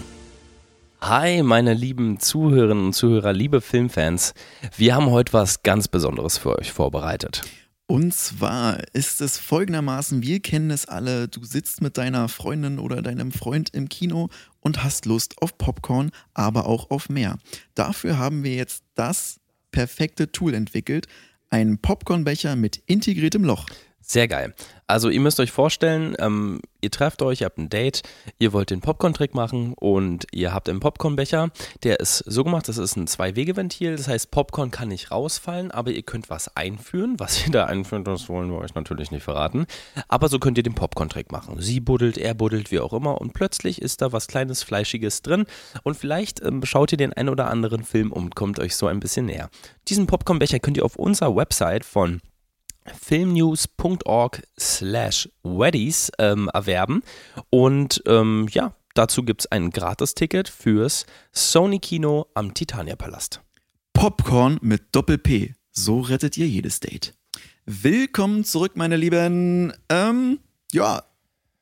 Hi, 1.02 1.42
meine 1.42 1.74
lieben 1.74 2.18
Zuhörerinnen 2.18 2.86
und 2.86 2.92
Zuhörer, 2.94 3.32
liebe 3.32 3.60
Filmfans. 3.60 4.32
Wir 4.76 4.94
haben 4.94 5.10
heute 5.10 5.32
was 5.32 5.62
ganz 5.62 5.88
Besonderes 5.88 6.38
für 6.38 6.58
euch 6.58 6.72
vorbereitet. 6.72 7.42
Und 7.90 8.12
zwar 8.14 8.82
ist 8.92 9.22
es 9.22 9.38
folgendermaßen, 9.38 10.22
wir 10.22 10.40
kennen 10.40 10.70
es 10.70 10.86
alle, 10.86 11.26
du 11.26 11.42
sitzt 11.42 11.80
mit 11.80 11.96
deiner 11.96 12.28
Freundin 12.28 12.78
oder 12.78 13.00
deinem 13.00 13.32
Freund 13.32 13.70
im 13.70 13.88
Kino 13.88 14.28
und 14.60 14.84
hast 14.84 15.06
Lust 15.06 15.40
auf 15.40 15.56
Popcorn, 15.56 16.10
aber 16.34 16.66
auch 16.66 16.90
auf 16.90 17.08
mehr. 17.08 17.38
Dafür 17.74 18.18
haben 18.18 18.44
wir 18.44 18.54
jetzt 18.54 18.84
das 18.94 19.40
perfekte 19.70 20.30
Tool 20.30 20.52
entwickelt, 20.52 21.06
einen 21.48 21.78
Popcornbecher 21.78 22.56
mit 22.56 22.76
integriertem 22.84 23.42
Loch. 23.42 23.64
Sehr 24.02 24.28
geil. 24.28 24.54
Also 24.88 25.10
ihr 25.10 25.20
müsst 25.20 25.38
euch 25.38 25.52
vorstellen, 25.52 26.16
ähm, 26.18 26.62
ihr 26.80 26.90
trefft 26.90 27.20
euch, 27.20 27.42
ihr 27.42 27.44
habt 27.44 27.58
ein 27.58 27.68
Date, 27.68 28.00
ihr 28.38 28.54
wollt 28.54 28.70
den 28.70 28.80
Popcorn-Trick 28.80 29.34
machen 29.34 29.74
und 29.74 30.26
ihr 30.32 30.54
habt 30.54 30.70
einen 30.70 30.80
Popcornbecher. 30.80 31.50
Der 31.82 32.00
ist 32.00 32.24
so 32.26 32.42
gemacht, 32.42 32.68
das 32.68 32.78
ist 32.78 32.96
ein 32.96 33.06
Zwei-Wege-Ventil. 33.06 33.96
Das 33.96 34.08
heißt, 34.08 34.30
Popcorn 34.30 34.70
kann 34.70 34.88
nicht 34.88 35.10
rausfallen, 35.10 35.70
aber 35.70 35.90
ihr 35.90 36.02
könnt 36.02 36.30
was 36.30 36.56
einführen. 36.56 37.16
Was 37.18 37.44
ihr 37.44 37.52
da 37.52 37.66
einführt, 37.66 38.06
das 38.06 38.30
wollen 38.30 38.50
wir 38.50 38.58
euch 38.58 38.74
natürlich 38.74 39.10
nicht 39.10 39.24
verraten. 39.24 39.66
Aber 40.08 40.30
so 40.30 40.38
könnt 40.38 40.56
ihr 40.56 40.64
den 40.64 40.74
Popcorn-Trick 40.74 41.32
machen. 41.32 41.60
Sie 41.60 41.80
buddelt, 41.80 42.16
er 42.16 42.32
buddelt, 42.32 42.70
wie 42.70 42.80
auch 42.80 42.94
immer. 42.94 43.20
Und 43.20 43.34
plötzlich 43.34 43.82
ist 43.82 44.00
da 44.00 44.12
was 44.12 44.26
Kleines, 44.26 44.62
Fleischiges 44.62 45.20
drin. 45.20 45.44
Und 45.82 45.98
vielleicht 45.98 46.42
ähm, 46.42 46.64
schaut 46.64 46.92
ihr 46.92 46.98
den 46.98 47.12
einen 47.12 47.28
oder 47.28 47.50
anderen 47.50 47.84
Film 47.84 48.10
und 48.10 48.34
kommt 48.34 48.58
euch 48.58 48.74
so 48.74 48.86
ein 48.86 49.00
bisschen 49.00 49.26
näher. 49.26 49.50
Diesen 49.88 50.06
Popcornbecher 50.06 50.60
könnt 50.60 50.78
ihr 50.78 50.84
auf 50.86 50.96
unserer 50.96 51.36
Website 51.36 51.84
von 51.84 52.22
filmnews.org 52.90 54.42
slash 54.58 55.28
weddies 55.42 56.10
ähm, 56.18 56.50
erwerben. 56.52 57.02
Und 57.50 58.02
ähm, 58.06 58.48
ja, 58.50 58.74
dazu 58.94 59.22
gibt 59.22 59.42
es 59.42 59.52
ein 59.52 59.70
Gratisticket 59.70 60.48
fürs 60.48 61.06
Sony 61.32 61.78
Kino 61.78 62.26
am 62.34 62.54
Titania 62.54 62.96
Palast. 62.96 63.40
Popcorn 63.92 64.58
mit 64.62 64.94
Doppel-P. 64.94 65.54
So 65.72 66.00
rettet 66.00 66.36
ihr 66.36 66.48
jedes 66.48 66.80
Date. 66.80 67.14
Willkommen 67.66 68.44
zurück, 68.44 68.72
meine 68.76 68.96
Lieben. 68.96 69.72
Ähm, 69.88 70.40
ja, 70.72 71.02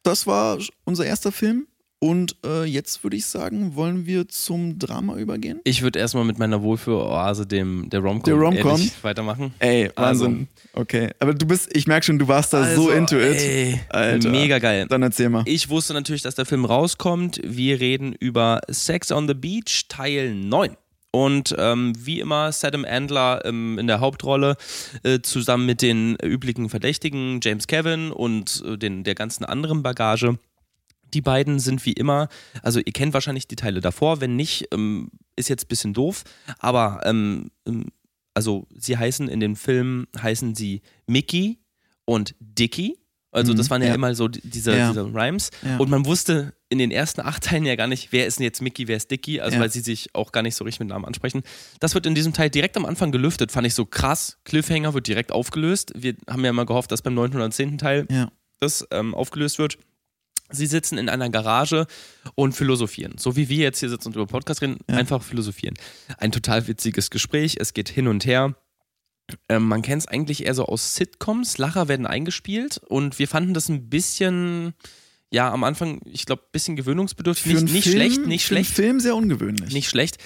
das 0.02 0.26
war 0.26 0.58
unser 0.84 1.04
erster 1.04 1.32
Film. 1.32 1.66
Und 1.98 2.36
äh, 2.44 2.64
jetzt 2.64 3.02
würde 3.04 3.16
ich 3.16 3.24
sagen, 3.24 3.74
wollen 3.74 4.04
wir 4.04 4.28
zum 4.28 4.78
Drama 4.78 5.16
übergehen? 5.16 5.60
Ich 5.64 5.80
würde 5.80 5.98
erstmal 5.98 6.24
mit 6.24 6.38
meiner 6.38 6.62
Wohlfühloase, 6.62 7.46
dem 7.46 7.88
der 7.88 8.00
Romcom, 8.00 8.24
der 8.24 8.34
Romcom? 8.34 8.90
weitermachen. 9.00 9.54
Ey, 9.60 9.90
Wahnsinn. 9.96 10.48
Also, 10.72 10.80
okay. 10.82 11.10
Aber 11.20 11.32
du 11.32 11.46
bist, 11.46 11.74
ich 11.74 11.86
merke 11.86 12.04
schon, 12.04 12.18
du 12.18 12.28
warst 12.28 12.52
da 12.52 12.62
also, 12.62 12.82
so 12.82 12.90
into 12.90 13.16
it. 13.16 13.40
Ey, 13.40 13.80
Alter. 13.88 14.28
Mega 14.28 14.58
geil. 14.58 14.86
Dann 14.90 15.02
erzähl 15.02 15.30
mal. 15.30 15.42
Ich 15.46 15.70
wusste 15.70 15.94
natürlich, 15.94 16.20
dass 16.20 16.34
der 16.34 16.44
Film 16.44 16.66
rauskommt. 16.66 17.40
Wir 17.42 17.80
reden 17.80 18.12
über 18.12 18.60
Sex 18.68 19.10
on 19.10 19.26
the 19.26 19.34
Beach 19.34 19.86
Teil 19.88 20.34
9. 20.34 20.76
Und 21.12 21.54
ähm, 21.56 21.94
wie 21.96 22.20
immer 22.20 22.52
Sadam 22.52 22.84
Andler 22.84 23.42
ähm, 23.46 23.78
in 23.78 23.86
der 23.86 24.00
Hauptrolle 24.00 24.56
äh, 25.02 25.20
zusammen 25.20 25.64
mit 25.64 25.80
den 25.80 26.16
üblichen 26.22 26.68
Verdächtigen 26.68 27.40
James 27.42 27.66
Kevin 27.66 28.12
und 28.12 28.62
äh, 28.66 28.76
den, 28.76 29.02
der 29.02 29.14
ganzen 29.14 29.46
anderen 29.46 29.82
Bagage. 29.82 30.38
Die 31.14 31.20
beiden 31.20 31.58
sind 31.58 31.84
wie 31.86 31.92
immer, 31.92 32.28
also 32.62 32.80
ihr 32.80 32.92
kennt 32.92 33.14
wahrscheinlich 33.14 33.48
die 33.48 33.56
Teile 33.56 33.80
davor, 33.80 34.20
wenn 34.20 34.36
nicht, 34.36 34.68
ähm, 34.72 35.10
ist 35.36 35.48
jetzt 35.48 35.64
ein 35.64 35.68
bisschen 35.68 35.94
doof, 35.94 36.24
aber 36.58 37.00
ähm, 37.04 37.50
ähm, 37.66 37.86
also 38.34 38.66
sie 38.76 38.98
heißen 38.98 39.28
in 39.28 39.40
den 39.40 39.56
Filmen, 39.56 40.06
heißen 40.20 40.54
sie 40.54 40.82
Mickey 41.06 41.58
und 42.04 42.34
Dicky. 42.38 42.98
Also 43.32 43.54
das 43.54 43.66
mhm, 43.66 43.70
waren 43.70 43.82
ja, 43.82 43.88
ja, 43.88 43.94
immer 43.94 44.14
so 44.14 44.28
diese, 44.28 44.76
ja. 44.76 44.88
diese 44.88 45.04
Rhymes. 45.04 45.50
Ja. 45.62 45.76
Und 45.78 45.90
man 45.90 46.06
wusste 46.06 46.54
in 46.68 46.78
den 46.78 46.90
ersten 46.90 47.20
acht 47.20 47.44
Teilen 47.44 47.64
ja 47.64 47.76
gar 47.76 47.86
nicht, 47.86 48.12
wer 48.12 48.26
ist 48.26 48.38
denn 48.38 48.44
jetzt 48.44 48.60
Mickey, 48.60 48.88
wer 48.88 48.96
ist 48.96 49.10
Dicky, 49.10 49.40
also 49.40 49.58
weil 49.58 49.70
sie 49.70 49.80
sich 49.80 50.14
auch 50.14 50.32
gar 50.32 50.42
nicht 50.42 50.54
so 50.54 50.64
richtig 50.64 50.80
mit 50.80 50.88
Namen 50.88 51.04
ansprechen. 51.04 51.42
Das 51.80 51.94
wird 51.94 52.06
in 52.06 52.14
diesem 52.14 52.32
Teil 52.32 52.50
direkt 52.50 52.76
am 52.76 52.84
Anfang 52.84 53.12
gelüftet, 53.12 53.52
fand 53.52 53.66
ich 53.66 53.74
so 53.74 53.84
krass. 53.84 54.38
Cliffhanger 54.44 54.94
wird 54.94 55.06
direkt 55.06 55.32
aufgelöst. 55.32 55.92
Wir 55.94 56.14
haben 56.28 56.44
ja 56.44 56.50
immer 56.50 56.66
gehofft, 56.66 56.90
dass 56.90 57.02
beim 57.02 57.14
9. 57.14 57.34
oder 57.34 57.50
10. 57.50 57.78
Teil 57.78 58.06
das 58.58 58.86
ähm, 58.90 59.14
aufgelöst 59.14 59.58
wird. 59.58 59.78
Sie 60.50 60.66
sitzen 60.66 60.98
in 60.98 61.08
einer 61.08 61.30
Garage 61.30 61.86
und 62.34 62.52
philosophieren. 62.52 63.16
So 63.18 63.36
wie 63.36 63.48
wir 63.48 63.58
jetzt 63.58 63.80
hier 63.80 63.88
sitzen 63.88 64.08
und 64.08 64.16
über 64.16 64.26
Podcast 64.26 64.62
reden, 64.62 64.78
ja. 64.88 64.96
einfach 64.96 65.22
philosophieren. 65.22 65.74
Ein 66.18 66.32
total 66.32 66.66
witziges 66.68 67.10
Gespräch. 67.10 67.56
Es 67.58 67.74
geht 67.74 67.88
hin 67.88 68.08
und 68.08 68.24
her. 68.26 68.54
Ähm, 69.48 69.64
man 69.64 69.82
kennt 69.82 70.02
es 70.02 70.08
eigentlich 70.08 70.46
eher 70.46 70.54
so 70.54 70.66
aus 70.66 70.94
Sitcoms. 70.94 71.58
Lacher 71.58 71.88
werden 71.88 72.06
eingespielt 72.06 72.78
und 72.88 73.18
wir 73.18 73.28
fanden 73.28 73.54
das 73.54 73.68
ein 73.68 73.88
bisschen, 73.88 74.74
ja, 75.30 75.50
am 75.52 75.64
Anfang, 75.64 76.00
ich 76.04 76.26
glaube, 76.26 76.42
ein 76.42 76.52
bisschen 76.52 76.76
gewöhnungsbedürftig. 76.76 77.54
Nicht, 77.54 77.72
nicht 77.72 77.84
Film, 77.84 77.96
schlecht, 77.96 78.26
nicht 78.26 78.46
schlecht. 78.46 78.70
Film 78.70 79.00
sehr 79.00 79.16
ungewöhnlich. 79.16 79.72
Nicht 79.72 79.88
schlecht. 79.88 80.18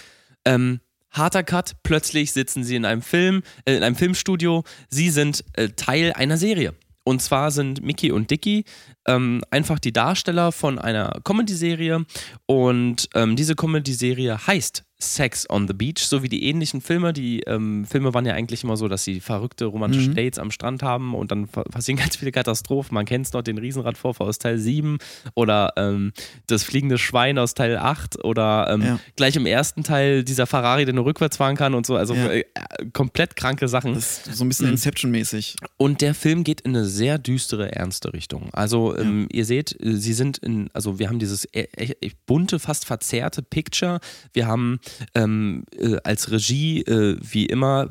Ähm, 0.45 0.81
harter 1.11 1.43
Cut, 1.43 1.77
plötzlich 1.83 2.33
sitzen 2.33 2.63
sie 2.63 2.77
in 2.77 2.85
einem 2.85 3.03
Film, 3.03 3.43
äh, 3.65 3.77
in 3.77 3.83
einem 3.83 3.97
Filmstudio. 3.97 4.65
Sie 4.91 5.11
sind 5.11 5.45
äh, 5.55 5.71
Teil 5.71 6.13
einer 6.13 6.37
Serie. 6.37 6.75
Und 7.05 7.23
zwar 7.23 7.51
sind 7.51 7.83
Mickey 7.83 8.13
und 8.13 8.31
Dicky 8.31 8.65
ähm, 9.07 9.43
einfach 9.51 9.79
die 9.79 9.93
Darsteller 9.93 10.53
von 10.53 10.79
einer 10.79 11.21
Comedy-Serie. 11.25 12.05
Und 12.47 13.09
ähm, 13.15 13.37
diese 13.37 13.55
Comedy-Serie 13.55 14.47
heißt 14.47 14.85
Sex 15.03 15.49
on 15.49 15.67
the 15.67 15.73
Beach, 15.73 15.99
so 15.99 16.23
wie 16.23 16.29
die 16.29 16.45
ähnlichen 16.45 16.81
Filme. 16.81 17.13
Die 17.13 17.41
ähm, 17.41 17.87
Filme 17.87 18.13
waren 18.13 18.27
ja 18.27 18.35
eigentlich 18.35 18.65
immer 18.65 18.77
so, 18.77 18.87
dass 18.87 19.03
sie 19.03 19.21
verrückte 19.21 19.65
romantische 19.65 20.11
mhm. 20.11 20.15
Dates 20.15 20.39
am 20.39 20.51
Strand 20.51 20.83
haben 20.83 21.15
und 21.15 21.31
dann 21.31 21.49
passieren 21.49 21.99
ganz 22.01 22.17
viele 22.17 22.33
Katastrophen. 22.33 22.95
Man 22.95 23.07
kennt 23.07 23.27
es 23.27 23.33
noch, 23.33 23.43
den 23.43 23.59
Riesenradvorfall 23.59 24.29
aus 24.29 24.39
Teil 24.39 24.59
7 24.59 24.99
oder 25.35 25.73
ähm, 25.77 26.13
das 26.47 26.63
fliegende 26.63 26.99
Schwein 26.99 27.39
aus 27.39 27.55
Teil 27.55 27.79
8 27.79 28.25
oder 28.25 28.69
ähm, 28.71 28.83
ja. 28.83 29.01
gleich 29.17 29.37
im 29.37 29.47
ersten 29.47 29.83
Teil 29.83 30.23
dieser 30.23 30.47
Ferrari, 30.47 30.85
der 30.85 30.95
nur 30.95 31.07
rückwärts 31.07 31.39
fahren 31.39 31.57
kann 31.57 31.75
und 31.75 31.87
so. 31.87 31.97
Also 31.97 32.15
ja. 32.15 32.31
äh, 32.31 32.45
komplett 32.93 33.37
kranke 33.37 33.69
Sachen. 33.69 33.95
Das 33.95 34.27
ist 34.27 34.37
so 34.37 34.45
ein 34.45 34.49
bisschen 34.49 34.67
mhm. 34.67 34.73
Inception-mäßig. 34.73 35.57
Und 35.79 36.03
der 36.03 36.15
Film 36.15 36.45
geht 36.45 36.61
in 36.61 36.77
eine 36.77 36.85
sehr 36.85 37.19
düstere, 37.19 37.73
ernste 37.73 38.13
Richtung. 38.13 38.51
Also 38.53 38.90
ja. 38.97 39.03
Ähm, 39.03 39.29
ihr 39.33 39.45
seht, 39.45 39.77
sie 39.81 40.13
sind 40.13 40.39
in, 40.39 40.71
also 40.73 40.99
wir 40.99 41.09
haben 41.09 41.19
dieses 41.19 41.45
e 41.53 41.67
e 41.77 42.11
bunte, 42.27 42.59
fast 42.59 42.85
verzerrte 42.85 43.43
Picture. 43.43 44.01
Wir 44.33 44.47
haben 44.47 44.81
ähm, 45.15 45.65
äh, 45.77 45.97
als 46.05 46.31
Regie, 46.31 46.81
äh, 46.83 47.17
wie 47.21 47.47
immer, 47.47 47.89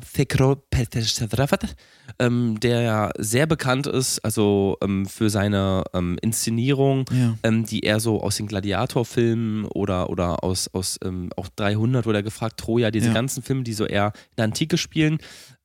ähm, 2.18 2.58
der 2.60 2.82
ja 2.82 3.10
sehr 3.18 3.46
bekannt 3.46 3.86
ist, 3.86 4.18
also 4.20 4.76
ähm, 4.82 5.06
für 5.06 5.30
seine 5.30 5.84
ähm, 5.94 6.18
Inszenierung, 6.22 7.04
ja. 7.10 7.36
Ähm, 7.42 7.64
die 7.64 7.80
er 7.80 8.00
so 8.00 8.20
aus 8.22 8.36
den 8.36 8.46
Gladiator-Filmen 8.46 9.64
oder, 9.66 10.10
oder 10.10 10.42
aus, 10.42 10.68
aus 10.72 10.98
ähm, 11.04 11.30
auch 11.36 11.48
300 11.48 12.06
wurde 12.06 12.18
er 12.18 12.22
gefragt, 12.22 12.58
Troja, 12.58 12.90
diese 12.90 13.08
ja. 13.08 13.14
ganzen 13.14 13.42
Filme, 13.42 13.62
die 13.62 13.72
so 13.72 13.86
eher 13.86 14.12
in 14.30 14.36
der 14.36 14.44
Antike 14.46 14.76
spielen. 14.76 15.18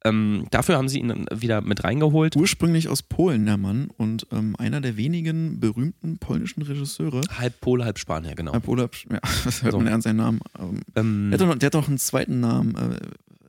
Ähm, 0.06 0.46
dafür 0.52 0.78
haben 0.78 0.88
sie 0.88 1.00
ihn 1.00 1.26
wieder 1.34 1.62
mit 1.62 1.84
reingeholt. 1.84 2.36
Ursprünglich 2.36 2.88
aus 2.90 3.02
Polen, 3.02 3.46
der 3.46 3.58
Mann, 3.58 3.90
und 3.98 4.28
ähm, 4.32 4.56
einer 4.58 4.80
der 4.80 4.98
wenigen 4.98 5.60
berühmten 5.60 6.20
polnischen 6.20 6.62
Regisseure. 6.62 7.22
Halb 7.38 7.60
Pole, 7.60 7.84
halb 7.84 7.98
Spanier, 7.98 8.36
genau. 8.36 8.54
Halb 8.54 8.64
Pole, 8.64 8.84
halb 8.84 8.96
ja, 9.12 9.20
das 9.44 9.64
hört 9.64 9.72
so. 9.72 9.80
man 9.80 9.88
ja 9.88 9.96
an 9.96 10.02
seinen 10.02 10.18
Namen. 10.18 10.40
Ähm, 10.60 10.82
ähm, 10.96 11.32
der, 11.32 11.40
hat 11.40 11.48
noch, 11.48 11.58
der, 11.58 11.68
hat 11.68 11.74
noch, 11.74 11.88
einen 11.88 11.98
zweiten 11.98 12.40
Namen, 12.40 12.76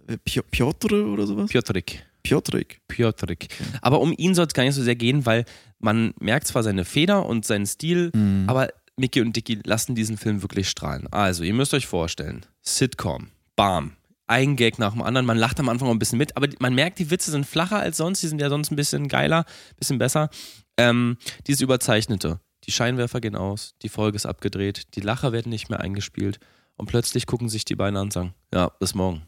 äh, 0.09 0.17
Piotr 0.19 1.07
oder 1.07 1.27
sowas? 1.27 1.51
Piotrik. 1.51 2.07
Piotrik. 2.23 2.81
Piotrik. 2.89 3.49
Aber 3.83 4.01
um 4.01 4.15
ihn 4.17 4.35
soll 4.35 4.47
es 4.47 4.55
gar 4.55 4.65
nicht 4.65 4.75
so 4.75 4.83
sehr 4.83 4.97
gehen, 4.97 5.27
weil 5.27 5.45
man 5.79 6.15
merkt 6.19 6.47
zwar 6.47 6.63
seine 6.63 6.85
Feder 6.85 7.27
und 7.27 7.45
seinen 7.45 7.67
Stil, 7.67 8.11
mhm. 8.15 8.45
aber 8.47 8.69
Mickey 8.97 9.21
und 9.21 9.37
Dicky 9.37 9.61
lassen 9.65 9.95
diesen 9.95 10.17
Film 10.17 10.43
wirklich 10.43 10.69
strahlen. 10.69 11.07
Also, 11.13 11.45
ihr 11.45 11.53
müsst 11.53 11.75
euch 11.75 11.87
vorstellen, 11.87 12.47
Sitcom, 12.63 13.29
bam, 13.55 13.93
ein 14.27 14.57
Gag 14.57 14.79
nach 14.79 14.93
dem 14.93 15.03
anderen. 15.03 15.27
Man 15.27 15.39
lacht 15.39 15.61
am 15.61 15.69
Anfang 15.69 15.89
auch 15.89 15.93
ein 15.93 15.99
bisschen 15.99 16.19
mit, 16.19 16.37
aber 16.37 16.49
man 16.59 16.75
merkt, 16.75 16.99
die 16.99 17.11
Witze 17.11 17.31
sind 17.31 17.47
flacher 17.47 17.79
als 17.79 17.97
sonst. 17.97 18.23
Die 18.23 18.29
sind 18.29 18.41
ja 18.41 18.49
sonst 18.49 18.71
ein 18.71 18.77
bisschen 18.77 19.09
geiler, 19.09 19.41
ein 19.41 19.77
bisschen 19.79 19.99
besser. 19.99 20.31
Ähm, 20.77 21.17
dieses 21.47 21.61
Überzeichnete. 21.61 22.41
Die 22.65 22.73
Scheinwerfer 22.73 23.21
gehen 23.21 23.37
aus, 23.37 23.77
die 23.83 23.89
Folge 23.89 24.17
ist 24.17 24.27
abgedreht, 24.27 24.97
die 24.97 25.01
Lacher 25.01 25.31
werden 25.31 25.51
nicht 25.51 25.71
mehr 25.71 25.79
eingespielt 25.79 26.41
und 26.75 26.87
plötzlich 26.87 27.27
gucken 27.27 27.49
sich 27.49 27.65
die 27.65 27.77
beiden 27.77 27.97
an 27.97 28.07
und 28.07 28.13
sagen: 28.13 28.35
Ja, 28.53 28.69
bis 28.69 28.95
morgen. 28.95 29.23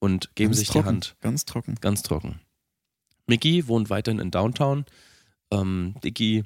Und 0.00 0.34
geben 0.34 0.50
ganz 0.50 0.58
sich 0.58 0.68
trocken, 0.68 0.82
die 0.82 0.88
Hand. 0.88 1.16
Ganz 1.20 1.44
trocken. 1.44 1.74
Ganz 1.80 2.02
trocken. 2.02 2.40
Mickey 3.26 3.68
wohnt 3.68 3.90
weiterhin 3.90 4.20
in 4.20 4.30
Downtown. 4.30 4.84
Ähm, 5.50 5.94
Dicky 6.02 6.44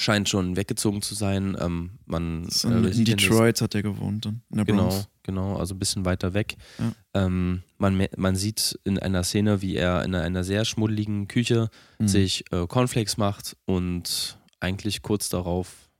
scheint 0.00 0.30
schon 0.30 0.56
weggezogen 0.56 1.02
zu 1.02 1.14
sein. 1.14 1.56
Ähm, 1.60 1.90
man, 2.06 2.48
in, 2.64 2.84
äh, 2.84 2.88
in 2.88 3.04
Detroit 3.04 3.60
hat 3.60 3.74
er 3.74 3.82
gewohnt 3.82 4.24
dann. 4.24 4.40
In 4.50 4.56
der 4.56 4.64
genau, 4.64 4.88
Bronx. 4.88 5.08
genau, 5.22 5.56
also 5.56 5.74
ein 5.74 5.78
bisschen 5.78 6.06
weiter 6.06 6.32
weg. 6.32 6.56
Ja. 6.78 6.92
Ähm, 7.26 7.62
man, 7.76 8.06
man 8.16 8.34
sieht 8.34 8.80
in 8.84 8.98
einer 8.98 9.24
Szene, 9.24 9.60
wie 9.60 9.76
er 9.76 10.02
in 10.04 10.14
einer 10.14 10.42
sehr 10.42 10.64
schmuddeligen 10.64 11.28
Küche 11.28 11.68
mhm. 11.98 12.08
sich 12.08 12.44
äh, 12.50 12.66
Cornflakes 12.66 13.18
macht 13.18 13.58
und 13.66 14.38
eigentlich 14.58 15.02
kurz 15.02 15.28
darauf 15.28 15.90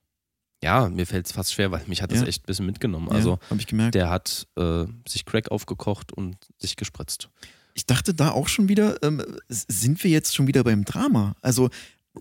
ja, 0.62 0.90
mir 0.90 1.06
fällt 1.06 1.24
es 1.24 1.32
fast 1.32 1.54
schwer, 1.54 1.70
weil 1.70 1.82
mich 1.86 2.02
hat 2.02 2.12
das 2.12 2.20
Ja. 2.20 2.26
echt 2.26 2.42
ein 2.42 2.46
bisschen 2.46 2.66
mitgenommen. 2.66 3.08
Ja, 3.08 3.14
Also 3.14 3.38
habe 3.48 3.60
ich 3.60 3.66
gemerkt. 3.66 3.94
der 3.94 4.10
hat 4.10 4.46
äh, 4.58 4.84
sich 5.08 5.24
Crack 5.24 5.50
aufgekocht 5.50 6.12
und 6.12 6.36
sich 6.58 6.76
gespritzt. 6.76 7.30
Ich 7.72 7.86
dachte 7.86 8.12
da 8.12 8.32
auch 8.32 8.46
schon 8.48 8.68
wieder, 8.68 9.02
ähm, 9.02 9.22
sind 9.48 10.04
wir 10.04 10.10
jetzt 10.10 10.34
schon 10.34 10.46
wieder 10.46 10.62
beim 10.62 10.84
Drama? 10.84 11.34
Also 11.40 11.70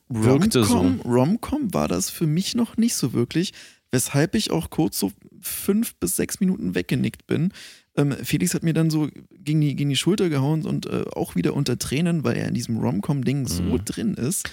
Wirkte 0.07 0.63
so. 0.63 0.77
Rom-Com 0.79 1.11
Rom-Com 1.11 1.73
war 1.73 1.87
das 1.87 2.09
für 2.09 2.27
mich 2.27 2.55
noch 2.55 2.77
nicht 2.77 2.95
so 2.95 3.13
wirklich, 3.13 3.53
weshalb 3.91 4.35
ich 4.35 4.51
auch 4.51 4.69
kurz 4.69 4.99
so 4.99 5.11
fünf 5.41 5.95
bis 5.95 6.15
sechs 6.15 6.39
Minuten 6.39 6.75
weggenickt 6.75 7.25
bin. 7.27 7.51
Ähm, 7.95 8.11
Felix 8.23 8.53
hat 8.53 8.63
mir 8.63 8.73
dann 8.73 8.89
so 8.89 9.09
gegen 9.31 9.61
die, 9.61 9.75
gegen 9.75 9.89
die 9.89 9.95
Schulter 9.95 10.29
gehauen 10.29 10.65
und 10.65 10.85
äh, 10.85 11.05
auch 11.15 11.35
wieder 11.35 11.53
unter 11.53 11.79
Tränen, 11.79 12.23
weil 12.23 12.37
er 12.37 12.47
in 12.47 12.53
diesem 12.53 12.77
Rom-Com-Ding 12.77 13.47
so 13.47 13.63
Mhm. 13.63 13.85
drin 13.85 14.13
ist. 14.13 14.49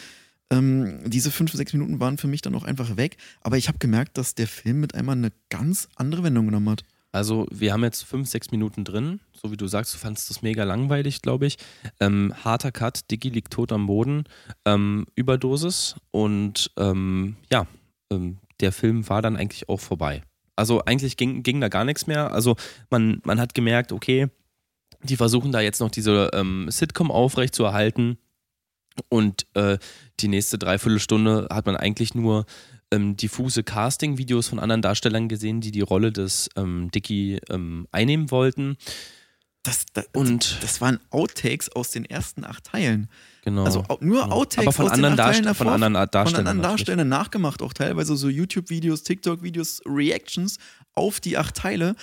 Ähm, 0.48 1.00
diese 1.04 1.30
fünf, 1.30 1.52
sechs 1.52 1.72
Minuten 1.72 1.98
waren 2.00 2.18
für 2.18 2.28
mich 2.28 2.40
dann 2.40 2.54
auch 2.54 2.64
einfach 2.64 2.96
weg. 2.96 3.16
Aber 3.40 3.58
ich 3.58 3.68
habe 3.68 3.78
gemerkt, 3.78 4.16
dass 4.16 4.34
der 4.34 4.46
Film 4.46 4.80
mit 4.80 4.94
einmal 4.94 5.16
eine 5.16 5.32
ganz 5.50 5.88
andere 5.96 6.22
Wendung 6.22 6.46
genommen 6.46 6.70
hat. 6.70 6.84
Also 7.16 7.46
wir 7.50 7.72
haben 7.72 7.82
jetzt 7.82 8.02
fünf, 8.02 8.28
sechs 8.28 8.50
Minuten 8.50 8.84
drin. 8.84 9.20
So 9.32 9.50
wie 9.50 9.56
du 9.56 9.66
sagst, 9.66 9.94
du 9.94 9.98
fandest 9.98 10.28
das 10.28 10.42
mega 10.42 10.64
langweilig, 10.64 11.22
glaube 11.22 11.46
ich. 11.46 11.56
Ähm, 11.98 12.34
harter 12.44 12.72
Cut, 12.72 13.10
Diggi 13.10 13.30
liegt 13.30 13.54
tot 13.54 13.72
am 13.72 13.86
Boden, 13.86 14.24
ähm, 14.66 15.06
Überdosis 15.14 15.96
und 16.10 16.70
ähm, 16.76 17.36
ja, 17.50 17.66
ähm, 18.12 18.36
der 18.60 18.70
Film 18.70 19.08
war 19.08 19.22
dann 19.22 19.36
eigentlich 19.36 19.68
auch 19.70 19.80
vorbei. 19.80 20.22
Also 20.56 20.84
eigentlich 20.84 21.16
ging, 21.16 21.42
ging 21.42 21.58
da 21.60 21.68
gar 21.68 21.86
nichts 21.86 22.06
mehr. 22.06 22.32
Also 22.32 22.56
man, 22.90 23.22
man 23.24 23.40
hat 23.40 23.54
gemerkt, 23.54 23.92
okay, 23.92 24.28
die 25.02 25.16
versuchen 25.16 25.52
da 25.52 25.60
jetzt 25.60 25.80
noch 25.80 25.90
diese 25.90 26.30
ähm, 26.34 26.66
Sitcom 26.70 27.10
aufrechtzuerhalten 27.10 28.18
und 29.08 29.46
äh, 29.54 29.78
die 30.20 30.28
nächste 30.28 30.58
Dreiviertelstunde 30.58 31.48
hat 31.50 31.64
man 31.64 31.76
eigentlich 31.76 32.14
nur 32.14 32.44
ähm, 32.92 33.16
diffuse 33.16 33.62
Casting-Videos 33.62 34.48
von 34.48 34.58
anderen 34.58 34.82
Darstellern 34.82 35.28
gesehen, 35.28 35.60
die 35.60 35.70
die 35.70 35.80
Rolle 35.80 36.12
des 36.12 36.48
ähm, 36.56 36.90
Dicky 36.90 37.40
ähm, 37.50 37.86
einnehmen 37.92 38.30
wollten. 38.30 38.76
Das, 39.62 39.84
das, 39.92 40.06
Und 40.14 40.62
das 40.62 40.80
waren 40.80 41.00
Outtakes 41.10 41.70
aus 41.70 41.90
den 41.90 42.04
ersten 42.04 42.44
acht 42.44 42.64
Teilen. 42.64 43.08
genau. 43.42 43.64
Also 43.64 43.84
nur 44.00 44.22
genau. 44.22 44.36
Outtakes 44.36 44.66
Aber 44.68 44.72
von 44.72 44.86
aus 44.86 44.92
anderen, 44.92 45.16
den 45.16 45.20
acht 45.20 45.32
Teilen 45.32 45.44
Darst 45.44 45.58
von 45.58 45.66
davor, 45.66 45.74
anderen 45.74 45.96
Art 45.96 46.12
von 46.12 46.20
Darstellern. 46.20 46.46
anderen. 46.46 46.70
Darstellern 46.70 47.08
nachgemacht, 47.08 47.62
auch 47.62 47.72
teilweise 47.72 48.16
so 48.16 48.28
YouTube-Videos, 48.28 49.02
TikTok-Videos, 49.02 49.82
Reactions 49.84 50.58
auf 50.94 51.18
die 51.18 51.36
acht 51.36 51.56
Teile. 51.56 51.96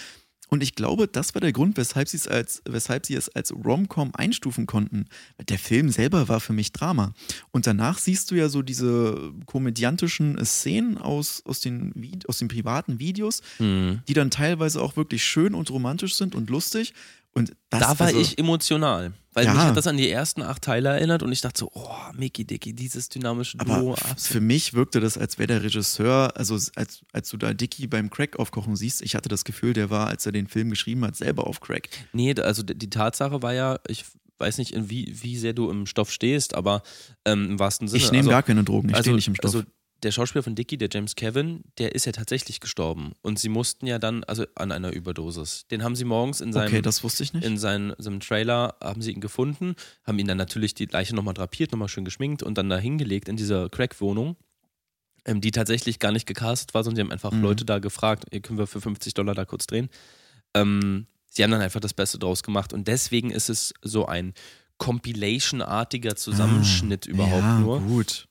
Und 0.53 0.61
ich 0.61 0.75
glaube, 0.75 1.07
das 1.07 1.33
war 1.33 1.41
der 1.41 1.51
Grund, 1.51 1.77
weshalb 1.77 2.07
sie 2.07 2.17
es 2.17 2.27
als, 2.27 2.61
weshalb 2.69 3.07
sie 3.07 3.15
es 3.15 3.27
als 3.27 3.51
Rom-Com 3.51 4.11
einstufen 4.13 4.67
konnten. 4.67 5.05
Der 5.49 5.57
Film 5.57 5.89
selber 5.89 6.27
war 6.27 6.39
für 6.39 6.53
mich 6.53 6.71
Drama. 6.71 7.15
Und 7.49 7.65
danach 7.65 7.97
siehst 7.97 8.29
du 8.29 8.35
ja 8.35 8.47
so 8.49 8.61
diese 8.61 9.33
komödiantischen 9.47 10.37
Szenen 10.45 10.99
aus, 10.99 11.41
aus, 11.47 11.59
den, 11.59 11.91
aus 12.27 12.37
den 12.37 12.49
privaten 12.49 12.99
Videos, 12.99 13.41
Hm. 13.57 14.01
die 14.07 14.13
dann 14.13 14.29
teilweise 14.29 14.79
auch 14.79 14.95
wirklich 14.95 15.23
schön 15.23 15.55
und 15.55 15.71
romantisch 15.71 16.13
sind 16.13 16.35
und 16.35 16.51
lustig. 16.51 16.93
Und 17.35 17.53
das, 17.69 17.79
Da 17.79 17.99
war 17.99 18.07
also, 18.07 18.19
ich 18.19 18.37
emotional, 18.37 19.13
weil 19.33 19.45
Ja. 19.45 19.53
mich 19.53 19.63
hat 19.63 19.75
das 19.75 19.87
an 19.87 19.97
die 19.97 20.07
ersten 20.07 20.43
acht 20.43 20.61
Teile 20.61 20.89
erinnert 20.89 21.23
und 21.23 21.31
ich 21.31 21.41
dachte 21.41 21.61
so, 21.61 21.71
oh, 21.73 21.89
Mickey 22.15 22.45
Dicky, 22.45 22.73
dieses 22.73 23.09
dynamische 23.09 23.59
Aber 23.59 23.79
Duo, 23.79 23.93
absolut. 23.95 24.19
für 24.21 24.39
mich 24.41 24.73
wirkte 24.75 24.99
das, 24.99 25.17
als 25.17 25.39
wäre 25.39 25.47
der 25.47 25.63
Regisseur, 25.63 26.37
also 26.37 26.53
als, 26.75 27.01
als 27.11 27.29
du 27.29 27.37
da 27.37 27.53
Dicky 27.55 27.87
beim 27.87 28.11
Crack 28.11 28.37
aufkochen 28.37 28.75
siehst, 28.75 29.01
ich 29.01 29.15
hatte 29.15 29.29
das 29.29 29.43
Gefühl, 29.45 29.73
der 29.73 29.89
war, 29.89 30.07
als 30.07 30.25
er 30.27 30.31
den 30.31 30.47
Film 30.47 30.69
geschrieben 30.69 31.03
hat, 31.05 31.15
selber 31.15 31.47
auf 31.47 31.59
Crack. 31.59 31.89
Nee, 32.13 32.35
also 32.35 32.61
die 32.61 32.89
Tatsache 32.91 33.41
war 33.41 33.53
ja, 33.53 33.79
ich 33.87 34.05
weiß 34.37 34.59
nicht, 34.59 34.71
in 34.71 34.91
wie, 34.91 35.15
wie 35.23 35.37
sehr 35.37 35.53
du 35.53 35.71
im 35.71 35.87
Stoff 35.87 36.11
stehst, 36.11 36.53
aber 36.53 36.83
ähm, 37.25 37.51
im 37.51 37.59
wahrsten 37.59 37.87
Sinne. 37.87 38.03
Ich 38.03 38.11
nehme 38.11 38.19
also, 38.21 38.29
gar 38.29 38.43
keine 38.43 38.63
Drogen, 38.63 38.89
ich 38.89 38.95
also, 38.95 39.05
stehe 39.05 39.15
nicht 39.15 39.27
im 39.27 39.35
Stoff. 39.35 39.55
Also 39.55 39.63
der 40.03 40.11
Schauspieler 40.11 40.43
von 40.43 40.55
Dicky, 40.55 40.77
der 40.77 40.89
James 40.91 41.15
Kevin, 41.15 41.63
der 41.77 41.95
ist 41.95 42.05
ja 42.05 42.11
tatsächlich 42.11 42.59
gestorben. 42.59 43.13
Und 43.21 43.39
sie 43.39 43.49
mussten 43.49 43.87
ja 43.87 43.99
dann, 43.99 44.23
also 44.25 44.45
an 44.55 44.71
einer 44.71 44.91
Überdosis. 44.91 45.65
Den 45.71 45.83
haben 45.83 45.95
sie 45.95 46.05
morgens 46.05 46.41
in 46.41 46.51
seinem, 46.53 46.67
okay, 46.67 46.81
das 46.81 47.03
wusste 47.03 47.23
ich 47.23 47.33
nicht. 47.33 47.43
in 47.45 47.57
seinem, 47.57 47.93
seinem 47.97 48.19
Trailer, 48.19 48.75
haben 48.81 49.01
sie 49.01 49.11
ihn 49.11 49.21
gefunden, 49.21 49.75
haben 50.05 50.19
ihn 50.19 50.27
dann 50.27 50.37
natürlich 50.37 50.73
die 50.75 50.85
Leiche 50.85 51.15
nochmal 51.15 51.33
drapiert, 51.33 51.71
nochmal 51.71 51.87
schön 51.87 52.05
geschminkt 52.05 52.43
und 52.43 52.57
dann 52.57 52.69
da 52.69 52.77
hingelegt 52.77 53.29
in 53.29 53.37
dieser 53.37 53.69
Crack-Wohnung. 53.69 54.35
Ähm, 55.25 55.39
die 55.39 55.51
tatsächlich 55.51 55.99
gar 55.99 56.11
nicht 56.11 56.25
gecastet 56.25 56.73
war, 56.73 56.83
sondern 56.83 56.95
sie 56.97 57.01
haben 57.03 57.11
einfach 57.13 57.31
Mhm. 57.31 57.41
Leute 57.43 57.63
da 57.63 57.79
gefragt, 57.79 58.25
ihr 58.31 58.41
können 58.41 58.59
wir 58.59 58.67
für 58.67 58.81
50 58.81 59.13
Dollar 59.13 59.33
da 59.33 59.45
kurz 59.45 59.67
drehen. 59.67 59.89
Ähm, 60.53 61.07
sie 61.29 61.43
haben 61.43 61.51
dann 61.51 61.61
einfach 61.61 61.79
das 61.79 61.93
Beste 61.93 62.19
draus 62.19 62.43
gemacht 62.43 62.73
und 62.73 62.89
deswegen 62.89 63.31
ist 63.31 63.49
es 63.49 63.73
so 63.81 64.05
ein 64.05 64.33
Compilation-artiger 64.79 66.15
Zusammenschnitt 66.15 67.07
Ah, 67.07 67.11
überhaupt 67.11 67.41
ja, 67.41 67.59
nur. 67.59 67.79
gut. 67.81 68.27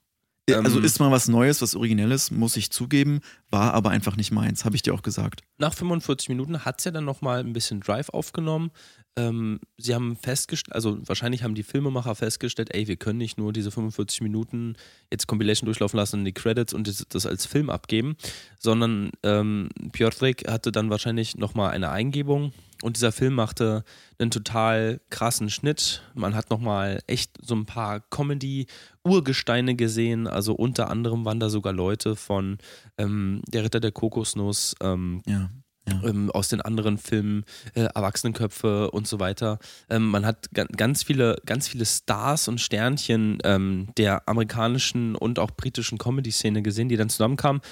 Also 0.51 0.79
Ähm, 0.79 0.85
ist 0.85 0.99
mal 0.99 1.11
was 1.11 1.29
Neues, 1.29 1.63
was 1.63 1.75
Originelles, 1.75 2.31
muss 2.31 2.57
ich 2.57 2.71
zugeben, 2.71 3.21
war 3.51 3.75
aber 3.75 3.91
einfach 3.91 4.17
nicht 4.17 4.33
meins, 4.33 4.65
habe 4.65 4.77
ich 4.77 4.83
dir 4.83 4.93
auch 4.95 5.03
gesagt. 5.03 5.43
Nach 5.59 5.73
45 5.73 6.29
Minuten 6.29 6.65
hat 6.65 6.79
es 6.79 6.85
ja 6.85 6.91
dann 6.91 7.05
nochmal 7.05 7.41
ein 7.41 7.53
bisschen 7.53 7.81
Drive 7.81 8.09
aufgenommen. 8.09 8.73
Ähm, 9.15 9.61
sie 9.77 9.95
haben 9.95 10.17
festgestellt, 10.17 10.75
also 10.75 10.99
wahrscheinlich 11.07 11.43
haben 11.43 11.55
die 11.55 11.63
Filmemacher 11.63 12.15
festgestellt, 12.15 12.75
ey, 12.75 12.89
wir 12.89 12.97
können 12.97 13.19
nicht 13.19 13.37
nur 13.37 13.53
diese 13.53 13.71
45 13.71 14.23
Minuten 14.23 14.75
jetzt 15.13 15.27
Compilation 15.27 15.67
durchlaufen 15.67 15.99
lassen 15.99 16.21
und 16.21 16.25
die 16.25 16.33
Credits 16.33 16.73
und 16.73 16.89
das, 16.89 17.05
das 17.09 17.27
als 17.27 17.45
Film 17.45 17.69
abgeben, 17.69 18.17
sondern 18.59 19.11
ähm, 19.23 19.69
Piotrek 19.93 20.49
hatte 20.51 20.73
dann 20.73 20.89
wahrscheinlich 20.89 21.37
nochmal 21.37 21.73
eine 21.73 21.91
Eingebung 21.91 22.53
und 22.83 22.97
dieser 22.97 23.13
Film 23.13 23.35
machte 23.35 23.85
einen 24.19 24.31
total 24.31 25.01
krassen 25.11 25.51
Schnitt. 25.51 26.03
Man 26.15 26.35
hat 26.35 26.51
nochmal 26.51 27.01
echt 27.07 27.39
so 27.41 27.55
ein 27.55 27.65
paar 27.67 28.01
Comedy-Urgesteine 28.01 29.75
gesehen. 29.75 30.27
Also 30.27 30.55
unter 30.55 30.91
anderem 30.91 31.25
waren 31.25 31.41
da 31.41 31.49
sogar 31.49 31.73
Leute 31.73 32.17
von 32.17 32.59
ähm, 32.99 33.43
Der 33.49 33.65
Ritter 33.65 33.81
der 33.81 33.93
Kokosnuss, 33.93 34.75
ähm, 34.83 35.23
Ja. 35.27 35.51
Ja. 35.89 36.01
ähm, 36.05 36.31
aus 36.31 36.49
den 36.49 36.61
anderen 36.61 36.97
Filmen, 36.97 37.45
äh, 37.75 37.89
Erwachsenenköpfe 37.93 38.93
und 38.93 39.09
so 39.09 39.19
weiter. 39.19 39.59
Ähm, 39.91 40.07
man 40.11 40.25
hat 40.25 40.49
ga 40.55 40.65
ganz 40.65 41.03
viele, 41.03 41.37
ganz 41.45 41.67
viele 41.67 41.85
Stars 41.87 42.47
und 42.47 42.61
Sternchen 42.61 43.39
ähm, 43.43 43.89
der 43.97 44.29
amerikanischen 44.29 45.17
und 45.17 45.41
auch 45.41 45.51
britischen 45.51 45.99
Comedy-Szene 45.99 46.63
gesehen, 46.63 46.89
die 46.89 46.97
dann 46.97 47.09
zusammenkamen 47.09 47.63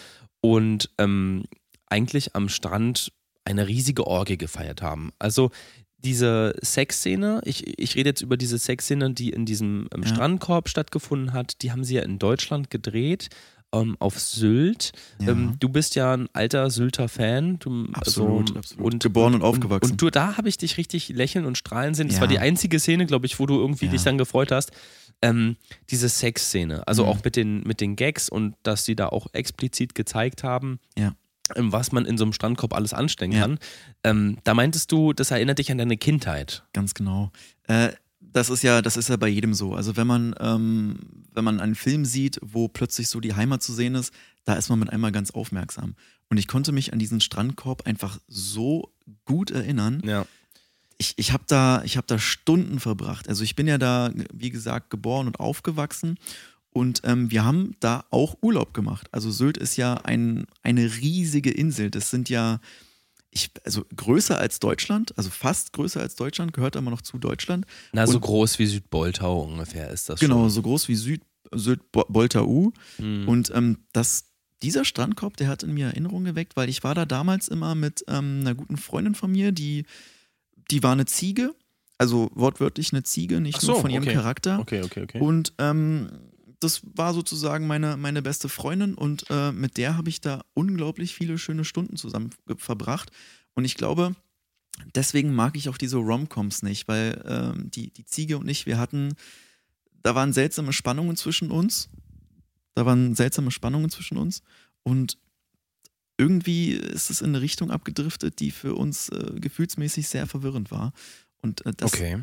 und 0.40 0.90
ähm, 0.98 1.44
eigentlich 1.88 2.34
am 2.34 2.48
Strand 2.48 3.12
eine 3.50 3.66
riesige 3.68 4.06
Orgie 4.06 4.36
gefeiert 4.38 4.82
haben. 4.82 5.10
Also 5.18 5.50
diese 5.98 6.54
Sexszene, 6.62 7.40
ich, 7.44 7.78
ich 7.78 7.94
rede 7.96 8.08
jetzt 8.10 8.22
über 8.22 8.36
diese 8.38 8.58
Sexszene, 8.58 9.12
die 9.12 9.30
in 9.30 9.44
diesem 9.44 9.88
ähm, 9.94 10.02
Ja. 10.02 10.08
Strandkorb 10.08 10.68
stattgefunden 10.68 11.32
hat, 11.32 11.60
die 11.62 11.72
haben 11.72 11.84
sie 11.84 11.96
ja 11.96 12.02
in 12.02 12.18
Deutschland 12.18 12.70
gedreht, 12.70 13.28
ähm, 13.72 13.96
auf 14.00 14.18
Sylt. 14.18 14.92
Ja. 15.20 15.28
Ähm, 15.28 15.56
du 15.60 15.68
bist 15.68 15.94
ja 15.94 16.14
ein 16.14 16.28
alter 16.32 16.70
Sylter 16.70 17.08
Fan. 17.08 17.58
Du, 17.58 17.86
Absolut, 17.92 18.48
also, 18.48 18.58
absolut. 18.58 19.00
Geboren 19.02 19.34
und 19.34 19.42
aufgewachsen. 19.42 19.92
Und, 19.92 20.02
du, 20.02 20.10
da 20.10 20.36
habe 20.38 20.48
ich 20.48 20.56
dich 20.56 20.76
richtig 20.78 21.10
lächeln 21.10 21.44
und 21.44 21.56
strahlen 21.58 21.94
sehen. 21.94 22.08
Das 22.08 22.16
Ja. 22.16 22.22
war 22.22 22.28
die 22.28 22.38
einzige 22.38 22.80
Szene, 22.80 23.06
glaube 23.06 23.26
ich, 23.26 23.38
wo 23.38 23.46
du 23.46 23.60
irgendwie 23.60 23.84
Ja. 23.86 23.92
dich 23.92 24.02
dann 24.02 24.18
gefreut 24.18 24.50
hast. 24.52 24.72
Ähm, 25.22 25.56
diese 25.90 26.08
Sexszene, 26.08 26.88
also 26.88 27.02
Mhm. 27.04 27.08
auch 27.10 27.22
mit 27.22 27.36
den, 27.36 27.60
mit 27.64 27.82
den 27.82 27.94
Gags 27.94 28.30
und 28.30 28.54
dass 28.62 28.86
sie 28.86 28.96
da 28.96 29.08
auch 29.08 29.26
explizit 29.34 29.94
gezeigt 29.94 30.42
haben, 30.44 30.80
Ja. 30.96 31.14
Ähm, 31.56 31.72
was 31.72 31.92
man 31.92 32.04
in 32.06 32.16
so 32.18 32.24
einem 32.24 32.32
Strandkorb 32.32 32.74
alles 32.74 32.92
anstellen 32.94 33.32
Ja. 33.32 33.40
kann. 33.42 33.58
Ähm, 34.04 34.38
da 34.44 34.54
meintest 34.54 34.90
du, 34.92 35.12
das 35.12 35.30
erinnert 35.30 35.58
dich 35.58 35.70
an 35.70 35.78
deine 35.78 35.96
Kindheit. 35.96 36.64
Ganz 36.72 36.94
genau. 36.94 37.30
Äh, 37.64 37.90
das 38.20 38.48
ist 38.50 38.62
ja, 38.62 38.80
das 38.82 38.96
ist 38.96 39.08
ja 39.08 39.16
bei 39.16 39.28
jedem 39.28 39.54
so. 39.54 39.74
Also 39.74 39.96
wenn 39.96 40.06
man, 40.06 40.34
ähm, 40.38 40.96
wenn 41.32 41.44
man 41.44 41.58
einen 41.60 41.74
Film 41.74 42.04
sieht, 42.04 42.38
wo 42.42 42.68
plötzlich 42.68 43.08
so 43.08 43.18
die 43.20 43.34
Heimat 43.34 43.62
zu 43.62 43.72
sehen 43.72 43.94
ist, 43.94 44.12
da 44.44 44.54
ist 44.54 44.68
man 44.68 44.78
mit 44.78 44.90
einmal 44.90 45.10
ganz 45.12 45.30
aufmerksam. 45.32 45.94
Und 46.28 46.36
ich 46.38 46.46
konnte 46.46 46.70
mich 46.72 46.92
an 46.92 46.98
diesen 47.00 47.20
Strandkorb 47.20 47.86
einfach 47.86 48.20
so 48.28 48.92
gut 49.24 49.50
erinnern. 49.50 50.00
Ja. 50.04 50.26
Ich, 50.96 51.14
ich 51.16 51.32
habe 51.32 51.44
da, 51.48 51.82
ich 51.84 51.96
hab 51.96 52.06
da 52.06 52.18
Stunden 52.18 52.78
verbracht. 52.78 53.26
Also 53.28 53.42
ich 53.42 53.56
bin 53.56 53.66
ja 53.66 53.78
da, 53.78 54.12
wie 54.32 54.50
gesagt, 54.50 54.90
geboren 54.90 55.26
und 55.26 55.40
aufgewachsen. 55.40 56.16
Und 56.72 57.00
ähm, 57.04 57.30
wir 57.30 57.44
haben 57.44 57.74
da 57.80 58.04
auch 58.10 58.36
Urlaub 58.42 58.72
gemacht. 58.74 59.08
Also 59.12 59.30
Sylt 59.30 59.56
ist 59.56 59.76
ja 59.76 59.94
ein, 59.94 60.46
eine 60.62 60.84
riesige 61.00 61.50
Insel. 61.50 61.90
Das 61.90 62.10
sind 62.10 62.28
ja, 62.28 62.60
ich, 63.30 63.50
also 63.64 63.84
größer 63.96 64.38
als 64.38 64.60
Deutschland, 64.60 65.16
also 65.18 65.30
fast 65.30 65.72
größer 65.72 66.00
als 66.00 66.14
Deutschland, 66.14 66.52
gehört 66.52 66.76
aber 66.76 66.90
noch 66.90 67.02
zu 67.02 67.18
Deutschland. 67.18 67.66
Na, 67.92 68.06
so 68.06 68.14
Und- 68.14 68.20
groß 68.20 68.58
wie 68.60 68.66
Südboltau 68.66 69.42
ungefähr 69.42 69.90
ist 69.90 70.08
das 70.08 70.20
Genau, 70.20 70.42
schon. 70.42 70.50
so 70.50 70.62
groß 70.62 70.88
wie 70.88 70.94
Süd, 70.94 71.22
Süd-Bolter-U. 71.52 72.72
Mhm. 72.98 73.28
Und 73.28 73.50
ähm, 73.54 73.78
das, 73.92 74.26
dieser 74.62 74.84
Strandkorb, 74.84 75.36
der 75.36 75.48
hat 75.48 75.62
in 75.62 75.74
mir 75.74 75.86
Erinnerungen 75.86 76.24
geweckt, 76.26 76.56
weil 76.56 76.68
ich 76.68 76.84
war 76.84 76.94
da 76.94 77.04
damals 77.04 77.48
immer 77.48 77.74
mit 77.74 78.04
ähm, 78.08 78.38
einer 78.40 78.54
guten 78.54 78.76
Freundin 78.76 79.14
von 79.14 79.32
mir, 79.32 79.50
die, 79.52 79.86
die 80.70 80.82
war 80.82 80.92
eine 80.92 81.06
Ziege, 81.06 81.54
also 81.98 82.30
wortwörtlich 82.34 82.92
eine 82.92 83.02
Ziege, 83.02 83.40
nicht 83.40 83.60
so, 83.60 83.72
nur 83.72 83.80
von 83.80 83.90
ihrem 83.90 84.04
okay. 84.04 84.14
Charakter. 84.14 84.58
Okay, 84.60 84.82
okay, 84.82 85.02
okay. 85.02 85.20
Und 85.20 85.52
ähm, 85.58 86.08
das 86.60 86.82
war 86.94 87.14
sozusagen 87.14 87.66
meine, 87.66 87.96
meine 87.96 88.22
beste 88.22 88.48
Freundin 88.48 88.94
und 88.94 89.24
äh, 89.30 89.50
mit 89.50 89.78
der 89.78 89.96
habe 89.96 90.10
ich 90.10 90.20
da 90.20 90.44
unglaublich 90.52 91.14
viele 91.14 91.38
schöne 91.38 91.64
Stunden 91.64 91.96
zusammen 91.96 92.30
verbracht. 92.58 93.10
Und 93.54 93.64
ich 93.64 93.76
glaube, 93.76 94.14
deswegen 94.94 95.34
mag 95.34 95.56
ich 95.56 95.70
auch 95.70 95.78
diese 95.78 95.96
Romcoms 95.96 96.62
nicht, 96.62 96.86
weil 96.86 97.22
ähm, 97.26 97.70
die, 97.70 97.90
die 97.90 98.04
Ziege 98.04 98.38
und 98.38 98.48
ich, 98.48 98.66
wir 98.66 98.78
hatten, 98.78 99.14
da 100.02 100.14
waren 100.14 100.34
seltsame 100.34 100.74
Spannungen 100.74 101.16
zwischen 101.16 101.50
uns. 101.50 101.88
Da 102.74 102.84
waren 102.84 103.14
seltsame 103.14 103.50
Spannungen 103.50 103.90
zwischen 103.90 104.18
uns. 104.18 104.42
Und 104.82 105.18
irgendwie 106.18 106.72
ist 106.72 107.08
es 107.08 107.22
in 107.22 107.28
eine 107.28 107.40
Richtung 107.40 107.70
abgedriftet, 107.70 108.38
die 108.38 108.50
für 108.50 108.74
uns 108.74 109.08
äh, 109.08 109.32
gefühlsmäßig 109.40 110.08
sehr 110.08 110.26
verwirrend 110.26 110.70
war. 110.70 110.92
Und 111.40 111.64
äh, 111.64 111.72
das, 111.74 111.94
okay 111.94 112.22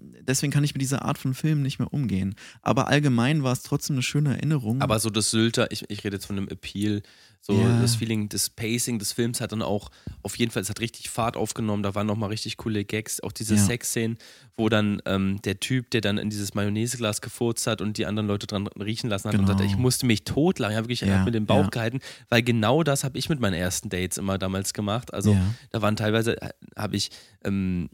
deswegen 0.00 0.52
kann 0.52 0.64
ich 0.64 0.74
mit 0.74 0.82
dieser 0.82 1.04
Art 1.04 1.18
von 1.18 1.34
Film 1.34 1.62
nicht 1.62 1.78
mehr 1.78 1.92
umgehen. 1.92 2.34
Aber 2.62 2.88
allgemein 2.88 3.42
war 3.42 3.52
es 3.52 3.62
trotzdem 3.62 3.96
eine 3.96 4.02
schöne 4.02 4.34
Erinnerung. 4.34 4.80
Aber 4.80 4.98
so 4.98 5.10
das 5.10 5.30
Sylter, 5.30 5.70
ich, 5.70 5.88
ich 5.88 6.04
rede 6.04 6.16
jetzt 6.16 6.26
von 6.26 6.36
einem 6.36 6.48
Appeal, 6.48 7.02
so 7.40 7.52
ja. 7.52 7.80
das 7.80 7.94
Feeling, 7.94 8.28
das 8.28 8.50
Pacing 8.50 8.98
des 8.98 9.12
Films 9.12 9.40
hat 9.40 9.52
dann 9.52 9.62
auch 9.62 9.90
auf 10.22 10.36
jeden 10.36 10.50
Fall, 10.50 10.62
es 10.62 10.68
hat 10.68 10.80
richtig 10.80 11.10
Fahrt 11.10 11.36
aufgenommen, 11.36 11.84
da 11.84 11.94
waren 11.94 12.06
nochmal 12.06 12.30
richtig 12.30 12.56
coole 12.56 12.84
Gags, 12.84 13.20
auch 13.20 13.30
diese 13.30 13.54
ja. 13.54 13.60
Sexszenen, 13.60 14.18
wo 14.56 14.68
dann 14.68 15.00
ähm, 15.06 15.40
der 15.44 15.60
Typ, 15.60 15.90
der 15.90 16.00
dann 16.00 16.18
in 16.18 16.28
dieses 16.28 16.54
Mayonnaiseglas 16.54 17.20
gefurzt 17.20 17.68
hat 17.68 17.80
und 17.80 17.98
die 17.98 18.06
anderen 18.06 18.26
Leute 18.26 18.48
dran 18.48 18.66
riechen 18.66 19.08
lassen 19.08 19.28
hat 19.28 19.36
genau. 19.36 19.48
und 19.48 19.58
sagt, 19.58 19.70
ich 19.70 19.76
musste 19.76 20.06
mich 20.06 20.24
totlachen, 20.24 20.72
ich 20.72 20.76
habe 20.76 20.88
wirklich 20.88 21.02
ja. 21.02 21.24
mit 21.24 21.34
dem 21.34 21.46
Bauch 21.46 21.70
gehalten, 21.70 22.00
weil 22.30 22.42
genau 22.42 22.82
das 22.82 23.04
habe 23.04 23.16
ich 23.16 23.28
mit 23.28 23.38
meinen 23.38 23.54
ersten 23.54 23.90
Dates 23.90 24.18
immer 24.18 24.38
damals 24.38 24.72
gemacht. 24.72 25.14
Also 25.14 25.36
da 25.70 25.82
waren 25.82 25.94
teilweise, 25.94 26.42
äh, 26.42 26.50
habe 26.76 26.96
ich 26.96 27.10
ähm, 27.44 27.90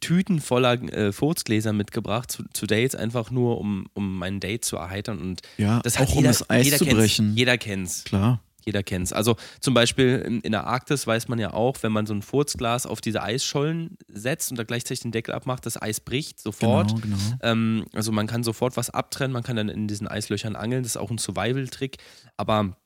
Tüten 0.00 0.40
voller 0.40 0.80
äh, 0.92 1.12
Furzgläser 1.12 1.72
mitgebracht 1.72 2.30
zu, 2.30 2.44
zu, 2.52 2.66
Dates, 2.66 2.94
einfach 2.94 3.30
nur, 3.30 3.58
um, 3.58 3.86
um 3.94 4.18
mein 4.18 4.40
Date 4.40 4.64
zu 4.64 4.76
erheitern. 4.76 5.20
Und 5.20 5.42
ja, 5.58 5.80
das 5.80 5.96
auch 5.96 6.08
jeder, 6.08 6.18
um 6.18 6.24
das 6.24 6.48
Eis 6.50 6.78
zu 6.78 6.86
brechen. 6.86 7.36
Jeder 7.36 7.58
kennt's. 7.58 8.04
Klar. 8.04 8.40
Jeder 8.64 8.82
kennt's. 8.82 9.12
Also 9.12 9.36
zum 9.60 9.74
Beispiel 9.74 10.22
in, 10.24 10.40
in, 10.40 10.52
der 10.52 10.66
Arktis 10.66 11.06
weiß 11.06 11.28
man 11.28 11.38
ja 11.38 11.52
auch, 11.52 11.76
wenn 11.82 11.90
man 11.90 12.06
so 12.06 12.14
ein 12.14 12.22
Furzglas 12.22 12.86
auf 12.86 13.00
diese 13.00 13.22
Eisschollen 13.22 13.96
setzt 14.06 14.50
und 14.52 14.56
da 14.56 14.62
gleichzeitig 14.62 15.00
den 15.00 15.10
Deckel 15.10 15.34
abmacht, 15.34 15.66
das 15.66 15.80
Eis 15.80 16.00
bricht 16.00 16.40
sofort. 16.40 16.90
Genau, 17.02 17.16
genau. 17.16 17.38
Ähm, 17.42 17.86
also 17.92 18.12
man 18.12 18.28
kann 18.28 18.44
sofort 18.44 18.76
was 18.76 18.90
abtrennen, 18.90 19.32
man 19.32 19.42
kann 19.42 19.56
dann 19.56 19.68
in 19.68 19.88
diesen 19.88 20.06
Eislöchern 20.06 20.54
angeln. 20.54 20.84
Das 20.84 20.92
ist 20.92 20.96
auch 20.96 21.10
ein 21.10 21.18
Survival-Trick. 21.18 21.96
Aber 22.36 22.76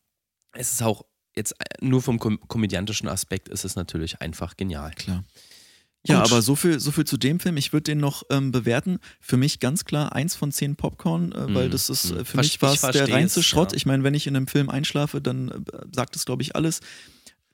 es 0.52 0.72
ist 0.72 0.82
auch 0.82 1.04
jetzt 1.36 1.54
nur 1.80 2.00
vom 2.00 2.18
kom 2.18 2.40
komödiantischen 2.48 3.08
Aspekt 3.08 3.48
ist 3.48 3.64
es 3.64 3.76
natürlich 3.76 4.20
einfach 4.22 4.56
genial. 4.56 4.92
Klar. 4.92 5.24
Ja, 6.08 6.22
aber 6.22 6.42
so 6.42 6.56
viel, 6.56 6.80
so 6.80 6.90
viel 6.90 7.04
zu 7.04 7.16
dem 7.16 7.40
Film. 7.40 7.56
Ich 7.56 7.72
würde 7.72 7.84
den 7.84 7.98
noch 7.98 8.22
ähm, 8.30 8.52
bewerten. 8.52 8.98
Für 9.20 9.36
mich 9.36 9.60
ganz 9.60 9.84
klar 9.84 10.14
eins 10.14 10.34
von 10.34 10.52
zehn 10.52 10.76
Popcorn, 10.76 11.32
äh, 11.32 11.54
weil 11.54 11.68
mm, 11.68 11.70
das 11.70 11.90
ist, 11.90 12.10
äh, 12.10 12.24
für 12.24 12.38
mich 12.38 12.60
war 12.62 12.92
der 12.92 13.10
reinste 13.10 13.42
Schrott. 13.42 13.72
Ja. 13.72 13.76
Ich 13.76 13.86
meine, 13.86 14.02
wenn 14.02 14.14
ich 14.14 14.26
in 14.26 14.36
einem 14.36 14.46
Film 14.46 14.68
einschlafe, 14.68 15.20
dann 15.20 15.48
äh, 15.48 15.54
sagt 15.94 16.16
es, 16.16 16.24
glaube 16.24 16.42
ich, 16.42 16.56
alles. 16.56 16.80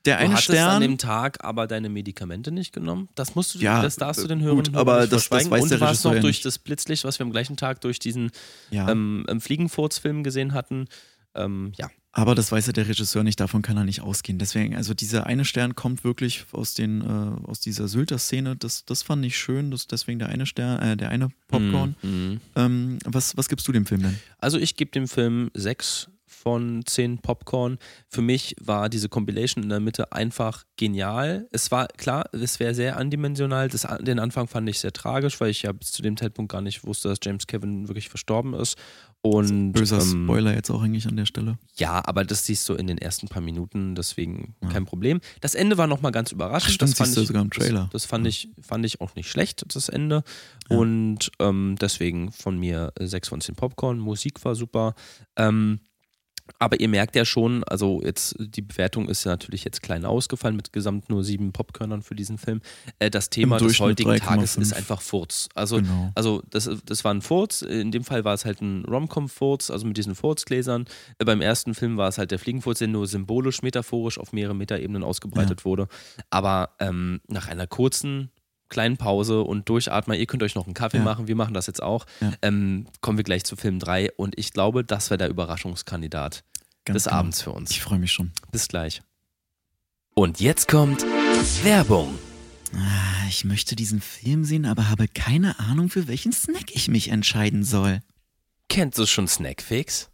Der 0.05 0.17
du 0.17 0.23
eine 0.25 0.33
hattest 0.33 0.49
Stern. 0.49 0.71
an 0.71 0.81
dem 0.83 0.99
Tag 0.99 1.45
aber 1.45 1.67
deine 1.67 1.89
Medikamente 1.89 2.51
nicht 2.51 2.73
genommen. 2.73 3.09
Das 3.15 3.35
musst 3.35 3.55
du, 3.55 3.59
ja, 3.61 3.83
das 3.83 3.97
darfst 3.97 4.23
du 4.23 4.27
den 4.27 4.41
hören. 4.41 4.57
Gut, 4.57 4.75
aber 4.75 5.07
das, 5.07 5.29
das 5.29 5.51
weiß 5.51 5.63
Und 5.63 5.71
der 5.71 5.79
du 5.79 5.85
warst 5.85 6.05
noch 6.05 6.19
durch 6.19 6.41
das 6.41 6.59
Blitzlicht, 6.59 7.05
was 7.05 7.19
wir 7.19 7.27
am 7.27 7.31
gleichen 7.31 7.57
Tag 7.57 7.81
durch 7.83 8.01
diesen 8.01 8.33
ja. 8.71 8.89
ähm, 8.89 9.25
Fliegenfurz-Film 9.39 10.25
gesehen 10.25 10.55
hatten. 10.55 10.87
Ähm, 11.35 11.73
ja. 11.77 11.89
Aber 12.15 12.35
das 12.35 12.53
weiß 12.53 12.67
ja 12.67 12.73
der 12.75 12.87
Regisseur 12.87 13.25
nicht, 13.25 13.41
davon 13.41 13.63
kann 13.63 13.79
er 13.79 13.85
nicht 13.85 14.03
ausgehen. 14.03 14.39
Deswegen, 14.39 14.77
also 14.77 14.93
dieser 14.93 15.27
eine 15.27 15.47
Stern 15.47 15.75
kommt 15.75 16.05
wirklich 16.05 16.45
aus 16.53 16.75
den, 16.75 17.01
äh, 17.01 17.49
aus 17.49 17.61
dieser 17.61 17.89
Sylter-Szene. 17.89 18.57
Das, 18.57 18.85
das 18.85 19.03
fand 19.03 19.25
ich 19.25 19.37
schön, 19.37 19.71
das, 19.71 19.87
deswegen 19.87 20.19
der 20.19 20.29
eine 20.29 20.45
Stern, 20.45 20.83
äh, 20.83 20.97
der 20.97 21.09
eine 21.09 21.31
Popcorn. 21.49 21.97
Mm, 22.03 22.09
mm. 22.09 22.41
Ähm, 22.57 22.99
was, 23.07 23.37
was 23.39 23.49
gibst 23.49 23.67
du 23.67 23.73
dem 23.73 23.87
Film 23.87 24.03
denn? 24.03 24.19
Also 24.39 24.59
ich 24.59 24.77
gebe 24.77 24.91
dem 24.91 25.09
Film 25.09 25.51
sechs 25.55 26.11
von 26.43 26.85
zehn 26.85 27.19
Popcorn. 27.19 27.79
Für 28.09 28.21
mich 28.21 28.57
war 28.61 28.89
diese 28.89 29.09
Compilation 29.09 29.63
in 29.63 29.71
der 29.71 29.81
Mitte 29.81 30.13
einfach 30.13 30.65
genial. 30.77 31.47
Es 31.53 31.71
war 31.71 31.87
klar, 31.87 32.25
es 32.33 32.59
wäre 32.59 32.75
sehr 32.75 32.97
andimensional. 32.97 33.69
Das, 33.69 33.87
den 34.01 34.19
Anfang 34.19 34.49
fand 34.49 34.69
ich 34.69 34.81
sehr 34.81 34.93
tragisch, 34.93 35.41
weil 35.41 35.51
ich 35.51 35.63
ja 35.63 35.73
bis 35.73 35.93
zu 35.93 36.03
dem 36.03 36.17
Zeitpunkt 36.17 36.51
gar 36.51 36.61
nicht 36.61 36.85
wusste, 36.85 37.09
dass 37.09 37.19
James 37.23 37.47
Kevin 37.47 37.87
wirklich 37.89 38.09
verstorben 38.09 38.55
ist. 38.55 38.77
Und, 39.25 39.73
Böser 39.73 40.01
ähm, 40.01 40.25
Spoiler 40.25 40.53
jetzt 40.53 40.69
auch 40.71 40.83
eigentlich 40.83 41.07
an 41.07 41.17
der 41.17 41.27
Stelle. 41.27 41.57
Ja, 41.77 42.03
aber 42.05 42.25
das 42.25 42.45
siehst 42.45 42.69
du 42.69 42.75
in 42.75 42.89
den 42.89 42.99
ersten 42.99 43.29
paar 43.29 43.41
Minuten, 43.41 43.95
deswegen 43.95 44.57
ja. 44.61 44.69
kein 44.69 44.85
Problem. 44.85 45.21
Das 45.41 45.55
Ende 45.55 45.79
war 45.79 45.87
nochmal 45.87 46.11
ganz 46.11 46.33
überraschend. 46.33 46.71
Ach, 46.71 46.75
stimmt, 46.75 46.91
das 46.91 46.99
fand 46.99 47.17
ich, 47.17 47.27
sogar 47.29 47.43
im 47.43 47.51
Trailer. 47.51 47.89
Das, 47.93 48.03
das 48.03 48.05
fand, 48.07 48.25
ja. 48.25 48.31
ich, 48.31 48.49
fand 48.61 48.85
ich 48.85 49.01
auch 49.01 49.15
nicht 49.15 49.31
schlecht, 49.31 49.65
das 49.77 49.89
Ende. 49.89 50.25
Ja. 50.69 50.77
Und 50.77 51.31
ähm, 51.39 51.77
deswegen 51.81 52.33
von 52.33 52.59
mir 52.59 52.93
6 52.99 53.29
von 53.29 53.41
10 53.41 53.55
Popcorn. 53.55 54.01
Musik 54.01 54.45
war 54.45 54.57
super. 54.57 54.95
Ähm, 55.37 55.79
aber 56.59 56.81
ihr 56.81 56.89
merkt 56.89 57.17
ja 57.17 57.25
schon, 57.25 57.65
also 57.65 58.01
jetzt 58.03 58.37
die 58.39 58.63
Bewertung 58.63 59.09
ist 59.09 59.25
ja 59.25 59.33
natürlich 59.33 59.65
jetzt 59.65 59.83
klein 59.83 60.05
ausgefallen 60.05 60.57
mit 60.57 60.73
gesamt 60.73 61.09
nur 61.09 61.25
sieben 61.25 61.53
Popkörnern 61.53 62.03
für 62.03 62.15
diesen 62.15 62.39
Film. 62.39 62.61
Äh, 62.99 63.11
das 63.11 63.31
Thema 63.31 63.59
des 63.59 63.81
heutigen 63.81 64.17
Tages 64.17 64.57
ist 64.57 64.73
einfach 64.73 65.01
Furz. 65.01 65.49
Also, 65.55 65.77
genau. 65.77 66.13
also 66.15 66.43
das, 66.51 66.71
das 66.85 67.05
war 67.05 67.15
ein 67.15 67.23
Furz. 67.23 67.63
In 67.63 67.91
dem 67.91 68.05
Fall 68.05 68.25
war 68.25 68.35
es 68.35 68.45
halt 68.45 68.61
ein 68.61 68.85
Rom-Com-Furz, 68.85 69.71
also 69.71 69.87
mit 69.87 69.97
diesen 69.97 70.15
Furzgläsern. 70.15 70.87
Äh, 71.19 71.25
beim 71.25 71.41
ersten 71.41 71.75
Film 71.75 71.97
war 71.97 72.09
es 72.09 72.19
halt 72.19 72.31
der 72.31 72.39
Fliegenfurz, 72.39 72.79
der 72.79 72.89
nur 72.89 73.07
symbolisch, 73.07 73.63
metaphorisch 73.63 74.19
auf 74.19 74.33
mehrere 74.33 74.55
Metaebenen 74.55 75.03
ausgebreitet 75.03 75.61
ja. 75.61 75.65
wurde. 75.65 75.89
Aber 76.31 76.71
ähm, 76.79 77.21
nach 77.29 77.49
einer 77.49 77.67
kurzen 77.67 78.31
kleinen 78.73 78.97
Pause 78.97 79.43
und 79.43 79.69
durchatmen. 79.69 80.19
Ihr 80.19 80.27
könnt 80.27 80.43
euch 80.43 80.57
noch 80.57 80.67
einen 80.67 80.75
Kaffee 80.75 80.97
ja. 80.97 81.05
machen, 81.05 81.29
wir 81.29 81.37
machen 81.37 81.55
das 81.55 81.69
jetzt 81.69 81.83
auch. 81.83 82.07
Ja. 82.21 82.33
Ähm, 82.43 82.87
kommen 83.01 83.19
wir 83.19 83.25
gleich 83.25 83.45
zu 83.45 83.55
Film 83.55 83.79
3 83.79 84.13
und 84.17 84.37
ich 84.39 84.53
glaube, 84.53 84.83
das 84.83 85.11
wäre 85.11 85.19
der 85.19 85.29
Überraschungskandidat 85.29 86.43
Ganz 86.85 86.95
des 86.95 87.05
genau. 87.05 87.17
Abends 87.17 87.43
für 87.43 87.53
uns. 87.53 87.71
Ich 87.71 87.83
freue 87.83 87.99
mich 87.99 88.11
schon. 88.11 88.33
Bis 88.51 88.67
gleich. 88.67 89.03
Und 90.15 90.41
jetzt 90.41 90.69
kommt 90.69 91.03
Werbung. 91.63 92.19
Ah, 92.75 93.27
ich 93.29 93.45
möchte 93.45 93.77
diesen 93.77 94.01
Film 94.01 94.45
sehen, 94.45 94.67
aber 94.67 94.89
habe 94.89 95.07
keine 95.07 95.59
Ahnung, 95.61 95.91
für 95.91 96.09
welchen 96.09 96.33
Snack 96.33 96.75
ich 96.75 96.89
mich 96.89 97.09
entscheiden 97.09 97.65
soll. 97.65 98.01
Kennst 98.69 98.99
du 98.99 99.07
schon 99.07 99.29
Snackfix? 99.29 100.11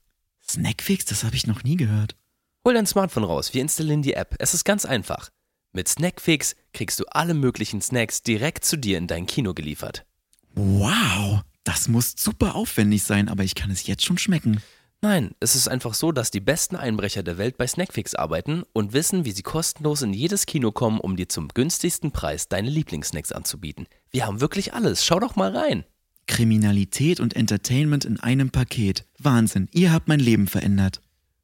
Snackfix, 0.48 1.04
das 1.04 1.24
habe 1.24 1.36
ich 1.36 1.46
noch 1.46 1.62
nie 1.62 1.76
gehört. 1.76 2.16
Hol 2.64 2.74
dein 2.74 2.86
Smartphone 2.86 3.24
raus, 3.24 3.54
wir 3.54 3.62
installieren 3.62 4.02
die 4.02 4.14
App. 4.14 4.34
Es 4.40 4.54
ist 4.54 4.64
ganz 4.64 4.84
einfach. 4.84 5.30
Mit 5.72 5.88
Snackfix 5.88 6.56
kriegst 6.72 6.98
du 6.98 7.04
alle 7.10 7.34
möglichen 7.34 7.80
Snacks 7.80 8.22
direkt 8.22 8.64
zu 8.64 8.76
dir 8.76 8.98
in 8.98 9.06
dein 9.06 9.26
Kino 9.26 9.54
geliefert. 9.54 10.06
Wow, 10.54 11.42
das 11.64 11.88
muss 11.88 12.14
super 12.16 12.54
aufwendig 12.54 13.02
sein, 13.02 13.28
aber 13.28 13.44
ich 13.44 13.54
kann 13.54 13.70
es 13.70 13.86
jetzt 13.86 14.04
schon 14.04 14.18
schmecken. 14.18 14.62
Nein, 15.00 15.30
es 15.38 15.54
ist 15.54 15.68
einfach 15.68 15.94
so, 15.94 16.10
dass 16.10 16.32
die 16.32 16.40
besten 16.40 16.74
Einbrecher 16.74 17.22
der 17.22 17.38
Welt 17.38 17.56
bei 17.56 17.68
Snackfix 17.68 18.14
arbeiten 18.16 18.64
und 18.72 18.92
wissen, 18.92 19.24
wie 19.24 19.30
sie 19.30 19.42
kostenlos 19.42 20.02
in 20.02 20.12
jedes 20.12 20.46
Kino 20.46 20.72
kommen, 20.72 20.98
um 20.98 21.16
dir 21.16 21.28
zum 21.28 21.48
günstigsten 21.48 22.10
Preis 22.10 22.48
deine 22.48 22.68
Lieblingssnacks 22.68 23.30
anzubieten. 23.30 23.86
Wir 24.10 24.26
haben 24.26 24.40
wirklich 24.40 24.74
alles. 24.74 25.04
Schau 25.04 25.20
doch 25.20 25.36
mal 25.36 25.56
rein. 25.56 25.84
Kriminalität 26.26 27.20
und 27.20 27.36
Entertainment 27.36 28.04
in 28.04 28.18
einem 28.18 28.50
Paket. 28.50 29.06
Wahnsinn, 29.18 29.68
ihr 29.72 29.92
habt 29.92 30.08
mein 30.08 30.20
Leben 30.20 30.48
verändert. 30.48 31.00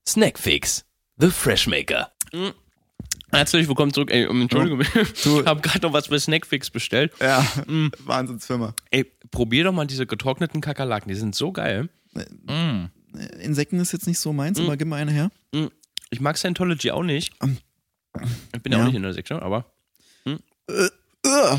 Snackfix, 0.07 0.85
the 1.19 1.31
Freshmaker. 1.31 2.11
Mhm. 2.33 2.55
Herzlich 3.35 3.67
willkommen 3.67 3.93
zurück. 3.93 4.13
Ey, 4.13 4.27
Entschuldigung, 4.27 4.81
oh, 4.81 5.01
ich 5.41 5.47
habe 5.47 5.61
gerade 5.61 5.81
noch 5.81 5.93
was 5.93 6.07
bei 6.07 6.21
Snackfix 6.21 6.71
bestellt. 6.71 7.13
Ja, 7.21 7.45
mm. 7.67 7.89
Wahnsinnsfirma. 8.05 8.75
Ey, 8.93 9.11
probier 9.33 9.65
doch 9.65 9.73
mal 9.73 9.87
diese 9.87 10.07
getrockneten 10.07 10.61
Kakerlaken, 10.61 11.09
die 11.09 11.17
sind 11.17 11.35
so 11.35 11.51
geil. 11.51 11.89
Mm. 12.47 12.85
Insekten 13.41 13.81
ist 13.81 13.93
jetzt 13.93 14.07
nicht 14.07 14.21
so 14.21 14.33
meins, 14.33 14.61
mm. 14.61 14.63
aber 14.63 14.77
gib 14.77 14.87
mal 14.87 14.97
eine 14.97 15.11
her. 15.11 15.31
Mm. 15.53 15.67
Ich 16.11 16.21
mag 16.21 16.39
Scientology 16.39 16.93
auch 16.93 17.03
nicht. 17.03 17.35
Ich 18.55 18.63
bin 18.63 18.73
ja 18.73 18.81
auch 18.81 18.85
nicht 18.85 18.95
in 18.95 19.03
der 19.03 19.13
Sektion, 19.15 19.41
aber. 19.41 19.67
Äh, 20.25 20.89
äh. 21.27 21.59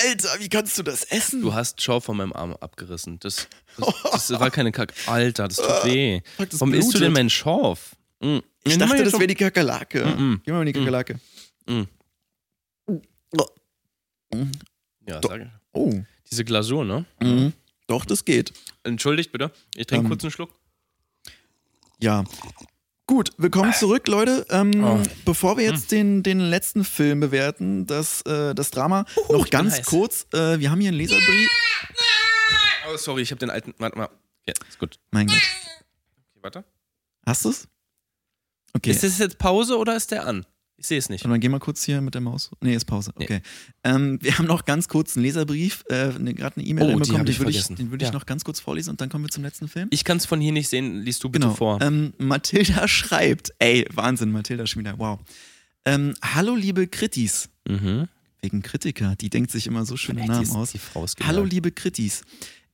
Alter, 0.00 0.28
wie 0.38 0.48
kannst 0.48 0.78
du 0.78 0.82
das 0.82 1.04
essen? 1.04 1.42
Du 1.42 1.52
hast 1.52 1.82
Schau 1.82 2.00
von 2.00 2.16
meinem 2.16 2.32
Arm 2.32 2.56
abgerissen. 2.58 3.18
Das, 3.20 3.46
das, 3.76 3.94
das 4.30 4.40
war 4.40 4.50
keine 4.50 4.72
Kacke. 4.72 4.94
Alter, 5.06 5.48
das 5.48 5.58
tut 5.58 5.84
weh. 5.84 6.22
Warum 6.38 6.72
isst 6.72 6.94
du 6.94 6.98
denn 6.98 7.12
meinen 7.12 7.28
Schorf? 7.28 7.94
Mm. 8.20 8.38
Ich 8.64 8.78
dachte, 8.78 9.04
das 9.04 9.12
wäre 9.12 9.26
die 9.26 9.34
Kakerlake. 9.34 10.04
Mm 10.04 10.40
Gib 10.42 10.54
mal 10.54 10.64
die 10.64 10.72
mm. 10.72 10.74
Kakerlake. 10.74 11.20
Mm. 11.66 11.82
Ja, 15.06 15.20
sag 15.22 15.40
ich. 15.40 15.48
Oh. 15.72 15.92
Diese 16.30 16.44
Glasur, 16.44 16.84
ne? 16.84 17.04
Mhm. 17.20 17.52
Doch, 17.86 18.04
das 18.06 18.24
geht. 18.24 18.52
Entschuldigt 18.82 19.32
bitte. 19.32 19.52
Ich 19.76 19.86
trinke 19.86 20.04
ähm, 20.04 20.10
kurz 20.10 20.24
einen 20.24 20.30
Schluck. 20.30 20.50
Ja. 22.00 22.24
Gut, 23.06 23.32
willkommen 23.36 23.74
zurück, 23.74 24.08
Leute. 24.08 24.46
Ähm, 24.48 24.82
oh. 24.82 25.02
Bevor 25.26 25.58
wir 25.58 25.64
jetzt 25.64 25.92
den, 25.92 26.22
den 26.22 26.40
letzten 26.40 26.84
Film 26.84 27.20
bewerten, 27.20 27.86
das, 27.86 28.22
äh, 28.22 28.54
das 28.54 28.70
Drama, 28.70 29.04
uh, 29.28 29.32
noch 29.34 29.50
ganz 29.50 29.82
kurz. 29.82 30.26
Äh, 30.32 30.58
wir 30.58 30.70
haben 30.70 30.80
hier 30.80 30.88
einen 30.88 30.96
Leserbrief. 30.96 31.50
Oh, 32.90 32.96
sorry, 32.96 33.22
ich 33.22 33.30
habe 33.30 33.40
den 33.40 33.50
alten. 33.50 33.74
Warte 33.76 33.98
mal. 33.98 34.08
Ja, 34.46 34.54
ist 34.66 34.78
gut. 34.78 34.98
Mein 35.10 35.26
Gott. 35.26 35.36
Okay, 35.36 36.38
warte. 36.40 36.64
Hast 37.26 37.44
du 37.44 37.50
es? 37.50 37.68
Okay. 38.74 38.90
Ist 38.90 39.02
das 39.02 39.18
jetzt 39.18 39.38
Pause 39.38 39.78
oder 39.78 39.96
ist 39.96 40.10
der 40.10 40.26
an? 40.26 40.44
Ich 40.76 40.88
sehe 40.88 40.98
es 40.98 41.08
nicht. 41.08 41.24
Und 41.24 41.30
dann 41.30 41.40
geh 41.40 41.48
mal 41.48 41.60
kurz 41.60 41.84
hier 41.84 42.00
mit 42.00 42.14
der 42.14 42.20
Maus. 42.20 42.50
Nee, 42.60 42.74
ist 42.74 42.84
Pause. 42.84 43.12
Okay. 43.14 43.40
Nee. 43.40 43.90
Ähm, 43.90 44.18
wir 44.20 44.36
haben 44.36 44.46
noch 44.46 44.64
ganz 44.64 44.88
kurz 44.88 45.16
einen 45.16 45.24
Leserbrief, 45.24 45.84
äh, 45.88 46.08
ne, 46.18 46.34
gerade 46.34 46.56
eine 46.56 46.66
E-Mail 46.66 46.94
oh, 46.94 46.98
bekommen, 46.98 47.24
den 47.24 47.38
würde 47.38 47.52
ich, 47.52 47.64
den 47.66 47.90
würd 47.90 48.02
ich 48.02 48.12
noch 48.12 48.26
ganz 48.26 48.44
kurz 48.44 48.58
vorlesen 48.58 48.90
und 48.90 49.00
dann 49.00 49.08
kommen 49.08 49.24
wir 49.24 49.30
zum 49.30 49.44
letzten 49.44 49.68
Film. 49.68 49.88
Ich 49.90 50.04
kann 50.04 50.16
es 50.16 50.26
von 50.26 50.40
hier 50.40 50.52
nicht 50.52 50.68
sehen, 50.68 51.00
liest 51.00 51.22
du 51.22 51.28
bitte 51.28 51.46
genau. 51.46 51.54
vor. 51.56 51.80
Ähm, 51.80 52.12
Mathilda 52.18 52.88
schreibt, 52.88 53.54
ey, 53.60 53.86
Wahnsinn, 53.94 54.32
Mathilda 54.32 54.66
schon 54.66 54.80
wieder, 54.80 54.98
wow. 54.98 55.20
Ähm, 55.84 56.14
Hallo 56.22 56.56
liebe 56.56 56.88
Kritis. 56.88 57.48
Mhm. 57.68 58.08
Wegen 58.42 58.60
Kritiker, 58.62 59.14
die 59.16 59.30
denkt 59.30 59.52
sich 59.52 59.66
immer 59.66 59.86
so 59.86 59.96
schöne 59.96 60.26
Namen 60.26 60.50
aus. 60.50 60.74
Hallo 61.22 61.44
liebe 61.44 61.70
Kritis. 61.70 62.24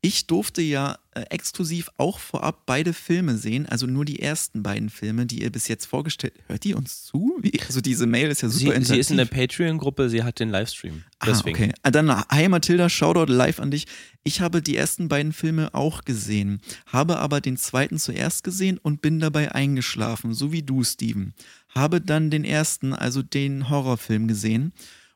Ich 0.02 0.26
durfte 0.26 0.62
ja 0.62 0.98
äh, 1.12 1.22
exklusiv 1.28 1.90
auch 1.98 2.18
vorab 2.18 2.64
beide 2.64 2.94
Filme 2.94 3.36
sehen, 3.36 3.66
also 3.66 3.86
nur 3.86 4.06
die 4.06 4.20
ersten 4.20 4.62
beiden 4.62 4.88
Filme, 4.88 5.26
die 5.26 5.42
ihr 5.42 5.52
bis 5.52 5.68
jetzt 5.68 5.84
vorgestellt 5.84 6.32
habt. 6.38 6.48
Hört 6.48 6.64
die 6.64 6.72
uns 6.72 7.04
zu? 7.04 7.36
Wie? 7.42 7.60
Also 7.66 7.82
diese 7.82 8.06
Mail 8.06 8.30
ist 8.30 8.40
ja 8.40 8.48
super 8.48 8.78
sie, 8.78 8.84
sie 8.84 8.98
ist 8.98 9.10
in 9.10 9.18
der 9.18 9.26
Patreon-Gruppe, 9.26 10.08
sie 10.08 10.22
hat 10.22 10.40
den 10.40 10.48
Livestream. 10.48 11.04
Ah, 11.18 11.26
deswegen. 11.26 11.64
Ah, 11.64 11.66
okay. 11.66 11.92
Dann, 11.92 12.24
hi 12.30 12.48
Mathilda, 12.48 12.88
Shoutout 12.88 13.30
live 13.30 13.60
an 13.60 13.70
dich. 13.70 13.86
Ich 14.24 14.40
habe 14.40 14.62
die 14.62 14.76
ersten 14.76 15.08
beiden 15.08 15.34
Filme 15.34 15.74
auch 15.74 16.02
gesehen, 16.04 16.60
habe 16.86 17.18
aber 17.18 17.42
den 17.42 17.58
zweiten 17.58 17.98
zuerst 17.98 18.42
gesehen 18.42 18.78
und 18.78 19.02
bin 19.02 19.20
dabei 19.20 19.52
eingeschlafen, 19.52 20.32
so 20.32 20.50
wie 20.50 20.62
du, 20.62 20.82
Steven. 20.82 21.34
Habe 21.68 22.00
dann 22.00 22.30
den 22.30 22.44
ersten, 22.44 22.94
also 22.94 23.22
den 23.22 23.68
Horrorfilm 23.68 24.28
gesehen 24.28 24.72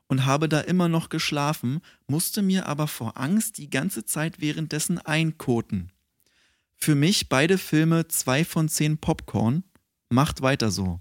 und 0.09 0.26
habe 0.26 0.48
da 0.48 0.61
immer 0.61 0.88
noch 0.88 1.09
geschlafen, 1.09 1.80
musste 2.07 2.42
mir 2.42 2.66
aber 2.66 2.86
vor 2.86 3.18
Angst 3.18 3.59
die 3.59 3.70
ganze 3.70 4.05
Zeit 4.05 4.40
währenddessen 4.40 4.98
einkoten. 4.98 5.92
Für 6.76 6.94
mich 6.94 7.28
beide 7.28 7.59
Filme 7.59 8.09
zwei 8.09 8.44
von 8.44 8.68
zehn 8.68 8.98
Popcorn. 8.98 9.64
Macht 10.11 10.42
weiter 10.42 10.70
so. 10.70 11.00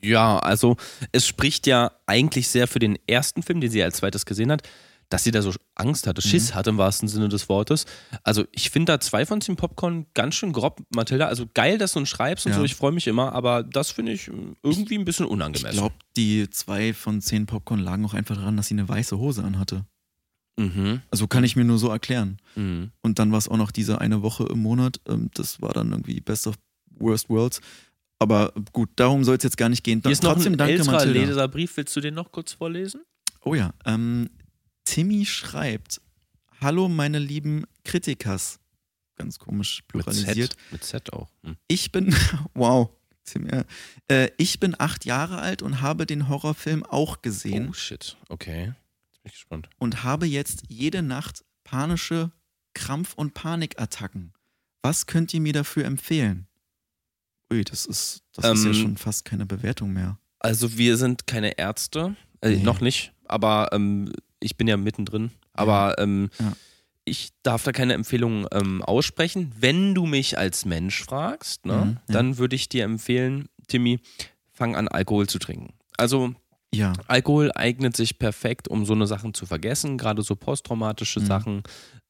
Ja, 0.00 0.38
also 0.38 0.76
es 1.12 1.26
spricht 1.26 1.66
ja 1.66 1.92
eigentlich 2.06 2.48
sehr 2.48 2.68
für 2.68 2.78
den 2.78 2.98
ersten 3.06 3.42
Film, 3.42 3.60
den 3.60 3.70
sie 3.70 3.82
als 3.82 3.96
zweites 3.96 4.26
gesehen 4.26 4.50
hat 4.52 4.68
dass 5.08 5.24
sie 5.24 5.30
da 5.30 5.42
so 5.42 5.52
Angst 5.74 6.06
hatte, 6.06 6.22
Schiss 6.22 6.50
mhm. 6.50 6.54
hatte 6.54 6.70
im 6.70 6.78
wahrsten 6.78 7.08
Sinne 7.08 7.28
des 7.28 7.48
Wortes. 7.48 7.86
Also 8.22 8.44
ich 8.52 8.70
finde 8.70 8.92
da 8.92 9.00
zwei 9.00 9.26
von 9.26 9.40
zehn 9.40 9.56
Popcorn 9.56 10.06
ganz 10.14 10.34
schön 10.34 10.52
grob, 10.52 10.82
Mathilda. 10.94 11.26
Also 11.26 11.46
geil, 11.52 11.78
dass 11.78 11.92
du 11.92 12.00
uns 12.00 12.08
schreibst 12.08 12.46
und 12.46 12.52
ja. 12.52 12.58
so, 12.58 12.64
ich 12.64 12.74
freue 12.74 12.92
mich 12.92 13.06
immer, 13.06 13.32
aber 13.32 13.62
das 13.62 13.90
finde 13.90 14.12
ich 14.12 14.30
irgendwie 14.62 14.98
ein 14.98 15.04
bisschen 15.04 15.26
unangemessen. 15.26 15.70
Ich 15.70 15.76
glaube, 15.76 15.94
die 16.16 16.48
zwei 16.50 16.94
von 16.94 17.20
zehn 17.20 17.46
Popcorn 17.46 17.80
lagen 17.80 18.04
auch 18.04 18.14
einfach 18.14 18.36
daran, 18.36 18.56
dass 18.56 18.68
sie 18.68 18.74
eine 18.74 18.88
weiße 18.88 19.18
Hose 19.18 19.42
anhatte. 19.42 19.84
Mhm. 20.56 21.00
Also 21.10 21.26
kann 21.26 21.44
ich 21.44 21.56
mir 21.56 21.64
nur 21.64 21.78
so 21.78 21.88
erklären. 21.88 22.38
Mhm. 22.54 22.92
Und 23.02 23.18
dann 23.18 23.32
war 23.32 23.38
es 23.38 23.48
auch 23.48 23.56
noch 23.56 23.72
diese 23.72 24.00
eine 24.00 24.22
Woche 24.22 24.46
im 24.50 24.60
Monat. 24.60 25.00
Ähm, 25.08 25.30
das 25.34 25.60
war 25.60 25.72
dann 25.72 25.90
irgendwie 25.90 26.20
Best 26.20 26.46
of 26.46 26.54
Worst 26.98 27.28
Worlds. 27.28 27.60
Aber 28.18 28.52
gut, 28.72 28.90
darum 28.96 29.24
soll 29.24 29.36
es 29.36 29.42
jetzt 29.42 29.56
gar 29.56 29.68
nicht 29.68 29.82
gehen. 29.82 30.00
Hier 30.02 30.12
ist 30.12 30.22
Trotzdem 30.22 30.52
noch 30.52 30.64
ein 30.64 30.68
danke, 30.68 30.74
älterer 30.74 31.06
Leserbrief. 31.06 31.76
Willst 31.76 31.94
du 31.96 32.00
den 32.00 32.14
noch 32.14 32.30
kurz 32.30 32.52
vorlesen? 32.52 33.02
Oh 33.42 33.54
ja, 33.54 33.74
ähm, 33.84 34.30
Timmy 34.84 35.24
schreibt: 35.24 36.00
Hallo, 36.60 36.88
meine 36.88 37.18
lieben 37.18 37.64
Kritikers. 37.84 38.58
Ganz 39.16 39.38
komisch 39.38 39.82
pluralisiert. 39.86 40.56
Mit 40.70 40.82
Z, 40.82 41.02
mit 41.04 41.06
Z 41.06 41.12
auch. 41.12 41.28
Hm. 41.44 41.56
Ich 41.68 41.92
bin, 41.92 42.14
wow, 42.54 42.90
äh, 44.08 44.30
ich 44.36 44.60
bin 44.60 44.74
acht 44.78 45.04
Jahre 45.04 45.38
alt 45.38 45.62
und 45.62 45.80
habe 45.80 46.06
den 46.06 46.28
Horrorfilm 46.28 46.84
auch 46.84 47.22
gesehen. 47.22 47.68
Oh 47.70 47.72
shit, 47.72 48.16
okay. 48.28 48.74
Jetzt 49.06 49.22
bin 49.22 49.30
ich 49.30 49.32
gespannt. 49.32 49.68
Und 49.78 50.04
habe 50.04 50.26
jetzt 50.26 50.64
jede 50.68 51.02
Nacht 51.02 51.44
panische 51.62 52.32
Krampf- 52.74 53.14
und 53.14 53.34
Panikattacken. 53.34 54.32
Was 54.82 55.06
könnt 55.06 55.32
ihr 55.32 55.40
mir 55.40 55.52
dafür 55.52 55.84
empfehlen? 55.84 56.46
Ui, 57.52 57.64
das 57.64 57.86
ist, 57.86 58.22
das 58.32 58.44
ähm, 58.44 58.52
ist 58.54 58.64
ja 58.64 58.70
ähm, 58.70 58.76
schon 58.76 58.96
fast 58.96 59.24
keine 59.24 59.46
Bewertung 59.46 59.92
mehr. 59.92 60.18
Also 60.40 60.76
wir 60.76 60.96
sind 60.96 61.26
keine 61.26 61.56
Ärzte, 61.58 62.16
äh, 62.42 62.50
nee. 62.50 62.62
noch 62.62 62.80
nicht, 62.80 63.12
aber 63.26 63.70
ähm, 63.72 64.12
ich 64.44 64.56
bin 64.56 64.68
ja 64.68 64.76
mittendrin, 64.76 65.30
aber 65.52 65.96
ähm, 65.98 66.30
ja. 66.38 66.52
ich 67.04 67.30
darf 67.42 67.64
da 67.64 67.72
keine 67.72 67.94
Empfehlungen 67.94 68.46
ähm, 68.52 68.82
aussprechen. 68.82 69.52
Wenn 69.58 69.94
du 69.94 70.06
mich 70.06 70.38
als 70.38 70.64
Mensch 70.64 71.02
fragst, 71.02 71.66
ne, 71.66 71.72
mhm, 71.72 71.90
ja. 72.08 72.14
dann 72.14 72.38
würde 72.38 72.56
ich 72.56 72.68
dir 72.68 72.84
empfehlen, 72.84 73.48
Timmy, 73.68 74.00
fang 74.52 74.76
an, 74.76 74.88
Alkohol 74.88 75.26
zu 75.26 75.38
trinken. 75.38 75.74
Also 75.96 76.34
ja. 76.74 76.92
Alkohol 77.06 77.52
eignet 77.54 77.96
sich 77.96 78.18
perfekt, 78.18 78.66
um 78.68 78.84
so 78.84 78.94
eine 78.94 79.06
Sachen 79.06 79.32
zu 79.32 79.46
vergessen, 79.46 79.96
gerade 79.96 80.22
so 80.22 80.34
posttraumatische 80.34 81.20
mhm. 81.20 81.26
Sachen. 81.26 81.62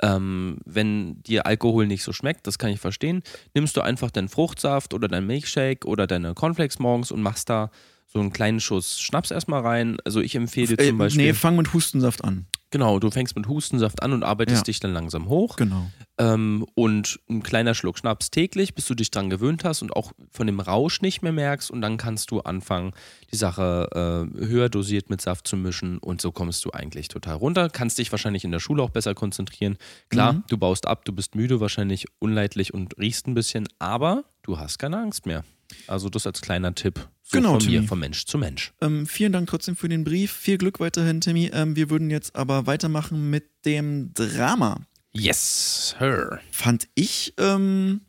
Ähm, 0.03 0.59
wenn 0.65 1.23
dir 1.23 1.47
Alkohol 1.47 1.87
nicht 1.87 2.03
so 2.03 2.13
schmeckt, 2.13 2.47
das 2.47 2.59
kann 2.59 2.71
ich 2.71 2.81
verstehen, 2.81 3.23
nimmst 3.55 3.77
du 3.77 3.83
einfach 3.83 4.11
deinen 4.11 4.29
Fruchtsaft 4.29 4.95
oder 4.95 5.07
deinen 5.07 5.27
Milkshake 5.27 5.87
oder 5.87 6.07
deine 6.07 6.35
Cornflakes 6.35 6.79
morgens 6.79 7.13
und 7.13 7.23
machst 7.23 7.51
da 7.51 7.71
so 8.15 8.21
einen 8.21 8.33
kleinen 8.33 8.61
Schuss 8.61 9.01
Schnaps 9.01 9.31
erstmal 9.31 9.63
rein. 9.63 9.99
Also 10.05 10.21
ich 10.21 10.37
empfehle 10.37 10.77
dir 10.77 10.89
zum 10.89 10.99
Beispiel. 10.99 11.27
Nee, 11.27 11.35
fang 11.35 11.57
mit 11.57 11.73
Hustensaft 11.73 12.25
an. 12.25 12.47
Genau, 12.71 12.99
du 12.99 13.09
fängst 13.11 13.37
mit 13.37 13.47
Hustensaft 13.47 14.03
an 14.03 14.13
und 14.13 14.25
arbeitest 14.25 14.63
ja. 14.63 14.65
dich 14.65 14.81
dann 14.81 14.93
langsam 14.93 15.29
hoch. 15.29 15.55
Genau. 15.55 15.91
Ähm, 16.19 16.67
und 16.75 17.21
ein 17.29 17.43
kleiner 17.45 17.75
Schluck 17.75 17.99
Schnaps 17.99 18.33
täglich, 18.33 18.75
bis 18.75 18.87
du 18.87 18.97
dich 18.97 19.13
dran 19.13 19.31
gewöhnt 19.31 19.63
hast 19.63 19.83
und 19.83 19.95
auch 19.95 20.13
von 20.33 20.49
dem 20.49 20.59
Rausch 20.59 21.01
nicht 21.01 21.23
mehr 21.23 21.31
merkst. 21.31 21.71
Und 21.71 21.83
dann 21.83 21.99
kannst 21.99 22.33
du 22.33 22.41
anfangen, 22.41 22.93
die 23.31 23.37
Sache 23.37 24.29
äh, 24.35 24.45
höher 24.45 24.69
dosiert 24.69 25.09
mit 25.09 25.21
Saft 25.21 25.47
zu 25.47 25.57
mischen. 25.57 25.99
Und 25.99 26.21
so 26.21 26.33
kommst 26.33 26.65
du 26.65 26.73
eigentlich 26.73 27.07
total 27.07 27.37
runter. 27.37 27.69
Kannst 27.69 27.99
dich 27.99 28.11
wahrscheinlich 28.11 28.45
in 28.45 28.51
der 28.51 28.61
Schule 28.61 28.83
auch 28.83 28.91
besser 28.91 29.15
konzentrieren. 29.15 29.77
Klar, 30.09 30.33
mhm. 30.33 30.45
du 30.49 30.59
baust 30.59 30.89
ab, 30.89 31.05
du 31.05 31.13
bist 31.13 31.37
müde, 31.37 31.61
wahrscheinlich 31.61 32.07
unleidlich 32.19 32.75
und 32.75 32.99
riechst 32.99 33.29
ein 33.29 33.35
bisschen, 33.35 33.69
aber 33.79 34.25
du 34.43 34.59
hast 34.59 34.79
keine 34.79 34.99
Angst 34.99 35.27
mehr. 35.27 35.45
Also 35.87 36.09
das 36.09 36.27
als 36.27 36.41
kleiner 36.41 36.75
Tipp. 36.75 37.09
So 37.27 37.39
genau, 37.39 37.59
von 37.59 37.67
mir, 37.67 37.83
von 37.85 37.99
Mensch 37.99 38.27
zu 38.27 38.37
Mensch. 38.37 38.75
Ähm, 38.83 39.07
vielen 39.07 39.33
Dank 39.33 39.49
trotzdem 39.49 39.77
für 39.77 39.89
den 39.89 40.05
Brief. 40.05 40.31
Viel 40.31 40.59
Glück 40.59 40.79
weiterhin, 40.79 41.23
Timmy. 41.23 41.51
Ähm, 41.55 41.75
wir 41.75 41.89
würden 41.89 42.11
jetzt 42.11 42.37
aber 42.37 42.67
weitermachen 42.67 43.31
mit 43.31 43.49
dem 43.65 44.13
Drama. 44.13 44.81
Yes, 45.13 45.97
her. 45.99 46.41
Fand 46.51 46.87
ich 46.95 47.33
ähm, 47.39 48.03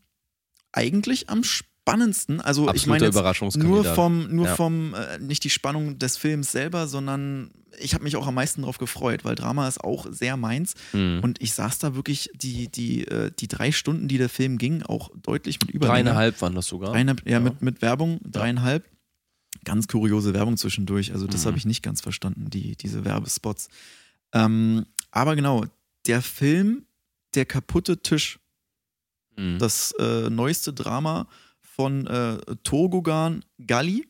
eigentlich 0.73 1.29
am 1.29 1.43
spannendsten. 1.45 2.41
Also 2.41 2.67
Absoluter 2.67 2.75
ich 2.75 3.13
meine 3.13 3.63
nur 3.63 3.85
vom, 3.85 4.35
nur 4.35 4.47
ja. 4.47 4.55
vom 4.55 4.93
äh, 4.95 5.17
nicht 5.19 5.45
die 5.45 5.49
Spannung 5.49 5.97
des 5.97 6.17
Films 6.17 6.51
selber, 6.51 6.87
sondern 6.87 7.51
ich 7.79 7.93
habe 7.93 8.03
mich 8.03 8.17
auch 8.17 8.27
am 8.27 8.33
meisten 8.33 8.61
darauf 8.61 8.79
gefreut, 8.79 9.23
weil 9.23 9.35
Drama 9.35 9.67
ist 9.67 9.81
auch 9.81 10.07
sehr 10.09 10.35
meins. 10.35 10.73
Mhm. 10.91 11.19
Und 11.21 11.41
ich 11.41 11.53
saß 11.53 11.79
da 11.79 11.95
wirklich 11.95 12.31
die, 12.35 12.69
die, 12.69 13.07
äh, 13.07 13.31
die 13.37 13.47
drei 13.47 13.71
Stunden, 13.71 14.09
die 14.09 14.17
der 14.17 14.29
Film 14.29 14.57
ging, 14.57 14.83
auch 14.83 15.11
deutlich 15.15 15.59
mit 15.61 15.69
über. 15.71 15.87
Dreieinhalb 15.87 16.41
waren 16.41 16.55
das 16.55 16.67
sogar. 16.67 16.91
Dreieinhalb, 16.91 17.25
ja, 17.25 17.33
ja. 17.33 17.39
Mit, 17.39 17.61
mit 17.61 17.81
Werbung, 17.81 18.19
dreieinhalb. 18.23 18.83
Ganz 19.63 19.87
kuriose 19.87 20.33
Werbung 20.33 20.57
zwischendurch. 20.57 21.13
Also, 21.13 21.27
das 21.27 21.43
mhm. 21.43 21.47
habe 21.47 21.57
ich 21.57 21.65
nicht 21.65 21.83
ganz 21.83 22.01
verstanden, 22.01 22.49
die, 22.49 22.75
diese 22.75 23.05
Werbespots. 23.05 23.69
Ähm, 24.33 24.85
aber 25.11 25.35
genau, 25.35 25.63
der 26.07 26.21
Film, 26.21 26.85
der 27.35 27.45
kaputte 27.45 28.01
Tisch. 28.01 28.39
Mhm. 29.37 29.59
Das 29.59 29.93
äh, 29.99 30.29
neueste 30.29 30.73
Drama 30.73 31.27
von 31.61 32.07
äh, 32.07 32.37
Togogan 32.63 33.43
Galli. 33.65 34.07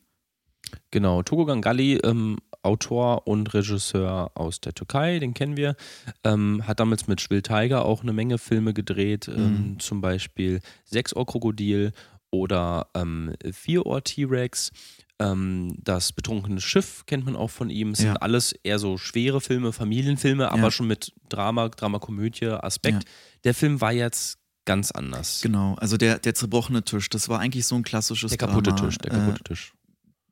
Genau, 0.90 1.22
Togogan 1.22 1.62
Galli 1.62 1.94
ähm, 1.96 2.38
Autor 2.62 3.28
und 3.28 3.54
Regisseur 3.54 4.32
aus 4.34 4.60
der 4.60 4.74
Türkei, 4.74 5.20
den 5.20 5.34
kennen 5.34 5.56
wir. 5.56 5.76
Ähm, 6.24 6.66
hat 6.66 6.80
damals 6.80 7.06
mit 7.06 7.20
Schwill 7.20 7.42
Tiger 7.42 7.84
auch 7.84 8.02
eine 8.02 8.12
Menge 8.12 8.38
Filme 8.38 8.74
gedreht, 8.74 9.28
ähm, 9.28 9.70
mhm. 9.72 9.78
zum 9.78 10.00
Beispiel 10.00 10.60
Sechsohr-Krokodil 10.84 11.92
oder 12.30 12.88
ähm, 12.94 13.34
Vierohr-T-Rex. 13.44 14.72
Ähm, 15.18 15.76
das 15.82 16.12
betrunkene 16.12 16.60
Schiff 16.60 17.04
kennt 17.06 17.24
man 17.24 17.36
auch 17.36 17.50
von 17.50 17.70
ihm. 17.70 17.92
Es 17.92 18.00
ja. 18.00 18.12
sind 18.12 18.16
alles 18.18 18.52
eher 18.62 18.78
so 18.78 18.98
schwere 18.98 19.40
Filme, 19.40 19.72
Familienfilme, 19.72 20.50
aber 20.50 20.64
ja. 20.64 20.70
schon 20.70 20.86
mit 20.86 21.14
Drama, 21.30 21.68
Dramakomödie, 21.70 22.46
Aspekt. 22.48 23.04
Ja. 23.04 23.10
Der 23.44 23.54
Film 23.54 23.80
war 23.80 23.92
jetzt 23.92 24.38
ganz 24.66 24.90
anders. 24.90 25.40
Genau, 25.40 25.74
also 25.76 25.96
der, 25.96 26.18
der 26.18 26.34
zerbrochene 26.34 26.82
Tisch, 26.82 27.08
das 27.08 27.30
war 27.30 27.40
eigentlich 27.40 27.64
so 27.66 27.76
ein 27.76 27.82
klassisches 27.82 28.30
Der 28.30 28.38
kaputte 28.38 28.70
Drama. 28.70 28.88
Tisch, 28.88 28.98
der 28.98 29.12
kaputte 29.12 29.40
äh, 29.40 29.44
Tisch. 29.44 29.72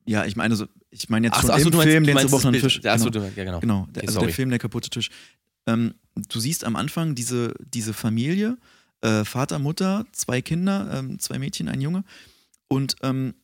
Ja, 0.07 0.27
ich 0.27 0.37
meine, 0.37 0.55
so, 0.55 0.67
ich 0.91 1.09
meine 1.09 1.29
jetzt 1.29 1.37
ach, 1.37 1.49
ach, 1.49 1.59
im 1.59 1.73
so, 1.73 1.81
Film 1.81 2.03
meinst, 2.03 2.09
den 2.09 2.29
zerbrochenen 2.29 2.61
Tisch. 2.61 2.83
Genau. 2.83 3.09
Du, 3.09 3.21
ja, 3.21 3.31
genau. 3.31 3.61
genau 3.61 3.87
der, 3.91 4.03
okay, 4.03 4.07
also 4.09 4.21
der 4.21 4.29
Film 4.35 4.51
der 4.51 4.59
kaputte 4.59 4.91
Tisch. 4.91 5.09
Ähm, 5.67 5.95
du 6.15 6.41
siehst 6.41 6.65
am 6.65 6.77
Anfang 6.77 7.15
diese, 7.15 7.55
diese 7.61 7.95
Familie, 7.95 8.59
äh, 9.01 9.25
Vater, 9.25 9.59
Mutter, 9.59 10.05
zwei 10.13 10.43
Kinder, 10.43 10.91
ähm, 10.93 11.19
zwei 11.19 11.39
Mädchen, 11.39 11.69
ein 11.69 11.81
Junge. 11.81 12.05
Und 12.69 12.97
ähm, 13.03 13.35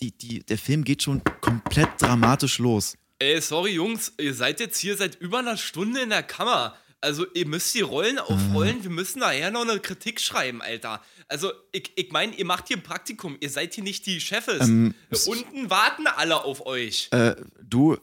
die, 0.00 0.16
die, 0.16 0.44
der 0.44 0.58
Film 0.58 0.84
geht 0.84 1.02
schon 1.02 1.22
komplett 1.40 1.88
dramatisch 1.98 2.58
los. 2.58 2.96
Ey, 3.18 3.40
sorry 3.40 3.72
Jungs, 3.72 4.12
ihr 4.18 4.34
seid 4.34 4.60
jetzt 4.60 4.78
hier 4.78 4.96
seit 4.96 5.14
über 5.20 5.38
einer 5.38 5.56
Stunde 5.56 6.00
in 6.00 6.10
der 6.10 6.22
Kammer. 6.22 6.76
Also 7.00 7.26
ihr 7.34 7.46
müsst 7.46 7.74
die 7.74 7.82
Rollen 7.82 8.18
aufrollen, 8.18 8.82
wir 8.82 8.90
müssen 8.90 9.18
nachher 9.18 9.50
noch 9.50 9.60
eine 9.68 9.78
Kritik 9.78 10.20
schreiben, 10.20 10.62
Alter. 10.62 11.02
Also 11.28 11.52
ich, 11.70 11.92
ich 11.96 12.12
meine, 12.12 12.34
ihr 12.34 12.46
macht 12.46 12.68
hier 12.68 12.78
ein 12.78 12.82
Praktikum, 12.82 13.36
ihr 13.40 13.50
seid 13.50 13.74
hier 13.74 13.84
nicht 13.84 14.06
die 14.06 14.20
Chefs. 14.20 14.66
Ähm, 14.66 14.94
Unten 15.26 15.68
warten 15.68 16.06
alle 16.06 16.44
auf 16.44 16.64
euch. 16.64 17.08
Äh, 17.10 17.36
du, 17.62 17.98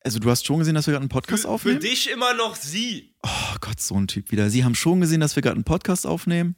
also 0.00 0.20
du 0.20 0.30
hast 0.30 0.46
schon 0.46 0.60
gesehen, 0.60 0.76
dass 0.76 0.86
wir 0.86 0.92
gerade 0.92 1.02
einen 1.02 1.08
Podcast 1.08 1.42
für, 1.42 1.48
aufnehmen? 1.48 1.80
Für 1.80 1.88
dich 1.88 2.08
immer 2.08 2.32
noch 2.34 2.54
sie. 2.54 3.14
Oh 3.22 3.56
Gott, 3.60 3.80
so 3.80 3.96
ein 3.96 4.06
Typ 4.06 4.30
wieder. 4.30 4.48
Sie 4.50 4.64
haben 4.64 4.76
schon 4.76 5.00
gesehen, 5.00 5.20
dass 5.20 5.34
wir 5.34 5.42
gerade 5.42 5.56
einen 5.56 5.64
Podcast 5.64 6.06
aufnehmen? 6.06 6.54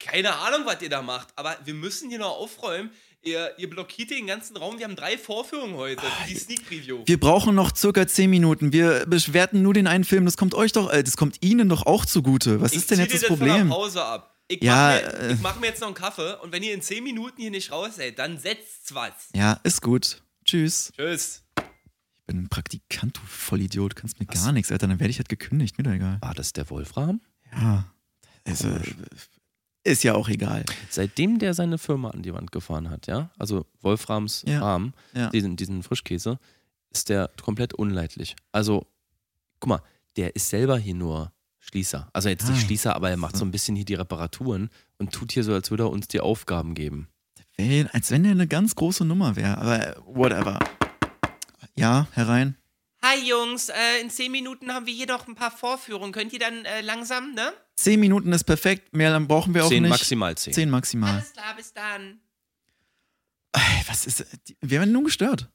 Keine 0.00 0.34
Ahnung, 0.34 0.62
was 0.66 0.82
ihr 0.82 0.90
da 0.90 1.00
macht, 1.00 1.28
aber 1.36 1.56
wir 1.64 1.74
müssen 1.74 2.08
hier 2.10 2.18
noch 2.18 2.36
aufräumen. 2.36 2.90
Ihr, 3.24 3.52
ihr 3.56 3.70
blockiert 3.70 4.10
den 4.10 4.26
ganzen 4.26 4.56
Raum. 4.56 4.78
Wir 4.78 4.84
haben 4.84 4.96
drei 4.96 5.16
Vorführungen 5.16 5.76
heute 5.76 6.02
für 6.02 6.28
die 6.28 6.34
Sneak 6.34 6.66
Preview. 6.66 7.02
Wir 7.06 7.20
brauchen 7.20 7.54
noch 7.54 7.74
circa 7.76 8.04
zehn 8.06 8.28
Minuten. 8.28 8.72
Wir 8.72 9.06
bewerten 9.06 9.62
nur 9.62 9.74
den 9.74 9.86
einen 9.86 10.02
Film. 10.02 10.24
Das 10.24 10.36
kommt 10.36 10.54
euch 10.54 10.72
doch, 10.72 10.92
äh, 10.92 11.04
das 11.04 11.16
kommt 11.16 11.36
Ihnen 11.40 11.68
doch 11.68 11.86
auch 11.86 12.04
zugute. 12.04 12.60
Was 12.60 12.72
ich 12.72 12.78
ist 12.78 12.90
denn 12.90 12.98
jetzt 12.98 13.14
das 13.14 13.26
Problem? 13.26 13.66
Ich 13.66 13.72
Pause 13.72 14.04
ab. 14.04 14.36
Ich 14.48 14.60
ja, 14.60 14.74
mache 14.74 15.02
mir, 15.02 15.30
äh, 15.30 15.36
mach 15.40 15.60
mir, 15.60 15.66
jetzt 15.68 15.80
noch 15.80 15.86
einen 15.86 15.94
Kaffee 15.94 16.36
und 16.42 16.52
wenn 16.52 16.64
ihr 16.64 16.74
in 16.74 16.82
zehn 16.82 17.04
Minuten 17.04 17.40
hier 17.40 17.52
nicht 17.52 17.70
raus 17.70 17.96
seid, 17.96 18.18
dann 18.18 18.38
setzt 18.38 18.92
was. 18.92 19.12
Ja, 19.34 19.60
ist 19.62 19.82
gut. 19.82 20.20
Tschüss. 20.44 20.92
Tschüss. 20.96 21.44
Ich 21.56 22.26
bin 22.26 22.38
ein 22.38 22.48
Praktikant, 22.48 23.16
du 23.16 23.20
Vollidiot. 23.24 23.92
Du 23.92 24.00
kannst 24.00 24.18
mir 24.18 24.26
Was? 24.28 24.42
gar 24.42 24.52
nichts, 24.52 24.72
Alter. 24.72 24.88
Dann 24.88 24.98
werde 24.98 25.10
ich 25.10 25.18
halt 25.18 25.28
gekündigt. 25.28 25.78
Mir 25.78 25.84
doch 25.84 25.92
egal. 25.92 26.18
War 26.20 26.34
das 26.34 26.52
der 26.52 26.68
Wolfram? 26.70 27.20
Ja. 27.52 27.84
Also, 28.44 28.68
ist 29.84 30.04
ja 30.04 30.14
auch 30.14 30.28
egal. 30.28 30.64
Seitdem 30.90 31.38
der 31.38 31.54
seine 31.54 31.78
Firma 31.78 32.10
an 32.10 32.22
die 32.22 32.32
Wand 32.32 32.52
gefahren 32.52 32.90
hat, 32.90 33.06
ja, 33.06 33.30
also 33.38 33.66
Wolframs 33.80 34.44
ja. 34.46 34.60
Farm, 34.60 34.94
ja. 35.14 35.30
Diesen, 35.30 35.56
diesen 35.56 35.82
Frischkäse, 35.82 36.38
ist 36.90 37.08
der 37.08 37.30
komplett 37.42 37.74
unleidlich. 37.74 38.36
Also, 38.52 38.86
guck 39.60 39.68
mal, 39.68 39.82
der 40.16 40.36
ist 40.36 40.48
selber 40.48 40.78
hier 40.78 40.94
nur 40.94 41.32
Schließer. 41.58 42.08
Also 42.12 42.28
jetzt 42.28 42.48
nicht 42.48 42.58
ah. 42.58 42.66
Schließer, 42.66 42.96
aber 42.96 43.10
er 43.10 43.16
macht 43.16 43.36
so 43.36 43.44
ein 43.44 43.52
bisschen 43.52 43.76
hier 43.76 43.84
die 43.84 43.94
Reparaturen 43.94 44.68
und 44.98 45.12
tut 45.12 45.32
hier 45.32 45.44
so, 45.44 45.54
als 45.54 45.70
würde 45.70 45.84
er 45.84 45.90
uns 45.90 46.08
die 46.08 46.20
Aufgaben 46.20 46.74
geben. 46.74 47.08
Als 47.92 48.10
wenn 48.10 48.24
er 48.24 48.32
eine 48.32 48.48
ganz 48.48 48.74
große 48.74 49.04
Nummer 49.04 49.36
wäre, 49.36 49.58
aber 49.58 49.96
whatever. 50.04 50.58
Ja, 51.76 52.08
herein. 52.12 52.56
Hi 53.04 53.18
Jungs, 53.28 53.68
äh, 53.68 54.00
in 54.00 54.10
zehn 54.10 54.30
Minuten 54.30 54.72
haben 54.72 54.86
wir 54.86 54.94
hier 54.94 55.06
noch 55.06 55.26
ein 55.26 55.34
paar 55.34 55.50
Vorführungen. 55.50 56.12
Könnt 56.12 56.32
ihr 56.32 56.38
dann 56.38 56.64
äh, 56.64 56.82
langsam, 56.82 57.34
ne? 57.34 57.52
Zehn 57.74 57.98
Minuten 57.98 58.32
ist 58.32 58.44
perfekt, 58.44 58.94
mehr 58.94 59.10
dann 59.10 59.26
brauchen 59.26 59.54
wir 59.54 59.64
auch 59.64 59.68
zehn 59.68 59.82
nicht. 59.82 59.90
maximal 59.90 60.36
zehn. 60.36 60.52
Zehn 60.52 60.70
maximal. 60.70 61.14
Alles 61.14 61.32
klar, 61.32 61.56
bis 61.56 61.72
dann. 61.72 62.20
Was 63.88 64.06
ist. 64.06 64.24
Wir 64.60 64.78
werden 64.78 64.92
nun 64.92 65.04
gestört. 65.04 65.50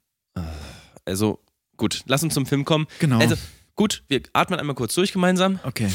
Also, 1.05 1.39
gut, 1.77 2.03
lass 2.05 2.21
uns 2.21 2.33
zum 2.33 2.45
Film 2.45 2.65
kommen. 2.65 2.85
Genau. 2.99 3.19
Also, 3.19 3.35
gut, 3.75 4.03
wir 4.09 4.21
atmen 4.33 4.59
einmal 4.59 4.75
kurz 4.75 4.93
durch 4.93 5.13
gemeinsam. 5.13 5.59
Okay. 5.63 5.89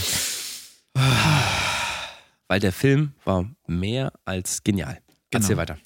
Weil 2.48 2.60
der 2.60 2.72
Film 2.72 3.12
war 3.24 3.44
mehr 3.66 4.12
als 4.24 4.64
genial. 4.64 4.94
Genau. 5.30 5.42
Erzähl 5.42 5.56
weiter. 5.58 5.78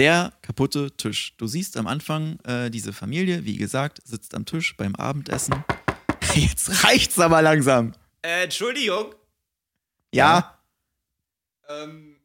Der 0.00 0.32
kaputte 0.40 0.90
Tisch. 0.96 1.34
Du 1.36 1.46
siehst 1.46 1.76
am 1.76 1.86
Anfang 1.86 2.40
äh, 2.46 2.70
diese 2.70 2.94
Familie, 2.94 3.44
wie 3.44 3.58
gesagt, 3.58 4.00
sitzt 4.02 4.34
am 4.34 4.46
Tisch 4.46 4.74
beim 4.78 4.94
Abendessen. 4.94 5.62
Jetzt 6.34 6.84
reicht's 6.84 7.18
aber 7.18 7.42
langsam. 7.42 7.92
Äh, 8.22 8.44
Entschuldigung. 8.44 9.14
Ja. 10.14 10.58
Ähm, 11.68 12.16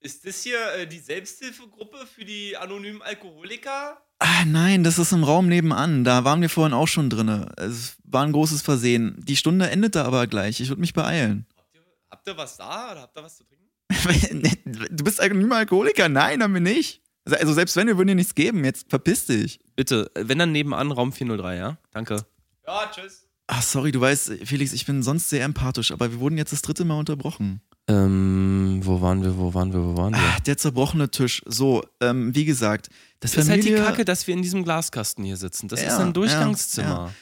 ist 0.00 0.26
das 0.26 0.42
hier 0.42 0.58
äh, 0.74 0.88
die 0.88 0.98
Selbsthilfegruppe 0.98 2.04
für 2.12 2.24
die 2.24 2.56
anonymen 2.56 3.00
Alkoholiker? 3.00 3.96
Ah, 4.18 4.44
nein, 4.44 4.82
das 4.82 4.98
ist 4.98 5.12
im 5.12 5.22
Raum 5.22 5.46
nebenan. 5.46 6.02
Da 6.02 6.24
waren 6.24 6.40
wir 6.40 6.50
vorhin 6.50 6.74
auch 6.74 6.88
schon 6.88 7.10
drin. 7.10 7.28
Es 7.58 7.94
war 8.02 8.24
ein 8.24 8.32
großes 8.32 8.62
Versehen. 8.62 9.14
Die 9.20 9.36
Stunde 9.36 9.70
endete 9.70 10.04
aber 10.04 10.26
gleich. 10.26 10.58
Ich 10.58 10.68
würde 10.68 10.80
mich 10.80 10.94
beeilen. 10.94 11.46
Habt 11.56 11.76
ihr, 11.76 11.82
habt 12.10 12.26
ihr 12.26 12.36
was 12.36 12.56
da 12.56 12.90
oder 12.90 13.02
habt 13.02 13.16
ihr 13.16 13.22
was 13.22 13.36
zu 13.36 13.44
trinken? 13.44 13.70
du 14.90 15.04
bist 15.04 15.20
anonym 15.20 15.52
Alkoholiker? 15.52 16.08
Nein, 16.08 16.42
haben 16.42 16.54
wir 16.54 16.60
nicht. 16.60 17.03
Also 17.30 17.54
selbst 17.54 17.76
wenn, 17.76 17.86
wir 17.86 17.96
würden 17.96 18.08
dir 18.08 18.14
nichts 18.14 18.34
geben. 18.34 18.64
Jetzt 18.64 18.90
verpiss 18.90 19.26
dich. 19.26 19.60
Bitte, 19.76 20.10
wenn 20.14 20.38
dann 20.38 20.52
nebenan 20.52 20.92
Raum 20.92 21.12
403, 21.12 21.56
ja? 21.56 21.78
Danke. 21.92 22.24
Ja, 22.66 22.90
tschüss. 22.92 23.26
Ach, 23.46 23.62
sorry, 23.62 23.92
du 23.92 24.00
weißt, 24.00 24.32
Felix, 24.44 24.72
ich 24.72 24.86
bin 24.86 25.02
sonst 25.02 25.28
sehr 25.28 25.44
empathisch, 25.44 25.92
aber 25.92 26.10
wir 26.10 26.20
wurden 26.20 26.38
jetzt 26.38 26.52
das 26.52 26.62
dritte 26.62 26.84
Mal 26.84 26.98
unterbrochen. 26.98 27.60
Ähm, 27.86 28.80
wo 28.82 29.02
waren 29.02 29.22
wir, 29.22 29.36
wo 29.36 29.52
waren 29.52 29.72
wir, 29.72 29.84
wo 29.84 29.96
waren 29.98 30.14
wir? 30.14 30.20
Ach, 30.22 30.40
der 30.40 30.56
zerbrochene 30.56 31.10
Tisch. 31.10 31.42
So, 31.44 31.84
ähm, 32.00 32.34
wie 32.34 32.46
gesagt, 32.46 32.88
das, 33.20 33.32
das 33.32 33.44
ist 33.44 33.50
halt 33.50 33.64
die 33.64 33.74
Kacke, 33.74 34.06
dass 34.06 34.26
wir 34.26 34.34
in 34.34 34.40
diesem 34.40 34.64
Glaskasten 34.64 35.24
hier 35.24 35.36
sitzen. 35.36 35.68
Das 35.68 35.82
ja, 35.82 35.88
ist 35.88 35.98
ein 35.98 36.14
Durchgangszimmer. 36.14 36.88
Ja, 36.88 37.06
ja 37.06 37.12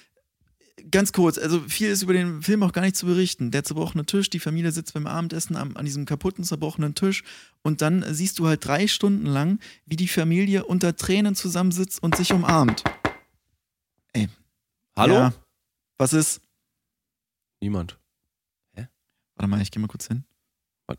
ganz 0.92 1.12
kurz, 1.12 1.38
also 1.38 1.60
viel 1.60 1.88
ist 1.90 2.02
über 2.02 2.12
den 2.12 2.42
Film 2.42 2.62
auch 2.62 2.72
gar 2.72 2.82
nicht 2.82 2.96
zu 2.96 3.06
berichten. 3.06 3.50
Der 3.50 3.64
zerbrochene 3.64 4.06
Tisch, 4.06 4.30
die 4.30 4.38
Familie 4.38 4.70
sitzt 4.70 4.94
beim 4.94 5.06
Abendessen 5.06 5.56
am, 5.56 5.76
an 5.76 5.84
diesem 5.84 6.04
kaputten, 6.04 6.44
zerbrochenen 6.44 6.94
Tisch 6.94 7.24
und 7.62 7.82
dann 7.82 8.04
siehst 8.14 8.38
du 8.38 8.46
halt 8.46 8.64
drei 8.64 8.86
Stunden 8.86 9.26
lang, 9.26 9.58
wie 9.86 9.96
die 9.96 10.08
Familie 10.08 10.64
unter 10.64 10.94
Tränen 10.94 11.34
zusammensitzt 11.34 12.02
und 12.02 12.16
sich 12.16 12.32
umarmt. 12.32 12.84
Ey. 14.12 14.28
Hallo? 14.94 15.14
Ja, 15.14 15.32
was 15.98 16.12
ist? 16.12 16.40
Niemand. 17.60 17.98
Hä? 18.74 18.86
Warte 19.36 19.48
mal, 19.48 19.60
ich 19.60 19.70
geh 19.70 19.80
mal 19.80 19.88
kurz 19.88 20.06
hin. 20.06 20.24
Was? 20.86 20.98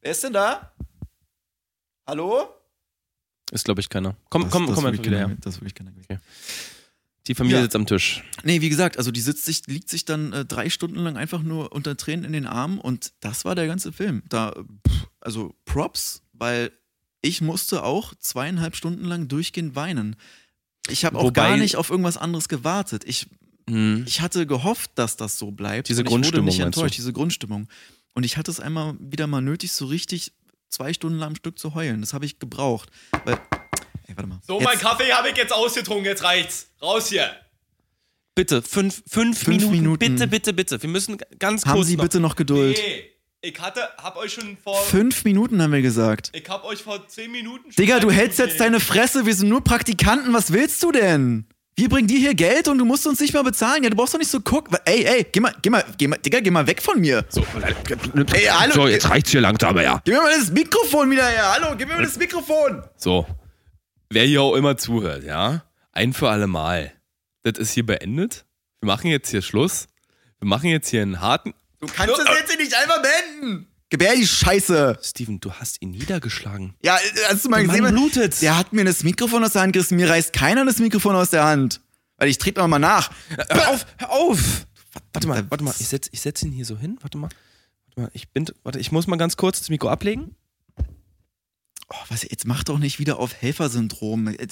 Wer 0.00 0.10
ist 0.10 0.24
denn 0.24 0.32
da? 0.32 0.74
Hallo? 2.06 2.48
Ist, 3.52 3.64
glaube 3.64 3.80
ich, 3.80 3.88
keiner. 3.88 4.16
Komm, 4.30 4.42
das, 4.42 4.50
komm, 4.50 4.66
das 4.66 4.74
komm 4.74 4.86
einfach 4.86 5.04
wieder 5.04 5.18
her. 5.18 5.36
Das 5.40 5.54
ist 5.54 5.60
wirklich 5.60 5.74
keiner. 5.74 5.92
Okay. 6.02 6.18
Die 7.28 7.34
Familie 7.34 7.58
ja. 7.58 7.62
sitzt 7.62 7.76
am 7.76 7.86
Tisch. 7.86 8.24
Nee, 8.42 8.60
wie 8.60 8.68
gesagt, 8.68 8.98
also 8.98 9.10
die 9.12 9.20
sitzt 9.20 9.44
sich, 9.44 9.66
liegt 9.66 9.88
sich 9.88 10.04
dann 10.04 10.32
äh, 10.32 10.44
drei 10.44 10.70
Stunden 10.70 10.98
lang 10.98 11.16
einfach 11.16 11.42
nur 11.42 11.72
unter 11.72 11.96
Tränen 11.96 12.24
in 12.24 12.32
den 12.32 12.46
Armen 12.46 12.78
und 12.78 13.12
das 13.20 13.44
war 13.44 13.54
der 13.54 13.66
ganze 13.66 13.92
Film. 13.92 14.22
Da, 14.28 14.54
pff, 14.86 15.06
also 15.20 15.54
Props, 15.64 16.22
weil 16.32 16.72
ich 17.20 17.40
musste 17.40 17.84
auch 17.84 18.14
zweieinhalb 18.18 18.74
Stunden 18.74 19.04
lang 19.04 19.28
durchgehend 19.28 19.76
weinen. 19.76 20.16
Ich 20.88 21.04
habe 21.04 21.18
auch 21.18 21.32
gar 21.32 21.56
nicht 21.56 21.76
auf 21.76 21.90
irgendwas 21.90 22.16
anderes 22.16 22.48
gewartet. 22.48 23.04
Ich, 23.06 23.28
hm. 23.70 24.04
ich 24.06 24.20
hatte 24.20 24.46
gehofft, 24.46 24.90
dass 24.96 25.16
das 25.16 25.38
so 25.38 25.52
bleibt. 25.52 25.88
Diese 25.88 26.02
Grundstimmung. 26.02 26.48
Ich 26.48 26.54
wurde 26.54 26.64
nicht 26.64 26.76
enttäuscht, 26.76 26.96
diese 26.96 27.12
Grundstimmung. 27.12 27.68
Und 28.14 28.24
ich 28.24 28.36
hatte 28.36 28.50
es 28.50 28.58
einmal 28.58 28.96
wieder 28.98 29.28
mal 29.28 29.40
nötig, 29.40 29.72
so 29.72 29.86
richtig 29.86 30.32
zwei 30.68 30.92
Stunden 30.92 31.18
lang 31.18 31.28
am 31.28 31.36
Stück 31.36 31.58
zu 31.58 31.74
heulen. 31.74 32.00
Das 32.00 32.12
habe 32.12 32.24
ich 32.24 32.40
gebraucht. 32.40 32.90
Weil 33.24 33.38
Ey, 34.12 34.16
warte 34.16 34.28
mal. 34.28 34.40
So, 34.46 34.58
jetzt. 34.58 34.64
mein 34.64 34.78
Kaffee 34.78 35.12
habe 35.12 35.30
ich 35.30 35.36
jetzt 35.36 35.52
ausgetrunken, 35.52 36.04
jetzt 36.04 36.22
reicht's. 36.22 36.68
Raus 36.82 37.08
hier. 37.08 37.30
Bitte, 38.34 38.62
fünf, 38.62 39.02
fünf, 39.08 39.38
fünf 39.38 39.48
Minuten. 39.48 39.70
Minuten. 39.70 39.98
Bitte, 39.98 40.26
bitte, 40.26 40.52
bitte. 40.52 40.82
Wir 40.82 40.88
müssen 40.88 41.18
ganz 41.38 41.62
kurz. 41.62 41.72
Haben 41.72 41.84
Sie 41.84 41.96
noch. 41.96 42.04
bitte 42.04 42.20
noch 42.20 42.36
Geduld? 42.36 42.78
Nee. 42.78 43.04
Ich 43.44 43.58
hatte, 43.60 43.88
hab 43.98 44.16
euch 44.16 44.34
schon 44.34 44.56
vor. 44.56 44.80
Fünf 44.82 45.24
Minuten 45.24 45.60
haben 45.60 45.72
wir 45.72 45.82
gesagt. 45.82 46.30
Ich 46.32 46.48
hab 46.48 46.64
euch 46.64 46.82
vor 46.82 47.08
zehn 47.08 47.30
Minuten 47.32 47.72
schon. 47.72 47.84
Digga, 47.84 47.98
du 47.98 48.10
hältst 48.10 48.38
jetzt 48.38 48.60
deine 48.60 48.78
Fresse. 48.78 49.26
Wir 49.26 49.34
sind 49.34 49.48
nur 49.48 49.64
Praktikanten. 49.64 50.32
Was 50.32 50.52
willst 50.52 50.80
du 50.82 50.92
denn? 50.92 51.46
Wir 51.74 51.88
bringen 51.88 52.06
dir 52.06 52.18
hier 52.18 52.34
Geld 52.34 52.68
und 52.68 52.78
du 52.78 52.84
musst 52.84 53.06
uns 53.06 53.18
nicht 53.18 53.32
mal 53.32 53.42
bezahlen. 53.42 53.82
Ja, 53.82 53.90
du 53.90 53.96
brauchst 53.96 54.12
doch 54.14 54.18
nicht 54.18 54.30
so 54.30 54.40
gucken. 54.40 54.76
Ey, 54.84 55.04
ey, 55.04 55.26
geh 55.32 55.40
mal, 55.40 55.54
geh 55.62 55.70
mal, 55.70 55.84
geh 55.96 56.06
mal, 56.06 56.18
Digga, 56.18 56.40
geh 56.40 56.50
mal 56.50 56.66
weg 56.66 56.82
von 56.82 57.00
mir. 57.00 57.24
So, 57.30 57.44
ey, 58.32 58.44
hallo. 58.44 58.74
So, 58.74 58.88
jetzt 58.88 59.08
reicht's 59.08 59.30
hier 59.30 59.40
langsam, 59.40 59.76
ja. 59.78 60.00
Gib 60.04 60.14
mir 60.14 60.22
mal 60.22 60.38
das 60.38 60.50
Mikrofon 60.50 61.10
wieder 61.10 61.26
her. 61.26 61.54
Hallo, 61.54 61.74
gib 61.76 61.88
mir 61.88 61.94
mal 61.94 62.04
das 62.04 62.18
Mikrofon. 62.18 62.82
So, 62.96 63.26
wer 64.12 64.24
hier 64.24 64.42
auch 64.42 64.54
immer 64.54 64.76
zuhört, 64.76 65.24
ja, 65.24 65.64
ein 65.92 66.12
für 66.12 66.28
alle 66.28 66.46
Mal. 66.46 66.92
Das 67.42 67.58
ist 67.58 67.72
hier 67.72 67.84
beendet. 67.84 68.44
Wir 68.80 68.86
machen 68.86 69.10
jetzt 69.10 69.30
hier 69.30 69.42
Schluss. 69.42 69.88
Wir 70.38 70.48
machen 70.48 70.70
jetzt 70.70 70.88
hier 70.88 71.02
einen 71.02 71.20
harten. 71.20 71.54
Du 71.80 71.86
kannst 71.86 72.16
das 72.18 72.28
jetzt 72.38 72.58
nicht 72.58 72.74
einfach 72.74 73.02
beenden. 73.02 73.68
Gebär 73.90 74.14
die 74.14 74.26
Scheiße. 74.26 74.98
Steven, 75.02 75.40
du 75.40 75.52
hast 75.52 75.82
ihn 75.82 75.90
niedergeschlagen. 75.90 76.74
Ja, 76.82 76.98
hast 77.28 77.44
du 77.44 77.50
mal 77.50 77.58
der 77.58 77.66
gesehen? 77.66 77.82
Mann 77.82 77.94
blutet. 77.94 78.40
Der 78.40 78.56
hat 78.56 78.72
mir 78.72 78.84
das 78.84 79.02
Mikrofon 79.02 79.44
aus 79.44 79.52
der 79.52 79.62
Hand 79.62 79.74
gerissen. 79.74 79.96
Mir 79.96 80.08
reißt 80.08 80.32
keiner 80.32 80.64
das 80.64 80.78
Mikrofon 80.78 81.14
aus 81.14 81.30
der 81.30 81.44
Hand. 81.44 81.80
Weil 82.16 82.28
ich 82.28 82.38
trete 82.38 82.60
noch 82.60 82.68
mal 82.68 82.78
nach. 82.78 83.10
Hör 83.50 83.68
auf, 83.68 83.86
hör 83.98 84.10
auf. 84.10 84.66
Warte 85.12 85.28
mal, 85.28 85.44
warte 85.50 85.64
mal. 85.64 85.74
Ich 85.78 85.88
setze 85.88 86.10
ich 86.12 86.20
setz 86.20 86.42
ihn 86.42 86.52
hier 86.52 86.64
so 86.64 86.78
hin. 86.78 86.98
Warte 87.02 87.18
mal. 87.18 87.28
Warte 87.86 88.00
mal. 88.00 88.10
Ich 88.14 88.30
bin, 88.30 88.46
warte, 88.62 88.78
ich 88.78 88.92
muss 88.92 89.06
mal 89.06 89.16
ganz 89.16 89.36
kurz 89.36 89.58
das 89.58 89.68
Mikro 89.68 89.88
ablegen 89.88 90.36
oh, 91.92 92.04
was, 92.08 92.22
jetzt 92.22 92.46
mach 92.46 92.64
doch 92.64 92.78
nicht 92.78 92.98
wieder 92.98 93.18
auf 93.18 93.34
Helfersyndrom. 93.34 94.28
Äh, 94.28 94.48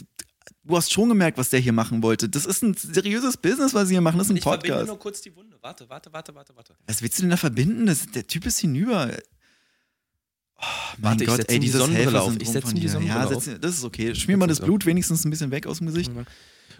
du 0.65 0.77
hast 0.77 0.93
schon 0.93 1.09
gemerkt, 1.09 1.39
was 1.39 1.51
der 1.51 1.61
hier 1.61 1.73
machen 1.73 2.03
wollte. 2.03 2.29
Das 2.29 2.47
ist 2.47 2.63
ein 2.63 2.75
seriöses 2.75 3.37
Business, 3.37 3.75
was 3.75 3.89
sie 3.89 3.95
hier 3.95 4.01
machen. 4.01 4.19
Das 4.19 4.27
ist 4.27 4.33
ein 4.33 4.37
ich 4.37 4.43
Podcast. 4.43 4.65
Ich 4.65 4.71
verbinde 4.71 4.93
nur 4.93 4.99
kurz 4.99 5.21
die 5.21 5.35
Wunde. 5.35 5.57
Warte, 5.61 5.89
warte, 5.89 6.13
warte, 6.13 6.35
warte, 6.35 6.57
warte. 6.57 6.75
Was 6.87 7.03
willst 7.03 7.19
du 7.19 7.23
denn 7.23 7.31
da 7.31 7.37
verbinden? 7.37 7.87
Das, 7.87 8.07
der 8.07 8.27
Typ 8.27 8.47
ist 8.47 8.59
hinüber. 8.59 9.11
Oh, 10.57 10.63
mein 10.99 11.19
warte, 11.19 11.25
Gott, 11.25 11.49
ey, 11.49 11.59
dieses 11.59 11.89
Helfersyndrom 11.89 12.39
Ich 12.41 12.49
setze 12.49 12.75
die 12.75 12.89
Sonnenbrille 12.89 13.35
ja, 13.35 13.41
setz, 13.41 13.61
das 13.61 13.79
ist 13.79 13.85
okay. 13.85 14.15
Schmier 14.15 14.37
mal 14.37 14.47
das 14.47 14.61
Blut 14.61 14.85
wenigstens 14.85 15.25
ein 15.25 15.31
bisschen 15.31 15.51
weg 15.51 15.67
aus 15.67 15.79
dem 15.79 15.87
Gesicht. 15.87 16.11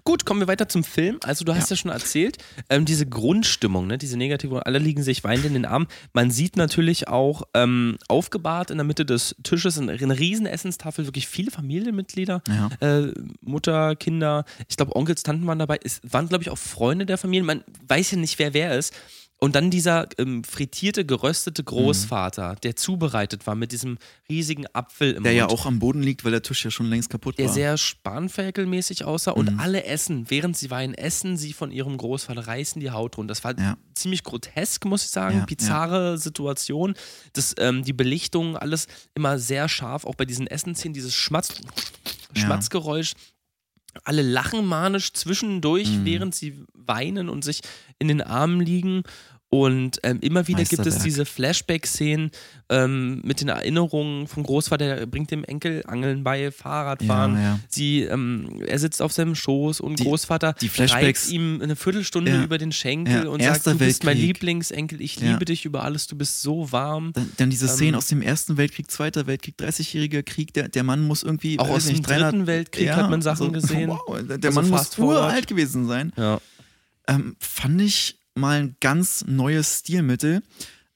Gut, 0.05 0.25
kommen 0.25 0.41
wir 0.41 0.49
weiter 0.49 0.69
zum 0.69 0.85
Film. 0.85 1.19
Also 1.23 1.45
du 1.45 1.55
hast 1.55 1.71
ja, 1.71 1.75
ja 1.75 1.81
schon 1.81 1.91
erzählt, 1.91 2.39
ähm, 2.69 2.85
diese 2.85 3.07
Grundstimmung, 3.07 3.87
ne, 3.87 3.99
diese 3.99 4.17
negative, 4.17 4.67
alle 4.67 4.79
liegen 4.79 5.03
sich 5.03 5.25
weinend 5.25 5.47
in 5.47 5.55
den 5.55 5.65
Armen. 5.65 5.87
Man 6.13 6.31
sieht 6.31 6.57
natürlich 6.57 7.09
auch 7.09 7.43
ähm, 7.55 7.99
aufgebahrt 8.09 8.71
in 8.71 8.79
der 8.79 8.85
Mitte 8.85 9.05
des 9.05 9.37
Tisches 9.43 9.79
eine, 9.79 9.93
eine 9.93 10.19
riesen 10.19 10.47
Essenstafel, 10.47 11.07
wirklich 11.07 11.29
viele 11.29 11.51
Familienmitglieder, 11.51 12.43
ja. 12.49 12.71
äh, 12.81 13.13
Mutter, 13.41 13.97
Kinder, 13.97 14.45
ich 14.69 14.77
glaube 14.77 14.97
Onkels, 14.97 15.23
Tanten 15.23 15.47
waren 15.47 15.59
dabei. 15.59 15.79
Es 15.83 16.01
waren 16.05 16.29
glaube 16.29 16.43
ich 16.43 16.51
auch 16.51 16.59
Freunde 16.59 17.07
der 17.07 17.19
Familie. 17.19 17.45
Man 17.45 17.65
weiß 17.89 18.13
ja 18.13 18.19
nicht, 18.19 18.39
wer 18.39 18.55
wer 18.55 18.79
ist. 18.79 18.95
Und 19.43 19.55
dann 19.55 19.71
dieser 19.71 20.07
ähm, 20.19 20.45
frittierte, 20.45 21.07
geröstete 21.07 21.65
Großvater, 21.65 22.53
mhm. 22.53 22.61
der 22.63 22.77
zubereitet 22.77 23.47
war 23.47 23.55
mit 23.55 23.73
diesem 23.73 23.97
riesigen 24.29 24.67
Apfel 24.75 25.15
im 25.15 25.23
Der 25.23 25.33
Mund. 25.33 25.39
ja 25.39 25.49
auch 25.49 25.65
am 25.65 25.79
Boden 25.79 26.03
liegt, 26.03 26.25
weil 26.25 26.33
der 26.33 26.43
Tisch 26.43 26.63
ja 26.63 26.71
schon 26.71 26.91
längst 26.91 27.09
kaputt 27.09 27.39
der 27.39 27.47
war. 27.47 27.55
Der 27.55 27.63
sehr 27.63 27.79
spanferkelmäßig 27.79 29.05
aussah. 29.05 29.33
Mhm. 29.33 29.39
Und 29.39 29.59
alle 29.59 29.85
essen, 29.85 30.27
während 30.29 30.59
sie 30.59 30.71
weinen, 30.71 30.93
essen 30.93 31.39
sie 31.39 31.55
von 31.55 31.71
ihrem 31.71 31.97
Großvater, 31.97 32.47
reißen 32.47 32.81
die 32.81 32.91
Haut 32.91 33.17
runter. 33.17 33.29
Das 33.29 33.43
war 33.43 33.59
ja. 33.59 33.79
ziemlich 33.95 34.25
grotesk, 34.25 34.85
muss 34.85 35.05
ich 35.05 35.11
sagen. 35.11 35.39
Ja, 35.39 35.45
Bizarre 35.47 36.11
ja. 36.11 36.17
Situation. 36.19 36.95
Das, 37.33 37.55
ähm, 37.59 37.83
die 37.83 37.95
Belichtung, 37.95 38.59
alles 38.59 38.89
immer 39.15 39.39
sehr 39.39 39.71
scharf. 39.71 40.05
Auch 40.05 40.17
bei 40.17 40.27
diesen 40.27 40.49
Essenszenen, 40.49 40.93
dieses 40.93 41.15
Schmatz, 41.15 41.55
Schmatzgeräusch 42.35 43.15
alle 44.05 44.23
lachen 44.23 44.65
manisch 44.67 45.13
zwischendurch, 45.13 45.89
mhm. 45.89 46.05
während 46.05 46.35
sie 46.35 46.65
weinen 46.75 47.29
und 47.29 47.45
sich 47.45 47.61
in 47.99 48.09
den 48.09 48.23
Armen 48.23 48.61
liegen. 48.61 49.03
Und 49.53 49.99
ähm, 50.05 50.21
immer 50.21 50.47
wieder 50.47 50.63
gibt 50.63 50.87
es 50.87 51.01
diese 51.01 51.25
Flashback-Szenen 51.25 52.31
ähm, 52.69 53.21
mit 53.25 53.41
den 53.41 53.49
Erinnerungen 53.49 54.29
vom 54.29 54.45
Großvater, 54.45 54.97
der 54.97 55.07
bringt 55.07 55.33
dem 55.33 55.43
Enkel 55.43 55.83
Angeln 55.89 56.23
bei, 56.23 56.53
Fahrradfahren. 56.53 57.35
Ja, 57.35 57.41
ja. 57.41 57.61
Sie, 57.69 58.03
ähm, 58.03 58.63
er 58.65 58.79
sitzt 58.79 59.03
auf 59.03 59.13
seinem 59.13 59.35
Schoß 59.35 59.81
und 59.81 59.99
die, 59.99 60.05
Großvater 60.05 60.55
die 60.61 60.69
Flashbacks, 60.69 61.31
ihm 61.31 61.61
eine 61.61 61.75
Viertelstunde 61.75 62.31
ja, 62.31 62.45
über 62.45 62.59
den 62.59 62.71
Schenkel 62.71 63.27
und 63.27 63.43
sagt, 63.43 63.67
du 63.67 63.77
bist 63.77 64.05
mein 64.05 64.17
Lieblingsenkel, 64.17 65.01
ich 65.01 65.19
liebe 65.19 65.45
dich 65.45 65.65
über 65.65 65.83
alles, 65.83 66.07
du 66.07 66.17
bist 66.17 66.43
so 66.43 66.71
warm. 66.71 67.13
Dann, 67.15 67.33
dann 67.37 67.51
diese 67.51 67.67
Szenen 67.67 67.95
ähm, 67.95 67.99
aus 67.99 68.07
dem 68.07 68.23
Ersten 68.23 68.57
Weltkrieg, 68.57 68.89
Zweiter 68.89 69.27
Weltkrieg, 69.27 69.57
30-jähriger 69.59 70.23
Krieg, 70.23 70.55
der, 70.55 70.69
der 70.69 70.85
Mann 70.85 71.03
muss 71.03 71.25
irgendwie... 71.25 71.59
Auch 71.59 71.71
aus 71.71 71.87
dem 71.87 72.03
Dritten 72.03 72.47
Weltkrieg 72.47 72.93
hat 72.93 73.11
man 73.11 73.21
Sachen 73.21 73.47
so, 73.47 73.53
gesehen. 73.53 73.91
Wow, 74.07 74.21
der 74.23 74.37
also 74.37 74.61
Mann 74.61 74.71
muss 74.71 74.97
uralt 74.97 75.49
gewesen 75.49 75.89
sein. 75.89 76.13
Ähm, 77.09 77.35
fand 77.41 77.81
ich 77.81 78.20
mal 78.41 78.61
ein 78.61 78.77
ganz 78.81 79.25
neues 79.27 79.81
Stilmittel. 79.81 80.43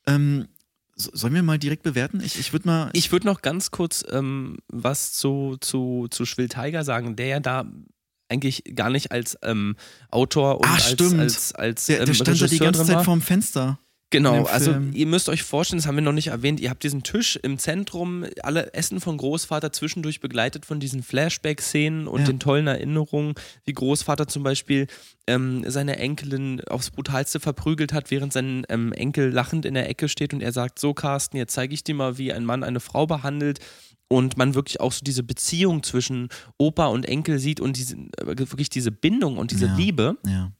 Ähm, 0.07 0.49
Sollen 0.97 1.34
wir 1.34 1.42
mal 1.42 1.59
direkt 1.59 1.82
bewerten? 1.82 2.20
Ich, 2.20 2.38
ich 2.38 2.53
würde 2.53 2.68
mal. 2.68 2.90
Ich 2.92 3.11
würde 3.11 3.26
noch 3.26 3.42
ganz 3.42 3.72
kurz 3.72 4.05
ähm, 4.12 4.59
was 4.68 5.12
zu, 5.12 5.57
zu, 5.61 6.07
zu 6.09 6.24
Schwill 6.24 6.49
Tiger 6.49 6.84
sagen, 6.84 7.16
der 7.16 7.26
ja 7.26 7.40
da 7.40 7.64
eigentlich 8.28 8.62
gar 8.74 8.90
nicht 8.90 9.11
als 9.11 9.36
ähm, 9.42 9.76
Autor 10.11 10.59
und 10.59 10.66
Ach, 10.66 10.74
als, 10.74 10.90
stimmt. 10.90 11.20
als, 11.20 11.53
als, 11.53 11.86
der, 11.86 11.99
der 11.99 12.09
ähm, 12.09 12.14
stand 12.14 12.40
ja 12.40 12.47
die 12.47 12.59
ganze 12.59 12.84
Zeit 12.84 13.05
vorm 13.05 13.20
Fenster. 13.20 13.78
Genau, 14.15 14.45
also 14.45 14.77
ihr 14.93 15.07
müsst 15.07 15.29
euch 15.29 15.43
vorstellen, 15.43 15.79
das 15.79 15.87
haben 15.87 15.97
wir 15.97 16.03
noch 16.03 16.12
nicht 16.12 16.29
erwähnt, 16.29 16.61
ihr 16.61 16.71
habt 16.71 16.83
diesen 16.83 17.03
Tisch 17.03 17.37
im 17.43 17.59
Zentrum, 17.59 18.25
alle 18.43 18.73
Essen 18.73 19.01
von 19.01 19.17
Großvater 19.17 19.73
zwischendurch 19.73 20.21
begleitet 20.21 20.65
von 20.65 20.81
diesen 20.81 21.03
Flashback-Szenen 21.03 22.07
und 22.07 22.21
ja. 22.21 22.27
den 22.27 22.39
tollen 22.39 22.67
Erinnerungen, 22.67 23.35
wie 23.65 23.73
Großvater 23.73 24.29
zum 24.29 24.43
Beispiel 24.43 24.87
ähm, 25.27 25.65
seine 25.67 25.99
Enkelin 25.99 26.62
aufs 26.65 26.91
Brutalste 26.91 27.41
verprügelt 27.41 27.93
hat, 27.93 28.11
während 28.11 28.33
sein 28.33 28.65
ähm, 28.69 28.93
Enkel 28.93 29.31
lachend 29.31 29.65
in 29.65 29.75
der 29.75 29.89
Ecke 29.89 30.09
steht 30.09 30.33
und 30.33 30.43
er 30.43 30.53
sagt, 30.53 30.79
so 30.79 30.95
Carsten, 30.95 31.37
jetzt 31.37 31.55
zeige 31.55 31.75
ich 31.75 31.83
dir 31.83 31.95
mal, 31.95 32.17
wie 32.19 32.33
ein 32.33 32.45
Mann 32.45 32.62
eine 32.62 32.81
Frau 32.81 33.07
behandelt 33.07 33.59
und 34.09 34.37
man 34.37 34.55
wirklich 34.55 34.81
auch 34.81 34.93
so 34.93 35.01
diese 35.03 35.23
Beziehung 35.23 35.83
zwischen 35.83 36.29
Opa 36.59 36.87
und 36.87 37.07
Enkel 37.07 37.39
sieht 37.39 37.61
und 37.61 37.77
diese, 37.77 37.97
äh, 37.97 38.39
wirklich 38.39 38.69
diese 38.71 38.93
Bindung 38.93 39.39
und 39.39 39.51
diese 39.51 39.67
ja. 39.67 39.77
Liebe. 39.77 40.17
Ja 40.25 40.53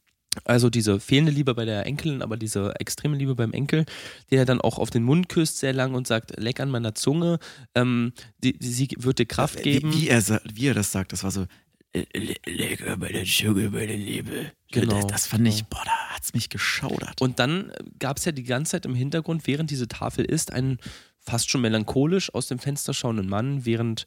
also 0.43 0.69
diese 0.69 0.99
fehlende 0.99 1.31
Liebe 1.31 1.53
bei 1.55 1.65
der 1.65 1.85
Enkelin, 1.85 2.21
aber 2.21 2.37
diese 2.37 2.73
extreme 2.79 3.17
Liebe 3.17 3.35
beim 3.35 3.53
Enkel, 3.53 3.85
der 4.31 4.45
dann 4.45 4.61
auch 4.61 4.77
auf 4.77 4.89
den 4.89 5.03
Mund 5.03 5.29
küsst 5.29 5.59
sehr 5.59 5.73
lang 5.73 5.93
und 5.93 6.07
sagt, 6.07 6.39
leck 6.39 6.59
an 6.59 6.69
meiner 6.69 6.95
Zunge, 6.95 7.39
ähm, 7.73 8.13
die, 8.43 8.57
die, 8.57 8.67
sie 8.67 8.89
wird 8.97 9.19
dir 9.19 9.25
Kraft 9.25 9.63
geben. 9.63 9.93
Wie, 9.93 10.03
wie, 10.03 10.07
er, 10.09 10.41
wie 10.53 10.67
er 10.67 10.73
das 10.73 10.91
sagt, 10.91 11.13
das 11.13 11.23
war 11.23 11.31
so, 11.31 11.45
leck 11.93 12.87
an 12.87 12.99
meiner 12.99 13.23
Zunge, 13.23 13.69
meine 13.69 13.95
Liebe. 13.95 14.51
Genau. 14.71 15.01
Das, 15.01 15.07
das 15.07 15.27
fand 15.27 15.47
ich, 15.47 15.65
boah, 15.65 15.83
da 15.85 16.15
hat 16.15 16.23
es 16.23 16.33
mich 16.33 16.49
geschaudert. 16.49 17.21
Und 17.21 17.39
dann 17.39 17.71
gab 17.99 18.17
es 18.17 18.25
ja 18.25 18.31
die 18.31 18.43
ganze 18.43 18.71
Zeit 18.71 18.85
im 18.85 18.95
Hintergrund, 18.95 19.47
während 19.47 19.71
diese 19.71 19.87
Tafel 19.87 20.25
ist, 20.25 20.51
einen 20.51 20.79
fast 21.19 21.49
schon 21.49 21.61
melancholisch 21.61 22.33
aus 22.33 22.47
dem 22.47 22.59
Fenster 22.59 22.93
schauenden 22.93 23.27
Mann, 23.27 23.65
während 23.65 24.05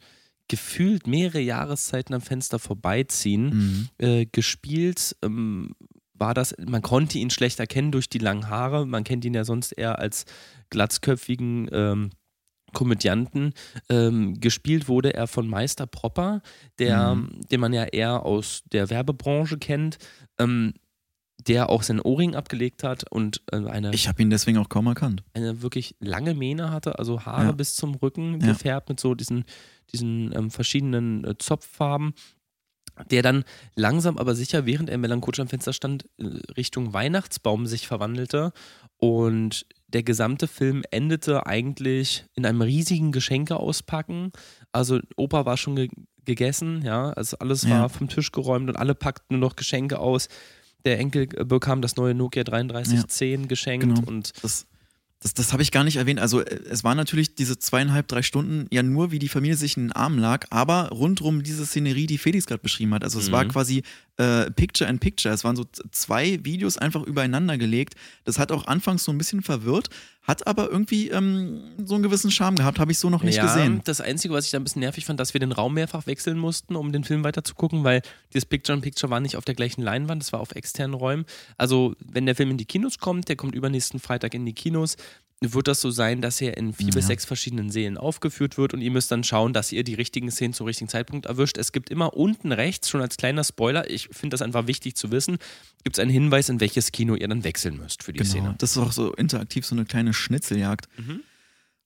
gefühlt 0.48 1.06
mehrere 1.06 1.40
Jahreszeiten 1.40 2.14
am 2.14 2.20
Fenster 2.20 2.58
vorbeiziehen, 2.58 3.50
mhm. 3.50 3.88
äh, 3.98 4.26
gespielt 4.26 5.14
ähm, 5.22 5.74
war 6.18 6.34
das, 6.34 6.54
man 6.66 6.82
konnte 6.82 7.18
ihn 7.18 7.30
schlecht 7.30 7.60
erkennen 7.60 7.92
durch 7.92 8.08
die 8.08 8.18
langen 8.18 8.48
Haare. 8.48 8.86
Man 8.86 9.04
kennt 9.04 9.24
ihn 9.24 9.34
ja 9.34 9.44
sonst 9.44 9.72
eher 9.72 9.98
als 9.98 10.24
glatzköpfigen 10.70 11.68
ähm, 11.72 12.10
Komödianten. 12.72 13.54
Ähm, 13.88 14.38
gespielt 14.40 14.88
wurde 14.88 15.14
er 15.14 15.26
von 15.26 15.48
Meister 15.48 15.86
Propper, 15.86 16.42
der, 16.78 17.14
mhm. 17.14 17.40
den 17.50 17.60
man 17.60 17.72
ja 17.72 17.84
eher 17.84 18.24
aus 18.24 18.62
der 18.72 18.90
Werbebranche 18.90 19.58
kennt. 19.58 19.98
Ähm, 20.38 20.74
der 21.46 21.70
auch 21.70 21.84
seinen 21.84 22.00
Ohrring 22.00 22.34
abgelegt 22.34 22.82
hat 22.82 23.04
und 23.10 23.42
äh, 23.52 23.64
eine. 23.64 23.94
Ich 23.94 24.08
habe 24.08 24.20
ihn 24.20 24.28
deswegen 24.28 24.58
auch 24.58 24.68
kaum 24.68 24.88
erkannt. 24.88 25.22
Eine 25.34 25.62
wirklich 25.62 25.94
lange 26.00 26.34
Mähne 26.34 26.72
hatte, 26.72 26.98
also 26.98 27.24
Haare 27.24 27.46
ja. 27.46 27.52
bis 27.52 27.76
zum 27.76 27.94
Rücken 27.94 28.40
gefärbt 28.40 28.88
ja. 28.88 28.92
mit 28.92 29.00
so 29.00 29.14
diesen, 29.14 29.44
diesen 29.92 30.34
ähm, 30.34 30.50
verschiedenen 30.50 31.24
äh, 31.24 31.38
Zopffarben 31.38 32.12
der 33.11 33.22
dann 33.22 33.44
langsam 33.74 34.18
aber 34.18 34.34
sicher, 34.34 34.66
während 34.66 34.90
er 34.90 34.99
melancholisch 34.99 35.40
am 35.40 35.49
Fenster 35.49 35.72
stand, 35.72 36.05
äh, 36.18 36.24
Richtung 36.57 36.92
Weihnachtsbaum 36.92 37.66
sich 37.66 37.86
verwandelte. 37.86 38.53
Und 38.99 39.66
der 39.88 40.03
gesamte 40.03 40.49
Film 40.49 40.82
endete 40.90 41.46
eigentlich 41.46 42.24
in 42.34 42.44
einem 42.44 42.62
riesigen 42.62 43.12
Geschenke 43.12 43.57
auspacken. 43.57 44.32
Also 44.72 45.01
Opa 45.16 45.46
war 45.46 45.57
schon 45.57 45.76
ge 45.76 45.88
gegessen, 46.24 46.82
ja, 46.84 47.11
also 47.12 47.38
alles 47.38 47.62
ja. 47.62 47.80
war 47.80 47.88
vom 47.88 48.11
Tisch 48.11 48.32
geräumt 48.32 48.68
und 48.68 48.76
alle 48.76 48.94
packten 48.94 49.38
nur 49.38 49.49
noch 49.49 49.57
Geschenke 49.57 49.99
aus. 49.99 50.28
Der 50.84 50.99
Enkel 50.99 51.26
bekam 51.26 51.80
das 51.80 51.96
neue 51.96 52.14
Nokia 52.14 52.44
3310 52.44 53.40
ja. 53.40 53.46
geschenkt 53.46 53.86
genau. 53.86 54.07
und 54.07 54.32
das 54.44 54.66
das, 55.20 55.34
das 55.34 55.52
habe 55.52 55.62
ich 55.62 55.72
gar 55.72 55.82
nicht 55.82 55.96
erwähnt. 55.96 56.20
Also 56.20 56.40
äh, 56.40 56.60
es 56.70 56.84
war 56.84 56.94
natürlich 56.94 57.34
diese 57.34 57.58
zweieinhalb, 57.58 58.06
drei 58.06 58.22
Stunden 58.22 58.66
ja 58.70 58.82
nur, 58.82 59.10
wie 59.10 59.18
die 59.18 59.28
Familie 59.28 59.56
sich 59.56 59.76
in 59.76 59.84
den 59.84 59.92
Arm 59.92 60.18
lag, 60.18 60.46
aber 60.50 60.90
rundrum 60.90 61.42
diese 61.42 61.66
Szenerie, 61.66 62.06
die 62.06 62.18
Felix 62.18 62.46
gerade 62.46 62.62
beschrieben 62.62 62.94
hat. 62.94 63.02
Also 63.02 63.18
es 63.18 63.28
mhm. 63.28 63.32
war 63.32 63.44
quasi 63.46 63.82
äh, 64.16 64.50
Picture 64.52 64.88
in 64.88 64.98
Picture. 64.98 65.34
Es 65.34 65.42
waren 65.42 65.56
so 65.56 65.64
zwei 65.90 66.38
Videos 66.44 66.78
einfach 66.78 67.02
übereinander 67.02 67.58
gelegt. 67.58 67.94
Das 68.24 68.38
hat 68.38 68.52
auch 68.52 68.66
anfangs 68.66 69.04
so 69.04 69.12
ein 69.12 69.18
bisschen 69.18 69.42
verwirrt, 69.42 69.90
hat 70.28 70.46
aber 70.46 70.70
irgendwie 70.70 71.08
ähm, 71.08 71.62
so 71.82 71.94
einen 71.94 72.02
gewissen 72.02 72.30
Charme 72.30 72.56
gehabt, 72.56 72.78
habe 72.78 72.92
ich 72.92 72.98
so 72.98 73.08
noch 73.08 73.22
nicht 73.22 73.36
ja, 73.36 73.46
gesehen. 73.46 73.80
Das 73.84 74.02
Einzige, 74.02 74.34
was 74.34 74.44
ich 74.44 74.50
da 74.50 74.58
ein 74.58 74.64
bisschen 74.64 74.80
nervig 74.80 75.06
fand, 75.06 75.18
dass 75.18 75.32
wir 75.32 75.40
den 75.40 75.52
Raum 75.52 75.72
mehrfach 75.72 76.06
wechseln 76.06 76.36
mussten, 76.38 76.76
um 76.76 76.92
den 76.92 77.02
Film 77.02 77.24
weiter 77.24 77.42
zu 77.42 77.54
gucken, 77.54 77.82
weil 77.82 78.02
dieses 78.34 78.44
Picture 78.44 78.76
in 78.76 78.82
Picture 78.82 79.10
war 79.10 79.20
nicht 79.20 79.36
auf 79.36 79.46
der 79.46 79.54
gleichen 79.54 79.80
Leinwand, 79.80 80.22
das 80.22 80.34
war 80.34 80.40
auf 80.40 80.52
externen 80.52 80.92
Räumen. 80.92 81.24
Also 81.56 81.94
wenn 82.04 82.26
der 82.26 82.34
Film 82.34 82.50
in 82.50 82.58
die 82.58 82.66
Kinos 82.66 82.98
kommt, 82.98 83.30
der 83.30 83.36
kommt 83.36 83.54
übernächsten 83.54 84.00
Freitag 84.00 84.34
in 84.34 84.44
die 84.44 84.52
Kinos, 84.52 84.98
wird 85.41 85.68
das 85.68 85.80
so 85.80 85.91
sein, 85.91 86.20
dass 86.20 86.41
er 86.41 86.57
in 86.57 86.72
vier 86.72 86.89
ja. 86.89 86.95
bis 86.95 87.07
sechs 87.07 87.24
verschiedenen 87.24 87.70
Seelen 87.70 87.97
aufgeführt 87.97 88.59
wird 88.59 88.74
und 88.74 88.80
ihr 88.80 88.91
müsst 88.91 89.11
dann 89.12 89.22
schauen, 89.22 89.53
dass 89.53 89.70
ihr 89.70 89.84
die 89.84 89.95
richtigen 89.95 90.30
Szenen 90.30 90.53
zum 90.53 90.66
richtigen 90.66 90.89
Zeitpunkt 90.89 91.26
erwischt. 91.26 91.59
Es 91.59 91.70
gibt 91.70 91.91
immer 91.91 92.14
unten 92.14 92.51
rechts, 92.51 92.89
schon 92.89 93.01
als 93.01 93.16
kleiner 93.16 93.45
Spoiler, 93.45 93.89
ich 93.89 94.09
finde 94.11 94.34
das 94.34 94.43
einfach 94.43 94.66
wichtig 94.66 94.97
zu 94.97 95.12
wissen, 95.12 95.39
gibt 95.84 95.97
es 95.97 96.03
einen 96.03 96.11
Hinweis, 96.11 96.49
in 96.49 96.61
welches 96.61 96.91
Kino 96.91 97.14
ihr 97.14 97.28
dann 97.28 97.45
wechseln 97.45 97.76
müsst 97.76 98.03
für 98.03 98.12
die 98.12 98.18
genau. 98.18 98.30
Szene. 98.30 98.55
Das 98.59 98.72
ist 98.72 98.78
auch 98.78 98.93
so 98.93 99.12
interaktiv, 99.14 99.64
so 99.64 99.76
eine 99.76 99.84
kleine 99.84 100.12
Schnitzeljagd. 100.12 100.89
Mhm. 100.97 101.20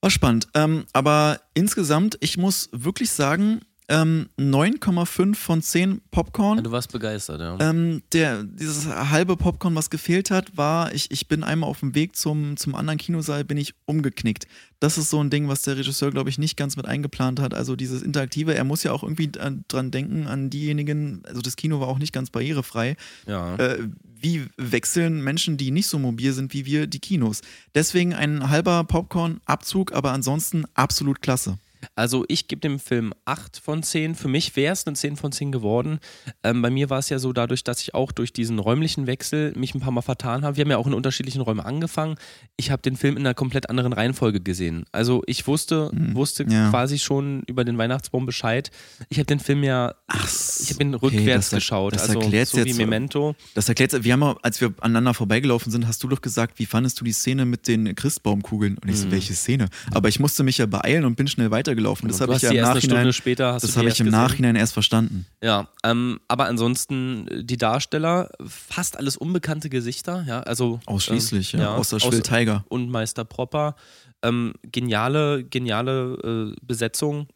War 0.01 0.11
spannend. 0.11 0.49
Ähm, 0.55 0.87
aber 0.93 1.41
insgesamt, 1.55 2.17
ich 2.21 2.37
muss 2.39 2.71
wirklich 2.73 3.11
sagen, 3.11 3.61
ähm, 3.89 4.29
9,5 4.39 5.35
von 5.35 5.63
10 5.63 6.01
Popcorn. 6.11 6.59
Ja, 6.59 6.63
du 6.63 6.71
warst 6.71 6.93
begeistert, 6.93 7.41
ja. 7.41 7.59
Ähm, 7.61 8.03
der, 8.13 8.45
dieses 8.45 8.87
halbe 8.87 9.37
Popcorn, 9.37 9.75
was 9.75 9.91
gefehlt 9.91 10.31
hat, 10.31 10.57
war, 10.57 10.95
ich, 10.95 11.11
ich 11.11 11.29
bin 11.29 11.43
einmal 11.43 11.69
auf 11.69 11.81
dem 11.81 11.95
Weg 11.95 12.17
zum, 12.17 12.57
zum 12.57 12.75
anderen 12.75 12.99
Kinosaal, 12.99 13.45
bin 13.45 13.59
ich 13.59 13.75
umgeknickt. 13.85 14.47
Das 14.81 14.99
ist 14.99 15.11
so 15.11 15.23
ein 15.23 15.31
Ding, 15.31 15.49
was 15.49 15.63
der 15.63 15.77
Regisseur, 15.77 16.11
glaube 16.11 16.31
ich, 16.31 16.39
nicht 16.39 16.57
ganz 16.57 16.77
mit 16.77 16.87
eingeplant 16.87 17.41
hat. 17.41 17.55
Also 17.55 17.77
dieses 17.77 18.03
Interaktive, 18.03 18.55
er 18.55 18.65
muss 18.65 18.83
ja 18.83 18.93
auch 18.93 19.03
irgendwie 19.03 19.31
dran 19.31 19.91
denken, 19.91 20.27
an 20.27 20.51
diejenigen, 20.51 21.23
also 21.27 21.41
das 21.41 21.57
Kino 21.57 21.81
war 21.81 21.89
auch 21.89 21.99
nicht 21.99 22.13
ganz 22.13 22.31
barrierefrei. 22.31 22.97
Ja. 23.27 23.57
Äh, 23.57 23.89
wie 24.23 24.47
wechseln 24.57 25.23
Menschen, 25.23 25.57
die 25.57 25.71
nicht 25.71 25.89
so 25.89 25.99
mobil 25.99 26.33
sind 26.33 26.55
wie 26.55 26.65
wir, 26.65 26.87
die 26.87 27.01
Kinos? 27.01 27.41
Deswegen 27.75 28.15
ein 28.15 28.49
halber 28.49 28.85
Popcorn-Abzug, 28.85 29.93
aber 29.93 30.13
ansonsten 30.13 30.65
absolut 30.75 31.21
klasse. 31.21 31.59
Also 31.95 32.25
ich 32.29 32.49
gebe 32.49 32.61
dem 32.61 32.79
Film 32.79 33.13
8 33.25 33.59
von 33.59 33.83
10. 33.83 34.15
Für 34.15 34.29
mich 34.29 34.57
wäre 34.57 34.73
es 34.73 34.87
eine 34.87 34.97
10 34.97 35.17
von 35.17 35.33
10 35.33 35.53
geworden. 35.53 35.99
Ähm, 36.43 36.63
bei 36.63 36.71
mir 36.71 36.91
war 36.91 36.99
es 36.99 37.09
ja 37.09 37.19
so, 37.19 37.33
dadurch, 37.33 37.65
dass 37.65 37.81
ich 37.81 37.95
auch 37.95 38.13
durch 38.13 38.33
diesen 38.33 38.59
räumlichen 38.59 39.07
Wechsel 39.07 39.53
mich 39.57 39.75
ein 39.75 39.81
paar 39.81 39.93
Mal 39.93 40.03
vertan 40.03 40.45
habe. 40.45 40.57
Wir 40.57 40.65
haben 40.65 40.71
ja 40.71 40.79
auch 40.79 40.87
in 40.87 40.95
unterschiedlichen 40.95 41.41
Räumen 41.41 41.61
angefangen. 41.61 42.17
Ich 42.57 42.71
habe 42.71 42.83
den 42.83 42.97
Film 42.97 43.17
in 43.17 43.23
einer 43.23 43.35
komplett 43.35 43.71
anderen 43.71 43.93
Reihenfolge 43.93 44.41
gesehen. 44.41 44.85
Also 44.93 45.23
ich 45.27 45.47
wusste, 45.47 45.91
mhm. 45.93 46.15
wusste 46.15 46.45
ja. 46.49 46.71
quasi 46.71 46.99
schon 46.99 47.43
über 47.47 47.65
den 47.65 47.79
Weihnachtsbaum 47.79 48.27
Bescheid. 48.27 48.71
Ich 49.09 49.19
habe 49.19 49.27
den 49.27 49.41
Film 49.41 49.65
ja, 49.65 49.95
Ach, 50.07 50.29
ich 50.61 50.71
habe 50.71 50.83
ihn 50.83 50.95
rückwärts 50.95 51.19
okay, 51.19 51.35
das, 51.35 51.51
geschaut. 51.51 51.95
Das 51.95 52.09
also 52.09 52.21
erklärt 52.21 52.49
so 52.49 52.59
jetzt 52.59 52.67
wie 52.67 52.75
Memento. 52.75 53.35
Das 53.55 53.69
erklärt, 53.69 54.05
wir 54.05 54.13
haben, 54.13 54.37
als 54.43 54.61
wir 54.61 54.75
aneinander 54.81 55.15
vorbeigelaufen 55.15 55.71
sind, 55.73 55.87
hast 55.87 56.03
du 56.03 56.09
doch 56.09 56.21
gesagt, 56.21 56.59
wie 56.59 56.67
fandest 56.67 57.01
du 57.01 57.05
die 57.05 57.13
Szene 57.13 57.45
mit 57.45 57.69
den 57.69 57.95
Christbaumkugeln? 57.95 58.79
Und 58.79 58.89
ich 58.89 58.99
so, 58.99 59.07
mhm. 59.07 59.13
welche 59.13 59.35
Szene? 59.35 59.69
Aber 59.93 60.09
ich 60.09 60.21
musste 60.21 60.43
mich 60.43 60.59
ja 60.59 60.67
beeilen 60.67 61.05
und 61.05 61.17
bin 61.17 61.27
schnell 61.27 61.51
weiter 61.51 61.72
weitergelaufen. 61.73 62.09
Das 62.09 62.21
habe 62.21 62.35
ich 62.35 62.43
ja 62.43 62.51
im 62.51 62.61
Nachhinein, 62.61 63.13
später, 63.13 63.59
das 63.61 63.77
habe 63.77 63.89
ich 63.89 64.01
im 64.01 64.09
Nachhinein 64.09 64.57
erst 64.57 64.73
verstanden. 64.73 65.27
Ja, 65.43 65.69
ähm, 65.85 66.21
aber 66.29 66.47
ansonsten 66.47 67.27
die 67.43 67.57
Darsteller, 67.57 68.31
fast 68.47 68.97
alles 68.97 69.17
unbekannte 69.17 69.71
Gesichter, 69.71 70.25
ja, 70.27 70.41
also 70.41 70.81
ausschließlich, 70.87 71.55
ähm, 71.55 71.61
ja, 71.61 71.67
ja, 71.67 71.75
außer 71.77 72.01
Schwill 72.01 72.23
Tiger 72.23 72.65
und 72.69 72.91
Meister 72.91 73.25
Propper. 73.25 73.77
Ähm, 74.23 74.55
geniale, 74.63 75.45
geniale 75.45 76.55
äh, 76.55 76.65
Besetzung. 76.65 77.27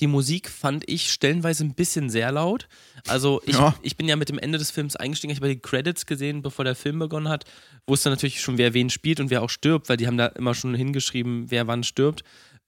Die 0.00 0.06
Musik 0.06 0.48
fand 0.48 0.88
ich 0.88 1.10
stellenweise 1.10 1.64
ein 1.64 1.74
bisschen 1.74 2.10
sehr 2.10 2.30
laut. 2.30 2.68
Also 3.08 3.40
ich, 3.44 3.56
ja. 3.56 3.74
ich 3.82 3.96
bin 3.96 4.06
ja 4.06 4.16
mit 4.16 4.28
dem 4.28 4.38
Ende 4.38 4.58
des 4.58 4.70
Films 4.70 4.94
eingestiegen, 4.94 5.32
ich 5.32 5.38
habe 5.38 5.48
die 5.48 5.60
Credits 5.60 6.06
gesehen, 6.06 6.42
bevor 6.42 6.64
der 6.64 6.76
Film 6.76 6.98
begonnen 7.00 7.28
hat, 7.28 7.44
wusste 7.86 8.08
natürlich 8.10 8.40
schon, 8.40 8.58
wer 8.58 8.72
wen 8.72 8.90
spielt 8.90 9.18
und 9.18 9.30
wer 9.30 9.42
auch 9.42 9.50
stirbt, 9.50 9.88
weil 9.88 9.96
die 9.96 10.06
haben 10.06 10.16
da 10.16 10.26
immer 10.26 10.54
schon 10.54 10.74
hingeschrieben, 10.74 11.50
wer 11.50 11.66
wann 11.66 11.82
stirbt. 11.82 12.22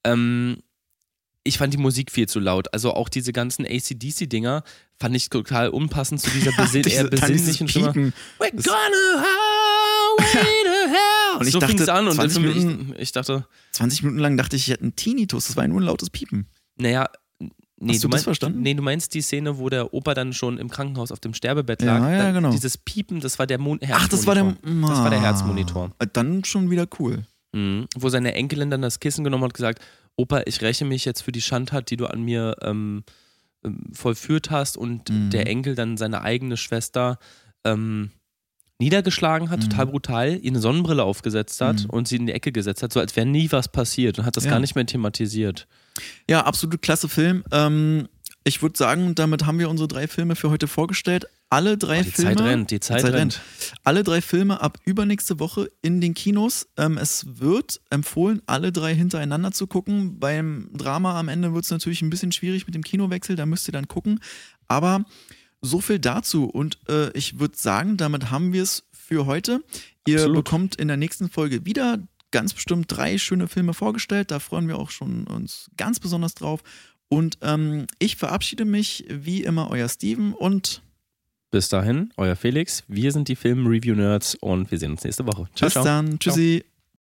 Ähm, 0.05 0.59
ich 1.45 1.59
fand 1.59 1.75
die 1.75 1.79
Musik 1.79 2.11
viel 2.11 2.29
zu 2.29 2.41
laut. 2.41 2.73
Also 2.73 2.95
auch 2.95 3.09
diese 3.09 3.33
ganzen 3.33 3.67
ACDC-Dinger 3.67 4.63
fand 4.99 5.17
ich 5.17 5.29
total 5.29 5.69
unpassend 5.71 6.21
zu 6.21 6.31
dieser 6.31 6.53
besin 6.57 6.85
eher 6.85 7.09
besinnlichen 7.09 7.69
Stimme. 7.69 8.13
We're 8.39 8.51
gonna 8.51 9.25
highway 9.25 10.65
to 10.65 10.91
hell. 10.91 11.41
Und 11.41 11.47
ich 11.47 11.53
so 11.53 11.59
dachte, 11.59 11.93
an 11.93 12.07
und 12.07 12.15
20 12.15 12.43
Minuten, 12.43 12.93
ich, 12.95 13.03
ich, 13.03 13.13
dachte. 13.13 13.47
20 13.73 14.03
Minuten 14.05 14.21
lang 14.21 14.37
dachte 14.37 14.57
ich, 14.57 14.69
ich 14.69 14.73
hätte 14.73 14.83
einen 14.83 14.97
Tinnitus. 14.97 15.49
Das 15.49 15.57
war 15.57 15.67
nur 15.67 15.81
ein 15.81 15.85
lautes 15.85 16.11
Piepen. 16.11 16.47
Naja, 16.77 17.09
Nee, 17.85 17.95
Hast 17.95 18.05
du, 18.05 18.09
du 18.09 18.13
das 18.13 18.23
verstanden? 18.23 18.63
Nee, 18.63 18.75
du 18.75 18.83
meinst 18.83 19.13
die 19.13 19.23
Szene, 19.23 19.59
wo 19.59 19.69
der 19.69 19.93
Opa 19.93 20.15
dann 20.15 20.33
schon 20.33 20.57
im 20.59 20.71
Krankenhaus 20.71 21.11
auf 21.11 21.19
dem 21.19 21.35
Sterbebett 21.35 21.83
lag. 21.83 21.99
Ja, 21.99 22.13
ja, 22.13 22.31
genau. 22.31 22.53
Dieses 22.53 22.79
Piepen, 22.79 23.19
das 23.19 23.41
war 23.41 23.49
der 23.49 23.59
Mon 23.59 23.81
Herzmonitor. 23.81 24.05
Ach, 24.05 24.09
das 24.09 24.27
war 24.27 24.35
der, 24.37 24.57
das 24.63 24.99
war 24.99 25.11
der 25.11 25.21
Herzmonitor. 25.21 25.91
Ah, 25.99 26.07
dann 26.07 26.45
schon 26.45 26.71
wieder 26.71 26.87
cool. 27.01 27.27
Mhm. 27.53 27.89
Wo 27.97 28.09
seine 28.09 28.35
Enkelin 28.35 28.71
dann 28.71 28.83
das 28.83 29.01
Kissen 29.01 29.25
genommen 29.25 29.43
hat 29.43 29.51
und 29.51 29.55
gesagt, 29.55 29.83
Opa, 30.17 30.43
ich 30.47 30.61
räche 30.61 30.85
mich 30.85 31.05
jetzt 31.05 31.23
für 31.23 31.33
die 31.33 31.43
Schandtat, 31.43 31.91
die 31.91 31.97
du 31.97 32.07
an 32.07 32.23
mir 32.23 32.57
ähm, 32.63 33.05
ähm, 33.65 33.91
vollführt 33.93 34.51
hast 34.51 34.77
und 34.77 35.09
mhm. 35.09 35.31
der 35.31 35.47
Enkel 35.47 35.75
dann 35.75 35.97
seine 35.97 36.23
eigene 36.23 36.57
Schwester 36.57 37.19
ähm, 37.65 38.11
niedergeschlagen 38.79 39.51
hat, 39.51 39.61
mhm. 39.61 39.71
total 39.71 39.87
brutal, 39.87 40.39
ihr 40.43 40.51
eine 40.51 40.59
Sonnenbrille 40.59 41.05
aufgesetzt 41.05 41.61
hat 41.61 41.85
mhm. 41.85 41.91
und 41.91 42.09
sie 42.09 42.17
in 42.17 42.27
die 42.27 42.33
Ecke 42.33 42.53
gesetzt 42.53 42.83
hat, 42.83 42.93
so 42.93 43.01
als 43.01 43.15
wäre 43.17 43.27
nie 43.27 43.51
was 43.53 43.69
passiert 43.69 44.19
und 44.19 44.25
hat 44.25 44.37
das 44.37 44.45
ja. 44.45 44.51
gar 44.51 44.61
nicht 44.61 44.75
mehr 44.75 44.87
thematisiert. 44.87 45.69
Ja, 46.29 46.45
absolut 46.45 46.83
klasse 46.83 47.09
Film. 47.09 47.45
Ähm, 47.53 48.09
ich 48.45 48.61
würde 48.61 48.77
sagen, 48.77 49.15
damit 49.15 49.47
haben 49.47 49.59
wir 49.59 49.71
unsere 49.71 49.89
drei 49.89 50.09
Filme 50.09 50.35
für 50.35 50.51
heute 50.51 50.67
vorgestellt. 50.67 51.27
Alle 51.53 51.77
drei 51.77 52.01
oh, 52.01 52.03
die 52.03 52.11
Filme. 52.11 52.37
Zeit 52.37 52.47
rennt, 52.47 52.71
die 52.71 52.81
Zeit, 52.81 52.99
die 52.99 53.03
Zeit 53.03 53.13
rennt. 53.13 53.35
rennt. 53.35 53.77
Alle 53.85 54.05
drei 54.05 54.23
Filme 54.23 54.63
ab 54.63 54.79
übernächste 54.87 55.39
Woche 55.39 55.71
in 55.83 56.01
den 56.01 56.15
Kinos. 56.15 56.67
Ähm, 56.79 56.97
es 56.97 57.41
wird 57.41 57.83
empfohlen, 57.91 58.41
alle 58.47 58.73
drei 58.73 58.95
hintereinander 58.95 59.53
zu 59.53 59.67
gucken. 59.67 60.19
Beim 60.19 60.71
Drama 60.73 61.21
am 61.21 61.29
Ende 61.29 61.53
wird 61.53 61.67
es 61.67 61.71
natürlich 61.71 62.01
ein 62.01 62.09
bisschen 62.09 62.33
schwierig 62.33 62.65
mit 62.65 62.75
dem 62.75 62.83
Kinowechsel, 62.83 63.37
da 63.37 63.45
müsst 63.45 63.69
ihr 63.69 63.73
dann 63.73 63.87
gucken. 63.87 64.21
Aber 64.67 65.05
so 65.61 65.83
viel 65.83 65.99
dazu. 65.99 66.47
Und 66.47 66.79
äh, 66.89 67.11
ich 67.13 67.39
würde 67.39 67.59
sagen, 67.59 67.99
damit 67.99 68.31
haben 68.31 68.55
wir 68.55 68.63
es 68.63 68.85
für 68.91 69.27
heute. 69.27 69.63
Ihr 70.07 70.21
Absolut. 70.21 70.47
bekommt 70.47 70.77
in 70.77 70.89
der 70.89 70.97
nächsten 70.97 71.29
Folge 71.29 71.67
wieder 71.67 71.99
ganz 72.31 72.55
bestimmt 72.55 72.87
drei 72.89 73.19
schöne 73.19 73.47
Filme 73.47 73.75
vorgestellt. 73.75 74.31
Da 74.31 74.39
freuen 74.39 74.69
wir 74.69 74.79
auch 74.79 74.89
schon 74.89 75.27
uns 75.27 75.71
ganz 75.77 76.01
besonders 76.01 76.35
drauf. 76.35 76.63
Und 77.11 77.37
ähm, 77.43 77.89
ich 77.99 78.17
verabschiede 78.17 78.65
mich 78.65 79.05
wie 79.11 79.43
immer, 79.43 79.71
euer 79.71 79.91
Steven 79.91 80.33
und 80.33 80.81
bis 81.53 81.69
dahin, 81.69 82.11
euer 82.17 82.35
Felix. 82.35 82.83
Wir 82.89 83.13
sind 83.13 83.29
die 83.29 83.37
Film-Review-Nerds 83.37 84.37
und 84.37 84.71
wir 84.71 84.79
sehen 84.79 84.93
uns 84.93 85.05
nächste 85.05 85.25
Woche. 85.27 85.49
Ciao, 85.55 85.67
Bis 85.67 85.75
ciao. 85.75 85.85
dann. 85.85 86.19
Tschüssi. 86.19 86.61
Ciao. 86.63 86.72